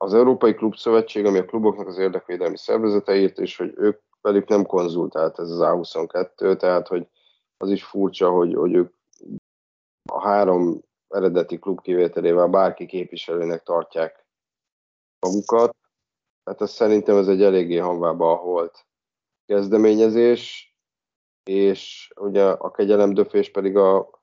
az 0.00 0.14
Európai 0.14 0.54
Klub 0.54 0.76
Szövetség, 0.76 1.24
ami 1.24 1.38
a 1.38 1.44
kluboknak 1.44 1.86
az 1.86 1.98
érdekvédelmi 1.98 2.58
szervezete 2.58 3.16
írt, 3.16 3.38
és 3.38 3.56
hogy 3.56 3.72
ők 3.76 4.00
velük 4.20 4.48
nem 4.48 4.66
konzultált 4.66 5.38
ez 5.38 5.50
az 5.50 5.58
A22, 5.60 6.56
tehát 6.56 6.88
hogy 6.88 7.08
az 7.56 7.70
is 7.70 7.84
furcsa, 7.84 8.30
hogy, 8.30 8.54
hogy 8.54 8.74
ők 8.74 8.94
a 10.10 10.20
három 10.20 10.80
eredeti 11.08 11.58
klub 11.58 11.80
kivételével 11.80 12.46
bárki 12.46 12.86
képviselőnek 12.86 13.62
tartják 13.62 14.26
magukat. 15.26 15.76
Hát 16.44 16.60
ez 16.60 16.70
szerintem 16.70 17.16
ez 17.16 17.28
egy 17.28 17.42
eléggé 17.42 17.76
hanvába 17.76 18.42
volt 18.42 18.86
kezdeményezés, 19.46 20.76
és 21.44 22.12
ugye 22.20 22.44
a 22.44 22.70
kegyelemdöfés 22.70 23.50
pedig 23.50 23.76
a, 23.76 24.17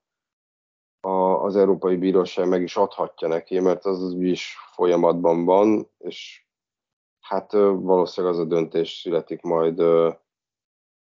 a, 1.06 1.44
az 1.44 1.56
Európai 1.56 1.96
Bíróság 1.96 2.48
meg 2.48 2.62
is 2.62 2.76
adhatja 2.76 3.28
neki, 3.28 3.60
mert 3.60 3.86
az, 3.86 4.16
is 4.20 4.58
folyamatban 4.74 5.46
van, 5.46 5.90
és 5.98 6.46
hát 7.20 7.52
valószínűleg 7.52 8.36
az 8.36 8.42
a 8.42 8.46
döntés 8.46 9.00
születik 9.02 9.42
majd 9.42 9.80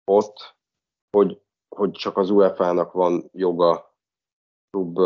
ott, 0.04 0.56
hogy, 1.16 1.40
hogy 1.68 1.90
csak 1.90 2.16
az 2.16 2.30
UEFA-nak 2.30 2.92
van 2.92 3.30
joga 3.32 3.94
klub 4.70 4.98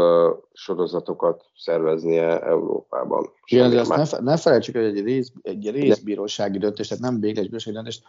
sorozatokat 0.53 1.51
szerveznie 1.57 2.41
Európában. 2.41 3.31
Igen, 3.45 3.71
de 3.71 3.81
azt 3.81 4.13
ne, 4.13 4.19
ne 4.19 4.37
felejtsük, 4.37 4.75
hogy 4.75 4.85
egy, 4.85 5.03
rész, 5.03 5.33
egy 5.43 5.71
részbírósági 5.71 6.59
döntés, 6.59 6.89
tehát 6.89 7.03
nem 7.03 7.21
végleges 7.21 7.49
bírósági 7.49 7.77
döntés, 7.77 8.03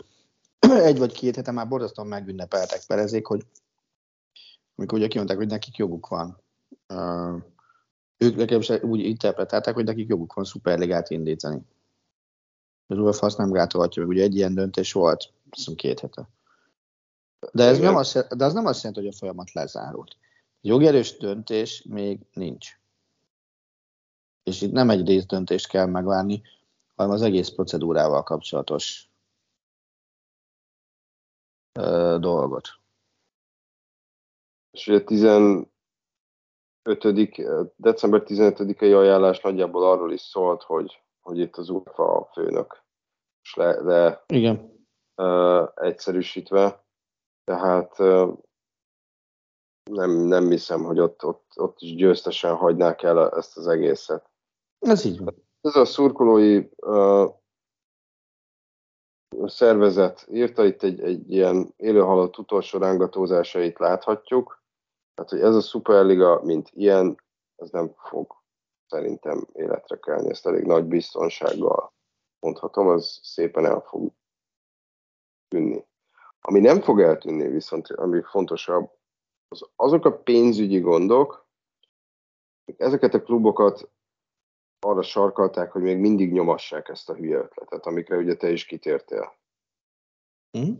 egy 0.90 0.98
vagy 0.98 1.14
két 1.14 1.36
hete 1.36 1.52
már 1.52 1.68
borzasztóan 1.68 2.08
megünnepeltek 2.08 2.82
perezék, 2.88 3.26
hogy 3.26 3.42
amikor 4.76 4.98
ugye 4.98 5.08
kimondták, 5.08 5.38
hogy 5.38 5.48
nekik 5.48 5.78
joguk 5.78 6.08
van 6.08 6.48
ők 8.18 8.36
nekem 8.36 8.62
úgy 8.82 9.00
interpretálták, 9.00 9.74
hogy 9.74 9.86
nekik 9.86 10.08
joguk 10.08 10.34
van 10.34 10.44
szuperligát 10.44 11.10
indítani. 11.10 11.62
Az 12.88 12.98
UEFA 12.98 13.26
azt 13.26 13.38
nem 13.38 13.52
gátolhatja 13.52 14.02
meg, 14.02 14.12
ugye 14.12 14.24
egy 14.24 14.36
ilyen 14.36 14.54
döntés 14.54 14.92
volt, 14.94 15.34
azt 15.50 15.76
két 15.76 16.00
hete. 16.00 16.30
De 17.52 17.64
ez, 17.64 17.80
nem 17.80 17.96
azt, 17.96 18.36
de 18.36 18.46
az 18.46 18.54
nem 18.54 18.66
azt 18.66 18.84
jelenti, 18.84 19.06
hogy 19.06 19.14
a 19.14 19.18
folyamat 19.18 19.52
lezárult. 19.52 20.18
Jogerős 20.62 21.18
döntés 21.18 21.84
még 21.90 22.20
nincs. 22.34 22.80
És 24.44 24.62
itt 24.62 24.72
nem 24.72 24.90
egy 24.90 25.08
részdöntést 25.08 25.68
kell 25.68 25.86
megvárni, 25.86 26.42
hanem 26.96 27.12
az 27.12 27.22
egész 27.22 27.50
procedúrával 27.50 28.24
kapcsolatos 28.24 29.10
ö, 31.72 32.18
dolgot. 32.20 32.68
És 34.72 34.88
ugye 34.88 35.04
5. 36.90 37.74
december 37.76 38.24
15-i 38.26 38.96
ajánlás 38.98 39.42
nagyjából 39.42 39.84
arról 39.84 40.12
is 40.14 40.22
szólt, 40.22 40.64
hogy, 40.64 41.02
hogy 41.22 41.40
itt 41.40 41.56
az 41.56 41.70
UEFA 41.70 42.18
a 42.18 42.30
főnök 42.34 42.84
le, 43.56 43.82
le 43.82 44.24
Igen. 44.28 44.88
Uh, 45.16 45.70
egyszerűsítve, 45.76 46.84
tehát 47.44 48.00
uh, 48.00 48.38
nem, 49.92 50.12
nem 50.12 50.50
hiszem, 50.50 50.84
hogy 50.84 51.00
ott, 51.00 51.26
ott, 51.26 51.52
ott 51.56 51.82
is 51.82 51.96
győztesen 51.96 52.56
hagynák 52.56 53.02
el 53.04 53.30
ezt 53.30 53.58
az 53.58 53.68
egészet. 53.68 54.30
Ez 54.80 55.06
így 55.06 55.20
van. 55.20 55.36
Ez 55.62 55.76
a 55.76 55.86
szurkolói 55.86 56.70
uh, 56.76 57.34
szervezet 59.46 60.28
írta 60.32 60.66
itt 60.66 60.84
egy, 60.84 61.02
egy 61.02 61.32
ilyen 61.32 61.74
élőhalott 61.78 62.38
utolsó 62.38 62.80
rángatózásait 62.80 63.80
láthatjuk, 63.80 64.59
tehát, 65.20 65.34
hogy 65.34 65.54
ez 65.54 65.56
a 65.56 65.68
Superliga, 65.68 66.42
mint 66.44 66.70
ilyen, 66.74 67.22
ez 67.56 67.70
nem 67.70 67.94
fog 67.98 68.36
szerintem 68.88 69.48
életre 69.54 70.00
kelni, 70.00 70.30
ezt 70.30 70.48
elég 70.48 70.66
nagy 70.66 70.86
biztonsággal 70.86 71.94
mondhatom, 72.40 72.88
az 72.88 73.20
szépen 73.24 73.66
el 73.66 73.80
fog 73.80 74.12
tűnni. 75.48 75.86
Ami 76.42 76.60
nem 76.60 76.82
fog 76.82 77.02
eltűnni, 77.02 77.48
viszont 77.48 77.88
ami 77.88 78.22
fontosabb, 78.22 78.92
az 79.48 79.70
azok 79.76 80.06
a 80.06 80.18
pénzügyi 80.18 80.80
gondok, 80.80 81.48
ezeket 82.78 83.14
a 83.14 83.22
klubokat 83.22 83.90
arra 84.80 85.02
sarkalták, 85.02 85.72
hogy 85.72 85.82
még 85.82 85.98
mindig 85.98 86.32
nyomassák 86.32 86.90
ezt 86.90 87.10
a 87.10 87.16
hülye 87.16 87.38
ötletet, 87.38 87.86
amikre 87.86 88.18
ugye 88.18 88.36
te 88.36 88.52
is 88.52 88.66
kitértél. 88.66 89.34
Mm. 90.58 90.74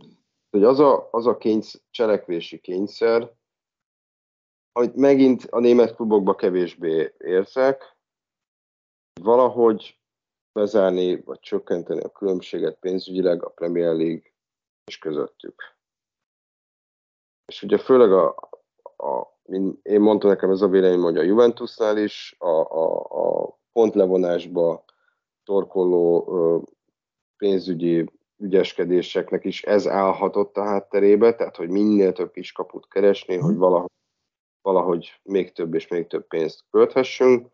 Hogy 0.50 0.64
az 0.64 0.78
a, 0.78 1.08
az 1.10 1.26
a 1.26 1.36
kényszer, 1.36 1.80
cselekvési 1.90 2.60
kényszer, 2.60 3.38
amit 4.72 4.94
megint 4.94 5.44
a 5.50 5.60
német 5.60 5.94
klubokba 5.94 6.34
kevésbé 6.34 7.14
érzek, 7.18 7.96
valahogy 9.20 9.98
bezárni 10.52 11.20
vagy 11.20 11.38
csökkenteni 11.40 12.00
a 12.00 12.08
különbséget 12.08 12.78
pénzügyileg 12.78 13.44
a 13.44 13.48
Premier 13.48 13.94
League 13.94 14.32
és 14.84 14.98
közöttük. 14.98 15.62
És 17.46 17.62
ugye 17.62 17.78
főleg 17.78 18.12
a, 18.12 18.50
a 18.96 19.38
én 19.82 20.00
mondtam 20.00 20.30
nekem 20.30 20.50
ez 20.50 20.60
a 20.60 20.68
vélemény, 20.68 21.00
hogy 21.00 21.18
a 21.18 21.22
Juventusnál 21.22 21.98
is 21.98 22.36
a, 22.38 22.48
a, 22.48 23.00
a 23.00 23.58
pontlevonásba 23.72 24.84
torkoló 25.44 26.66
pénzügyi 27.36 28.10
ügyeskedéseknek 28.36 29.44
is 29.44 29.62
ez 29.62 29.88
állhatott 29.88 30.56
a 30.56 30.64
hátterébe, 30.64 31.34
tehát 31.34 31.56
hogy 31.56 31.68
minél 31.68 32.12
több 32.12 32.36
is 32.36 32.52
kaput 32.52 32.88
keresni, 32.88 33.36
hogy 33.36 33.56
valahogy 33.56 33.90
valahogy 34.62 35.20
még 35.22 35.52
több 35.52 35.74
és 35.74 35.88
még 35.88 36.06
több 36.06 36.26
pénzt 36.26 36.64
költhessünk, 36.70 37.48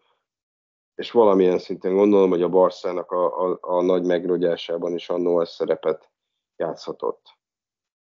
és 0.95 1.11
valamilyen 1.11 1.59
szinten 1.59 1.95
gondolom, 1.95 2.31
hogy 2.31 2.43
a 2.43 2.49
Barszának 2.49 3.11
a, 3.11 3.51
a, 3.51 3.59
a 3.61 3.83
nagy 3.83 4.05
megrogyásában 4.05 4.95
is 4.95 5.09
annó 5.09 5.41
ez 5.41 5.51
szerepet 5.51 6.11
játszhatott. 6.57 7.39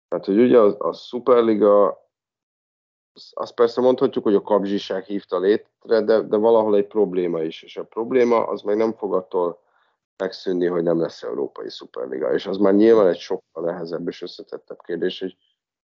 Tehát, 0.08 0.26
hogy 0.26 0.40
ugye 0.40 0.60
a, 0.60 0.76
a 0.80 0.94
Superliga, 0.94 2.06
azt 3.34 3.54
persze 3.54 3.82
mondhatjuk, 3.82 4.24
hogy 4.24 4.36
a 4.36 4.42
kapzsiság 4.42 5.04
hívta 5.04 5.40
létre, 5.40 6.02
de, 6.02 6.22
de 6.22 6.38
valahol 6.38 6.76
egy 6.76 6.88
probléma 6.88 7.42
is, 7.42 7.64
és 7.64 7.78
a 7.78 7.84
probléma 7.84 8.48
az 8.48 8.62
meg 8.62 8.78
nem 8.78 8.94
fog 8.94 9.14
attól 9.14 9.60
megszűnni, 10.18 10.66
hogy 10.66 10.84
nem 10.84 11.00
lesz 11.00 11.24
Európai 11.24 11.70
Superliga, 11.70 12.34
és 12.34 12.46
az 12.46 12.58
már 12.58 12.74
nyilván 12.74 13.08
egy 13.08 13.20
sokkal 13.20 13.64
nehezebb 13.64 14.08
és 14.08 14.22
összetettebb 14.22 14.82
kérdés, 14.82 15.20
hogy 15.20 15.38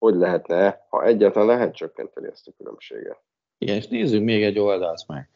hogy 0.04 0.16
lehetne, 0.16 0.86
ha 0.90 1.06
egyáltalán 1.06 1.48
lehet 1.48 1.76
csökkenteni 1.76 2.28
ezt 2.28 2.48
a 2.48 2.52
különbséget. 2.58 3.22
Igen, 3.58 3.76
és 3.76 3.88
nézzük 3.88 4.24
még 4.24 4.44
egy 4.44 4.60
oldalt 4.60 5.08
meg. 5.08 5.30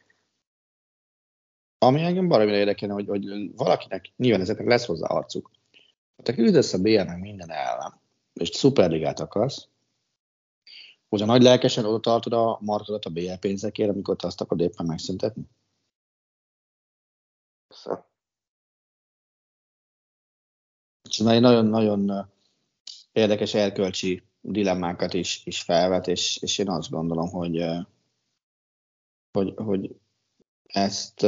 Ami 1.78 2.02
engem 2.02 2.28
baromira 2.28 2.56
érdekelne, 2.56 2.94
hogy, 2.94 3.06
hogy 3.06 3.56
valakinek, 3.56 4.12
nyilván 4.16 4.40
ezeknek 4.40 4.66
lesz 4.66 4.86
hozzá 4.86 5.06
arcuk. 5.06 5.50
Ha 6.16 6.22
te 6.22 6.34
küldesz 6.34 6.72
a 6.72 6.78
BL 6.78 7.12
minden 7.20 7.50
ellen, 7.50 8.00
és 8.32 8.48
szuperligát 8.48 9.20
akarsz, 9.20 9.68
Hogy 11.08 11.22
a 11.22 11.26
nagy 11.26 11.42
lelkesen 11.42 11.84
oda 11.84 12.00
tartod 12.00 12.32
a 12.32 12.58
markodat 12.60 13.04
a 13.04 13.10
BL 13.10 13.34
pénzekért, 13.40 13.90
amikor 13.90 14.16
te 14.16 14.26
azt 14.26 14.40
akarod 14.40 14.64
éppen 14.64 14.86
megszüntetni? 14.86 15.42
Persze. 17.68 18.06
És 21.08 21.18
nagyon-nagyon 21.18 22.30
érdekes 23.12 23.54
erkölcsi 23.54 24.27
dilemmákat 24.40 25.14
is, 25.14 25.46
is 25.46 25.62
felvet, 25.62 26.06
és, 26.06 26.42
és 26.42 26.58
én 26.58 26.68
azt 26.68 26.90
gondolom, 26.90 27.28
hogy, 27.30 27.64
hogy, 29.32 29.54
hogy 29.56 30.00
ezt 30.62 31.26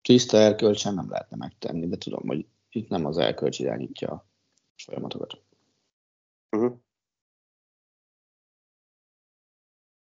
tiszta 0.00 0.36
erkölcsen 0.36 0.94
nem 0.94 1.10
lehetne 1.10 1.36
megtenni, 1.36 1.88
de 1.88 1.96
tudom, 1.96 2.26
hogy 2.26 2.46
itt 2.68 2.88
nem 2.88 3.04
az 3.04 3.18
erkölcs 3.18 3.58
irányítja 3.58 4.10
a 4.10 4.26
folyamatokat. 4.76 5.42
Uh-huh. 6.56 6.78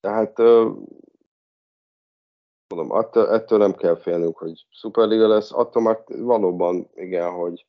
Tehát 0.00 0.38
mondom, 2.74 2.90
attól, 2.90 3.34
ettől 3.34 3.58
nem 3.58 3.74
kell 3.74 3.96
félnünk, 3.96 4.38
hogy 4.38 4.66
szuperliga 4.70 5.28
lesz, 5.28 5.52
attól 5.52 5.82
már 5.82 6.04
valóban 6.06 6.90
igen, 6.94 7.32
hogy, 7.32 7.66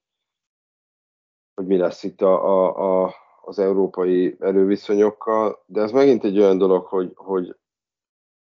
hogy 1.56 1.66
mi 1.66 1.78
lesz 1.78 2.04
itt 2.04 2.22
a, 2.22 2.46
a, 2.46 3.04
a, 3.04 3.14
az 3.42 3.60
európai 3.60 4.36
erőviszonyokkal, 4.40 5.64
de 5.66 5.82
ez 5.82 5.92
megint 5.92 6.24
egy 6.24 6.40
olyan 6.40 6.58
dolog, 6.58 6.86
hogy, 6.86 7.12
hogy, 7.16 7.56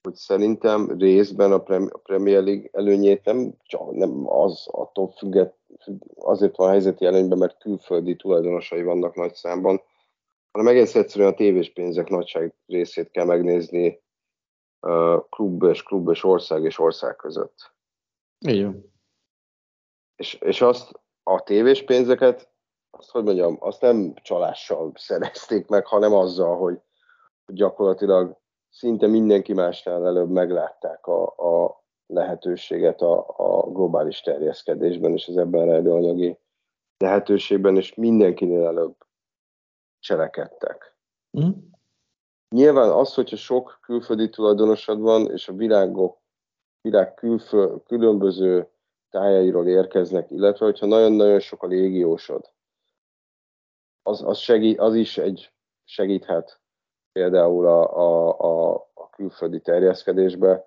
hogy 0.02 0.14
szerintem 0.14 0.98
részben 0.98 1.52
a 1.52 1.62
Premier 2.02 2.42
League 2.42 2.68
előnyét 2.72 3.24
nem, 3.24 3.52
csak 3.62 3.90
nem 3.90 4.28
az 4.28 4.66
attól 4.70 5.10
függet, 5.10 5.56
azért 6.14 6.56
van 6.56 6.68
a 6.68 6.70
helyzeti 6.70 7.04
előnyben, 7.04 7.38
mert 7.38 7.58
külföldi 7.58 8.16
tulajdonosai 8.16 8.82
vannak 8.82 9.14
nagy 9.14 9.34
számban, 9.34 9.82
hanem 10.50 10.72
egész 10.72 10.94
egyszerűen 10.94 11.32
a 11.32 11.34
tévés 11.34 11.72
pénzek 11.72 12.08
nagyság 12.08 12.54
részét 12.66 13.10
kell 13.10 13.24
megnézni 13.24 14.02
klub 15.28 15.62
és 15.62 15.82
klub 15.82 16.08
és 16.08 16.24
ország 16.24 16.64
és 16.64 16.78
ország 16.78 17.16
között. 17.16 17.74
Igen. 18.38 18.92
És, 20.16 20.34
és 20.34 20.60
azt 20.60 21.00
a 21.22 21.42
tévés 21.42 21.84
pénzeket, 21.84 22.51
azt 22.98 23.10
hogy 23.10 23.24
mondjam, 23.24 23.56
azt 23.60 23.80
nem 23.80 24.14
csalással 24.14 24.92
szerezték 24.94 25.68
meg, 25.68 25.86
hanem 25.86 26.14
azzal, 26.14 26.56
hogy 26.56 26.80
gyakorlatilag 27.46 28.40
szinte 28.70 29.06
mindenki 29.06 29.52
másnál 29.52 30.06
előbb 30.06 30.30
meglátták 30.30 31.06
a, 31.06 31.22
a 31.24 31.84
lehetőséget 32.06 33.00
a, 33.00 33.24
a 33.36 33.70
globális 33.70 34.20
terjeszkedésben 34.20 35.12
és 35.12 35.28
az 35.28 35.36
ebben 35.36 35.66
rejlő 35.66 35.92
anyagi 35.92 36.38
lehetőségben, 36.96 37.76
és 37.76 37.94
mindenkinél 37.94 38.66
előbb 38.66 38.96
cselekedtek. 39.98 40.96
Mm. 41.40 41.50
Nyilván 42.48 42.90
az, 42.90 43.14
hogyha 43.14 43.36
sok 43.36 43.78
külföldi 43.82 44.28
tulajdonosod 44.28 45.00
van, 45.00 45.30
és 45.30 45.48
a 45.48 45.52
világok, 45.52 46.18
világ 46.80 47.14
külföl, 47.14 47.82
különböző 47.82 48.68
tájairól 49.10 49.68
érkeznek, 49.68 50.30
illetve 50.30 50.64
hogyha 50.64 50.86
nagyon-nagyon 50.86 51.40
sok 51.40 51.62
a 51.62 51.66
légiósod, 51.66 52.52
az, 54.02 54.22
az, 54.22 54.38
segít, 54.38 54.78
az 54.78 54.94
is 54.94 55.18
egy 55.18 55.52
segíthet 55.84 56.60
például 57.12 57.66
a, 57.66 57.96
a, 57.96 58.38
a, 58.38 58.72
a 58.94 59.10
külföldi 59.10 59.60
terjeszkedésbe. 59.60 60.66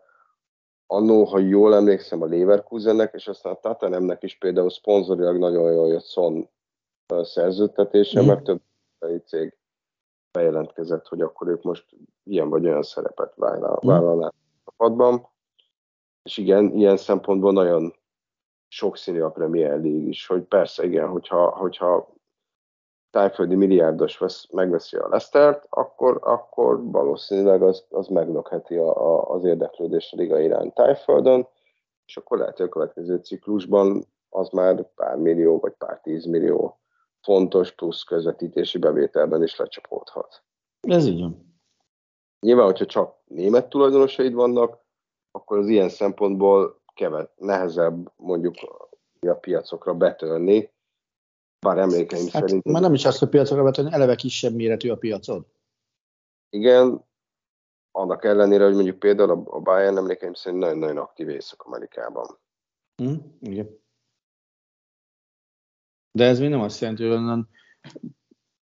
Annó, 0.88 1.24
ha 1.24 1.40
jól 1.40 1.76
emlékszem, 1.76 2.22
a 2.22 2.26
Leverkusennek, 2.26 3.14
és 3.14 3.28
aztán 3.28 3.54
a 3.54 3.60
Tatanemnek 3.60 4.24
is 4.24 4.38
például 4.38 4.70
szponzorilag 4.70 5.38
nagyon 5.38 5.72
jól 5.72 5.88
jött 5.88 6.06
Son 6.06 6.50
szerződtetése, 7.08 8.22
mm. 8.22 8.26
mert 8.26 8.44
több 8.44 8.62
cég 9.26 9.58
bejelentkezett, 10.32 11.08
hogy 11.08 11.22
akkor 11.22 11.48
ők 11.48 11.64
most 11.64 11.86
ilyen 12.24 12.50
vagy 12.50 12.66
olyan 12.66 12.84
szerepet 12.84 13.34
vállalnak 13.36 14.34
a 14.64 14.72
csapatban. 14.72 15.28
És 16.24 16.38
igen, 16.38 16.74
ilyen 16.74 16.98
szempontból 16.98 17.52
nagyon 17.52 17.94
sokszínű 18.68 19.22
a 19.22 19.30
Premier 19.30 19.70
League 19.70 20.08
is, 20.08 20.28
hogy 20.28 20.44
persze 20.44 20.86
igen, 20.86 21.08
hogyha, 21.08 21.50
hogyha 21.50 22.15
tájföldi 23.16 23.56
milliárdos 23.56 24.18
vesz, 24.18 24.48
megveszi 24.52 24.98
a 24.98 25.08
Lesztert, 25.08 25.68
akkor, 25.70 26.20
akkor 26.22 26.92
valószínűleg 26.92 27.62
az, 27.62 27.86
az 27.90 28.08
megnökheti 28.08 28.76
a, 28.76 28.96
a, 28.96 29.30
az 29.30 29.44
érdeklődést 29.44 30.14
a 30.14 30.18
liga 30.18 30.40
irány 30.40 30.74
tájföldön, 30.74 31.48
és 32.06 32.18
akkor 32.18 32.38
lehet, 32.38 32.58
hogy 32.58 32.66
a 32.66 32.70
következő 32.70 33.18
ciklusban 33.18 34.06
az 34.30 34.50
már 34.50 34.94
pár 34.96 35.16
millió 35.16 35.60
vagy 35.60 35.74
pár 35.78 36.00
tízmillió 36.00 36.80
fontos 37.22 37.72
plusz 37.72 38.04
közvetítési 38.04 38.78
bevételben 38.78 39.44
is 39.44 39.56
lecsapódhat. 39.56 40.44
Ez 40.82 41.08
így 41.08 41.20
van. 41.20 41.60
Nyilván, 42.40 42.66
hogyha 42.66 42.86
csak 42.86 43.16
német 43.26 43.70
tulajdonosaid 43.70 44.34
vannak, 44.34 44.80
akkor 45.32 45.58
az 45.58 45.68
ilyen 45.68 45.90
szempontból 45.90 46.82
kevet, 46.94 47.32
nehezebb 47.36 48.12
mondjuk 48.16 48.56
a 49.20 49.34
piacokra 49.34 49.94
betörni, 49.94 50.74
bár 51.66 51.78
emlékeim 51.78 52.28
hát, 52.32 52.42
szerint... 52.42 52.64
Már 52.64 52.82
nem 52.82 52.94
is 52.94 53.06
azt, 53.06 53.20
hogy 53.20 53.30
piacokra 53.30 53.64
betörni, 53.64 53.94
eleve 53.94 54.16
kisebb 54.16 54.54
méretű 54.54 54.90
a 54.90 54.96
piacod. 54.98 55.46
Igen, 56.50 57.06
annak 57.92 58.24
ellenére, 58.24 58.64
hogy 58.64 58.74
mondjuk 58.74 59.00
például 59.00 59.44
a 59.46 59.60
Bayern 59.60 59.98
emlékeim 59.98 60.34
szerint 60.34 60.62
nagyon-nagyon 60.62 60.98
aktív 60.98 61.30
Észak-Amerikában. 61.30 62.38
Mm, 63.04 63.16
igen. 63.42 63.80
De 66.12 66.26
ez 66.26 66.40
még 66.40 66.50
nem 66.50 66.62
azt 66.62 66.80
jelenti, 66.80 67.04
hogy 67.04 67.12
onnan 67.12 67.50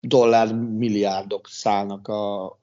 dollár 0.01 0.55
milliárdok 0.55 1.47
szállnak 1.47 2.09
a 2.09 2.59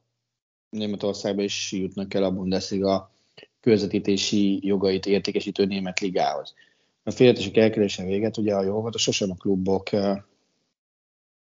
Németországba, 0.70 1.42
és 1.42 1.72
jutnak 1.72 2.14
el 2.14 2.24
a 2.24 2.32
Bundesliga 2.32 3.12
közvetítési 3.60 4.68
jogait 4.68 5.06
értékesítő 5.06 5.66
német 5.66 6.00
ligához. 6.00 6.54
A 7.04 7.12
félretesek 7.12 7.58
elkerése 7.58 8.04
véget, 8.04 8.38
ugye 8.38 8.56
a 8.56 8.62
jogokat 8.62 8.96
a 8.96 8.98
sosem 8.98 9.32
a 9.32 9.36
klubok 9.36 9.90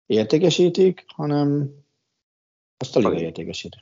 értékesítik, 0.06 1.04
hanem 1.06 1.74
azt 2.76 2.96
a 2.96 2.98
liga 2.98 3.20
értékesíti. 3.20 3.78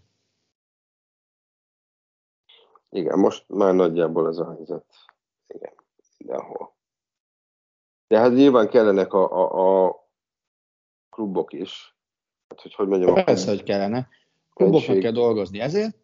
Igen, 2.91 3.19
most 3.19 3.45
már 3.49 3.75
nagyjából 3.75 4.29
ez 4.29 4.39
a 4.39 4.55
helyzet. 4.55 4.85
Igen, 5.47 5.73
mindenhol. 6.19 6.75
De 8.07 8.19
hát 8.19 8.33
nyilván 8.33 8.69
kellenek 8.69 9.13
a, 9.13 9.33
a, 9.33 9.87
a 9.87 10.09
klubok 11.09 11.53
is. 11.53 11.97
Hát, 12.49 12.61
hogy 12.61 12.75
hogy 12.75 12.89
mondjam, 12.89 13.15
Persze, 13.15 13.51
hogy 13.51 13.63
kellene. 13.63 14.09
Kluboknak 14.53 14.89
egység. 14.89 15.03
kell 15.03 15.13
dolgozni 15.13 15.61
ezért, 15.61 15.97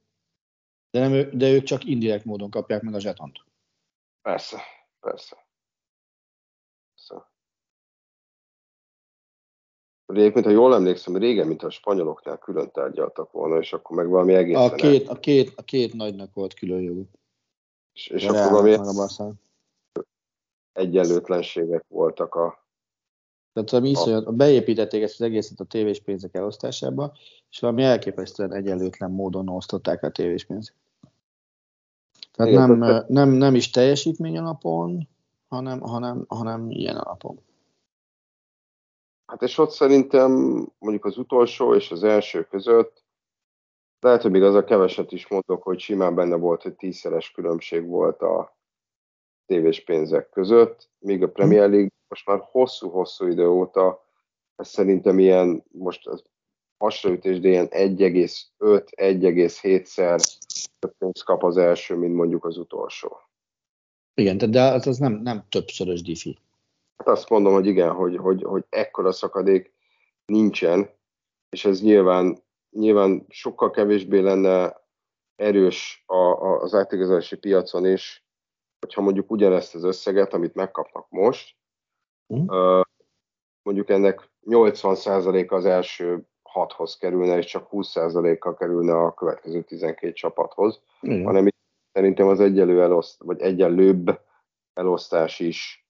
de, 0.90 1.08
nem, 1.08 1.38
de 1.38 1.50
ők 1.50 1.62
csak 1.62 1.84
indirekt 1.84 2.24
módon 2.24 2.50
kapják 2.50 2.82
meg 2.82 2.94
a 2.94 3.00
zsetont. 3.00 3.44
Persze. 4.22 4.60
persze. 5.00 5.48
Egyébként, 10.14 10.44
ha 10.44 10.50
jól 10.50 10.74
emlékszem, 10.74 11.16
régen, 11.16 11.46
mint 11.46 11.62
a 11.62 11.70
spanyoloknál 11.70 12.38
külön 12.38 12.70
tárgyaltak 12.70 13.32
volna, 13.32 13.58
és 13.58 13.72
akkor 13.72 13.96
meg 13.96 14.08
valami 14.08 14.34
egészen... 14.34 14.70
A 14.70 14.74
két, 14.74 15.08
a 15.08 15.14
két, 15.14 15.52
a 15.56 15.62
két 15.62 15.94
nagynak 15.94 16.34
volt 16.34 16.54
külön 16.54 16.80
joguk. 16.80 17.08
És, 17.92 18.06
és 18.06 18.26
akkor 18.26 18.50
valami 18.50 18.76
egyenlőtlenségek 20.72 21.84
voltak 21.88 22.34
a... 22.34 22.64
Tehát 23.52 23.72
ami 23.72 23.94
a... 23.94 24.32
beépítették 24.32 25.02
ezt 25.02 25.20
az 25.20 25.26
egészet 25.26 25.60
a 25.60 25.64
tévés 25.64 26.00
pénzek 26.00 26.34
elosztásába, 26.34 27.12
és 27.50 27.60
valami 27.60 27.82
elképesztően 27.82 28.52
egyenlőtlen 28.52 29.10
módon 29.10 29.48
osztották 29.48 30.02
a 30.02 30.10
tévés 30.10 30.44
pénzeket. 30.44 30.80
Tehát 32.32 32.52
Igen, 32.52 32.70
nem, 32.70 33.04
nem, 33.08 33.28
nem 33.28 33.54
is 33.54 33.70
teljesítmény 33.70 34.38
alapon, 34.38 35.08
hanem, 35.48 35.80
hanem, 35.80 36.24
hanem 36.28 36.70
ilyen 36.70 36.96
alapon. 36.96 37.40
Hát 39.30 39.42
és 39.42 39.58
ott 39.58 39.70
szerintem 39.70 40.30
mondjuk 40.78 41.04
az 41.04 41.18
utolsó 41.18 41.74
és 41.74 41.90
az 41.90 42.04
első 42.04 42.44
között 42.44 43.04
lehet, 44.00 44.22
hogy 44.22 44.30
még 44.30 44.42
az 44.42 44.54
a 44.54 44.64
keveset 44.64 45.12
is 45.12 45.28
mondok, 45.28 45.62
hogy 45.62 45.80
simán 45.80 46.14
benne 46.14 46.36
volt, 46.36 46.62
hogy 46.62 46.74
tízszeres 46.74 47.30
különbség 47.30 47.86
volt 47.86 48.22
a, 48.22 48.58
tévés 49.46 49.84
pénzek 49.84 50.30
között, 50.30 50.90
míg 50.98 51.22
a 51.22 51.30
Premier 51.30 51.70
League 51.70 51.90
most 52.08 52.26
már 52.26 52.48
hosszú-hosszú 52.50 53.26
idő 53.26 53.48
óta, 53.48 54.08
ez 54.56 54.68
szerintem 54.68 55.18
ilyen, 55.18 55.64
most 55.70 56.06
az 56.06 56.22
hasraütés, 56.78 57.40
de 57.40 57.48
ilyen 57.48 57.68
1,5-1,7-szer 57.70 60.38
több 60.78 60.94
pénzt 60.98 61.24
kap 61.24 61.44
az 61.44 61.56
első, 61.56 61.96
mint 61.96 62.14
mondjuk 62.14 62.44
az 62.44 62.56
utolsó. 62.56 63.20
Igen, 64.14 64.50
de 64.50 64.62
az, 64.62 64.86
az 64.86 64.98
nem, 64.98 65.12
nem 65.12 65.44
többszörös 65.48 66.02
diffi. 66.02 66.38
Hát 67.00 67.08
azt 67.08 67.28
mondom, 67.28 67.52
hogy 67.52 67.66
igen, 67.66 67.92
hogy, 67.92 68.16
hogy, 68.16 68.42
hogy 68.42 68.64
ekkora 68.68 69.12
szakadék 69.12 69.72
nincsen, 70.24 70.90
és 71.48 71.64
ez 71.64 71.82
nyilván, 71.82 72.42
nyilván 72.70 73.24
sokkal 73.28 73.70
kevésbé 73.70 74.18
lenne 74.18 74.80
erős 75.36 76.02
a, 76.06 76.16
a, 76.16 76.60
az 76.60 76.74
átigazolási 76.74 77.36
piacon 77.36 77.86
is, 77.86 78.26
hogyha 78.80 79.00
mondjuk 79.00 79.30
ugyanezt 79.30 79.74
az 79.74 79.84
összeget, 79.84 80.34
amit 80.34 80.54
megkapnak 80.54 81.06
most, 81.08 81.56
mm. 82.34 82.46
mondjuk 83.62 83.88
ennek 83.88 84.30
80%-a 84.46 85.54
az 85.54 85.64
első 85.64 86.28
6-hoz 86.54 86.96
kerülne, 86.96 87.36
és 87.36 87.46
csak 87.46 87.68
20%-kal 87.70 88.54
kerülne 88.54 88.92
a 88.92 89.14
következő 89.14 89.62
12 89.62 90.12
csapathoz, 90.12 90.82
Igen. 91.00 91.24
hanem 91.24 91.46
itt 91.46 91.56
szerintem 91.92 92.26
az 92.26 92.40
egyenlő 92.40 92.82
eloszt, 92.82 93.22
vagy 93.22 93.40
egyenlőbb 93.40 94.20
elosztás 94.74 95.40
is 95.40 95.80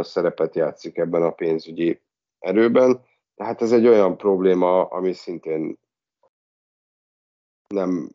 szerepet 0.00 0.54
játszik 0.54 0.98
ebben 0.98 1.22
a 1.22 1.30
pénzügyi 1.30 2.00
erőben. 2.38 3.04
Tehát 3.34 3.62
ez 3.62 3.72
egy 3.72 3.86
olyan 3.86 4.16
probléma, 4.16 4.84
ami 4.84 5.12
szintén 5.12 5.78
nem 7.68 8.10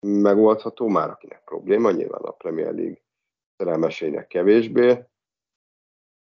megoldható, 0.00 0.88
már 0.88 1.10
akinek 1.10 1.44
probléma, 1.44 1.90
nyilván 1.90 2.22
a 2.22 2.30
Premier 2.30 2.74
League 2.74 3.00
szerelmesének 3.56 4.26
kevésbé. 4.26 5.04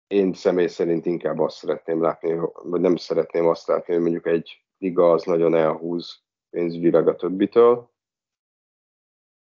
Én 0.07 0.33
személy 0.33 0.67
szerint 0.67 1.05
inkább 1.05 1.39
azt 1.39 1.57
szeretném 1.57 2.01
látni, 2.01 2.39
vagy 2.53 2.81
nem 2.81 2.95
szeretném 2.95 3.47
azt 3.47 3.67
látni, 3.67 3.93
hogy 3.93 4.01
mondjuk 4.01 4.25
egy 4.25 4.65
liga 4.77 5.11
az 5.11 5.23
nagyon 5.23 5.55
elhúz 5.55 6.21
pénzügyileg 6.49 7.07
a 7.07 7.15
többitől. 7.15 7.89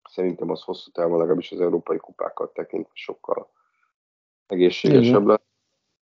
Szerintem 0.08 0.50
az 0.50 0.62
hosszú 0.62 0.90
távon 0.90 1.18
legalábbis 1.18 1.52
az 1.52 1.60
európai 1.60 1.96
kupákat 1.96 2.52
tekintve 2.52 2.92
sokkal 2.94 3.50
egészségesebb 4.50 5.26
lesz. 5.26 5.42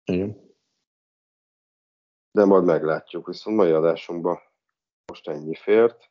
Igen. 0.04 0.50
De 2.30 2.44
majd 2.44 2.64
meglátjuk, 2.64 3.26
viszont 3.26 3.56
mai 3.56 3.70
adásunkban 3.70 4.38
most 5.06 5.28
ennyi 5.28 5.54
fért, 5.54 6.10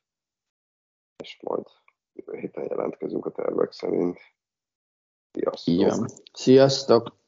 és 1.22 1.38
majd 1.40 1.66
jövő 2.12 2.38
héten 2.38 2.64
jelentkezünk 2.64 3.26
a 3.26 3.30
tervek 3.30 3.72
szerint. 3.72 4.18
Sziasztok! 5.30 5.74
Igen. 5.74 6.08
Sziasztok! 6.32 7.20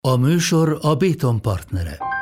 A 0.00 0.16
műsor 0.16 0.78
a 0.80 0.96
Béton 0.96 1.40
partnere. 1.40 2.13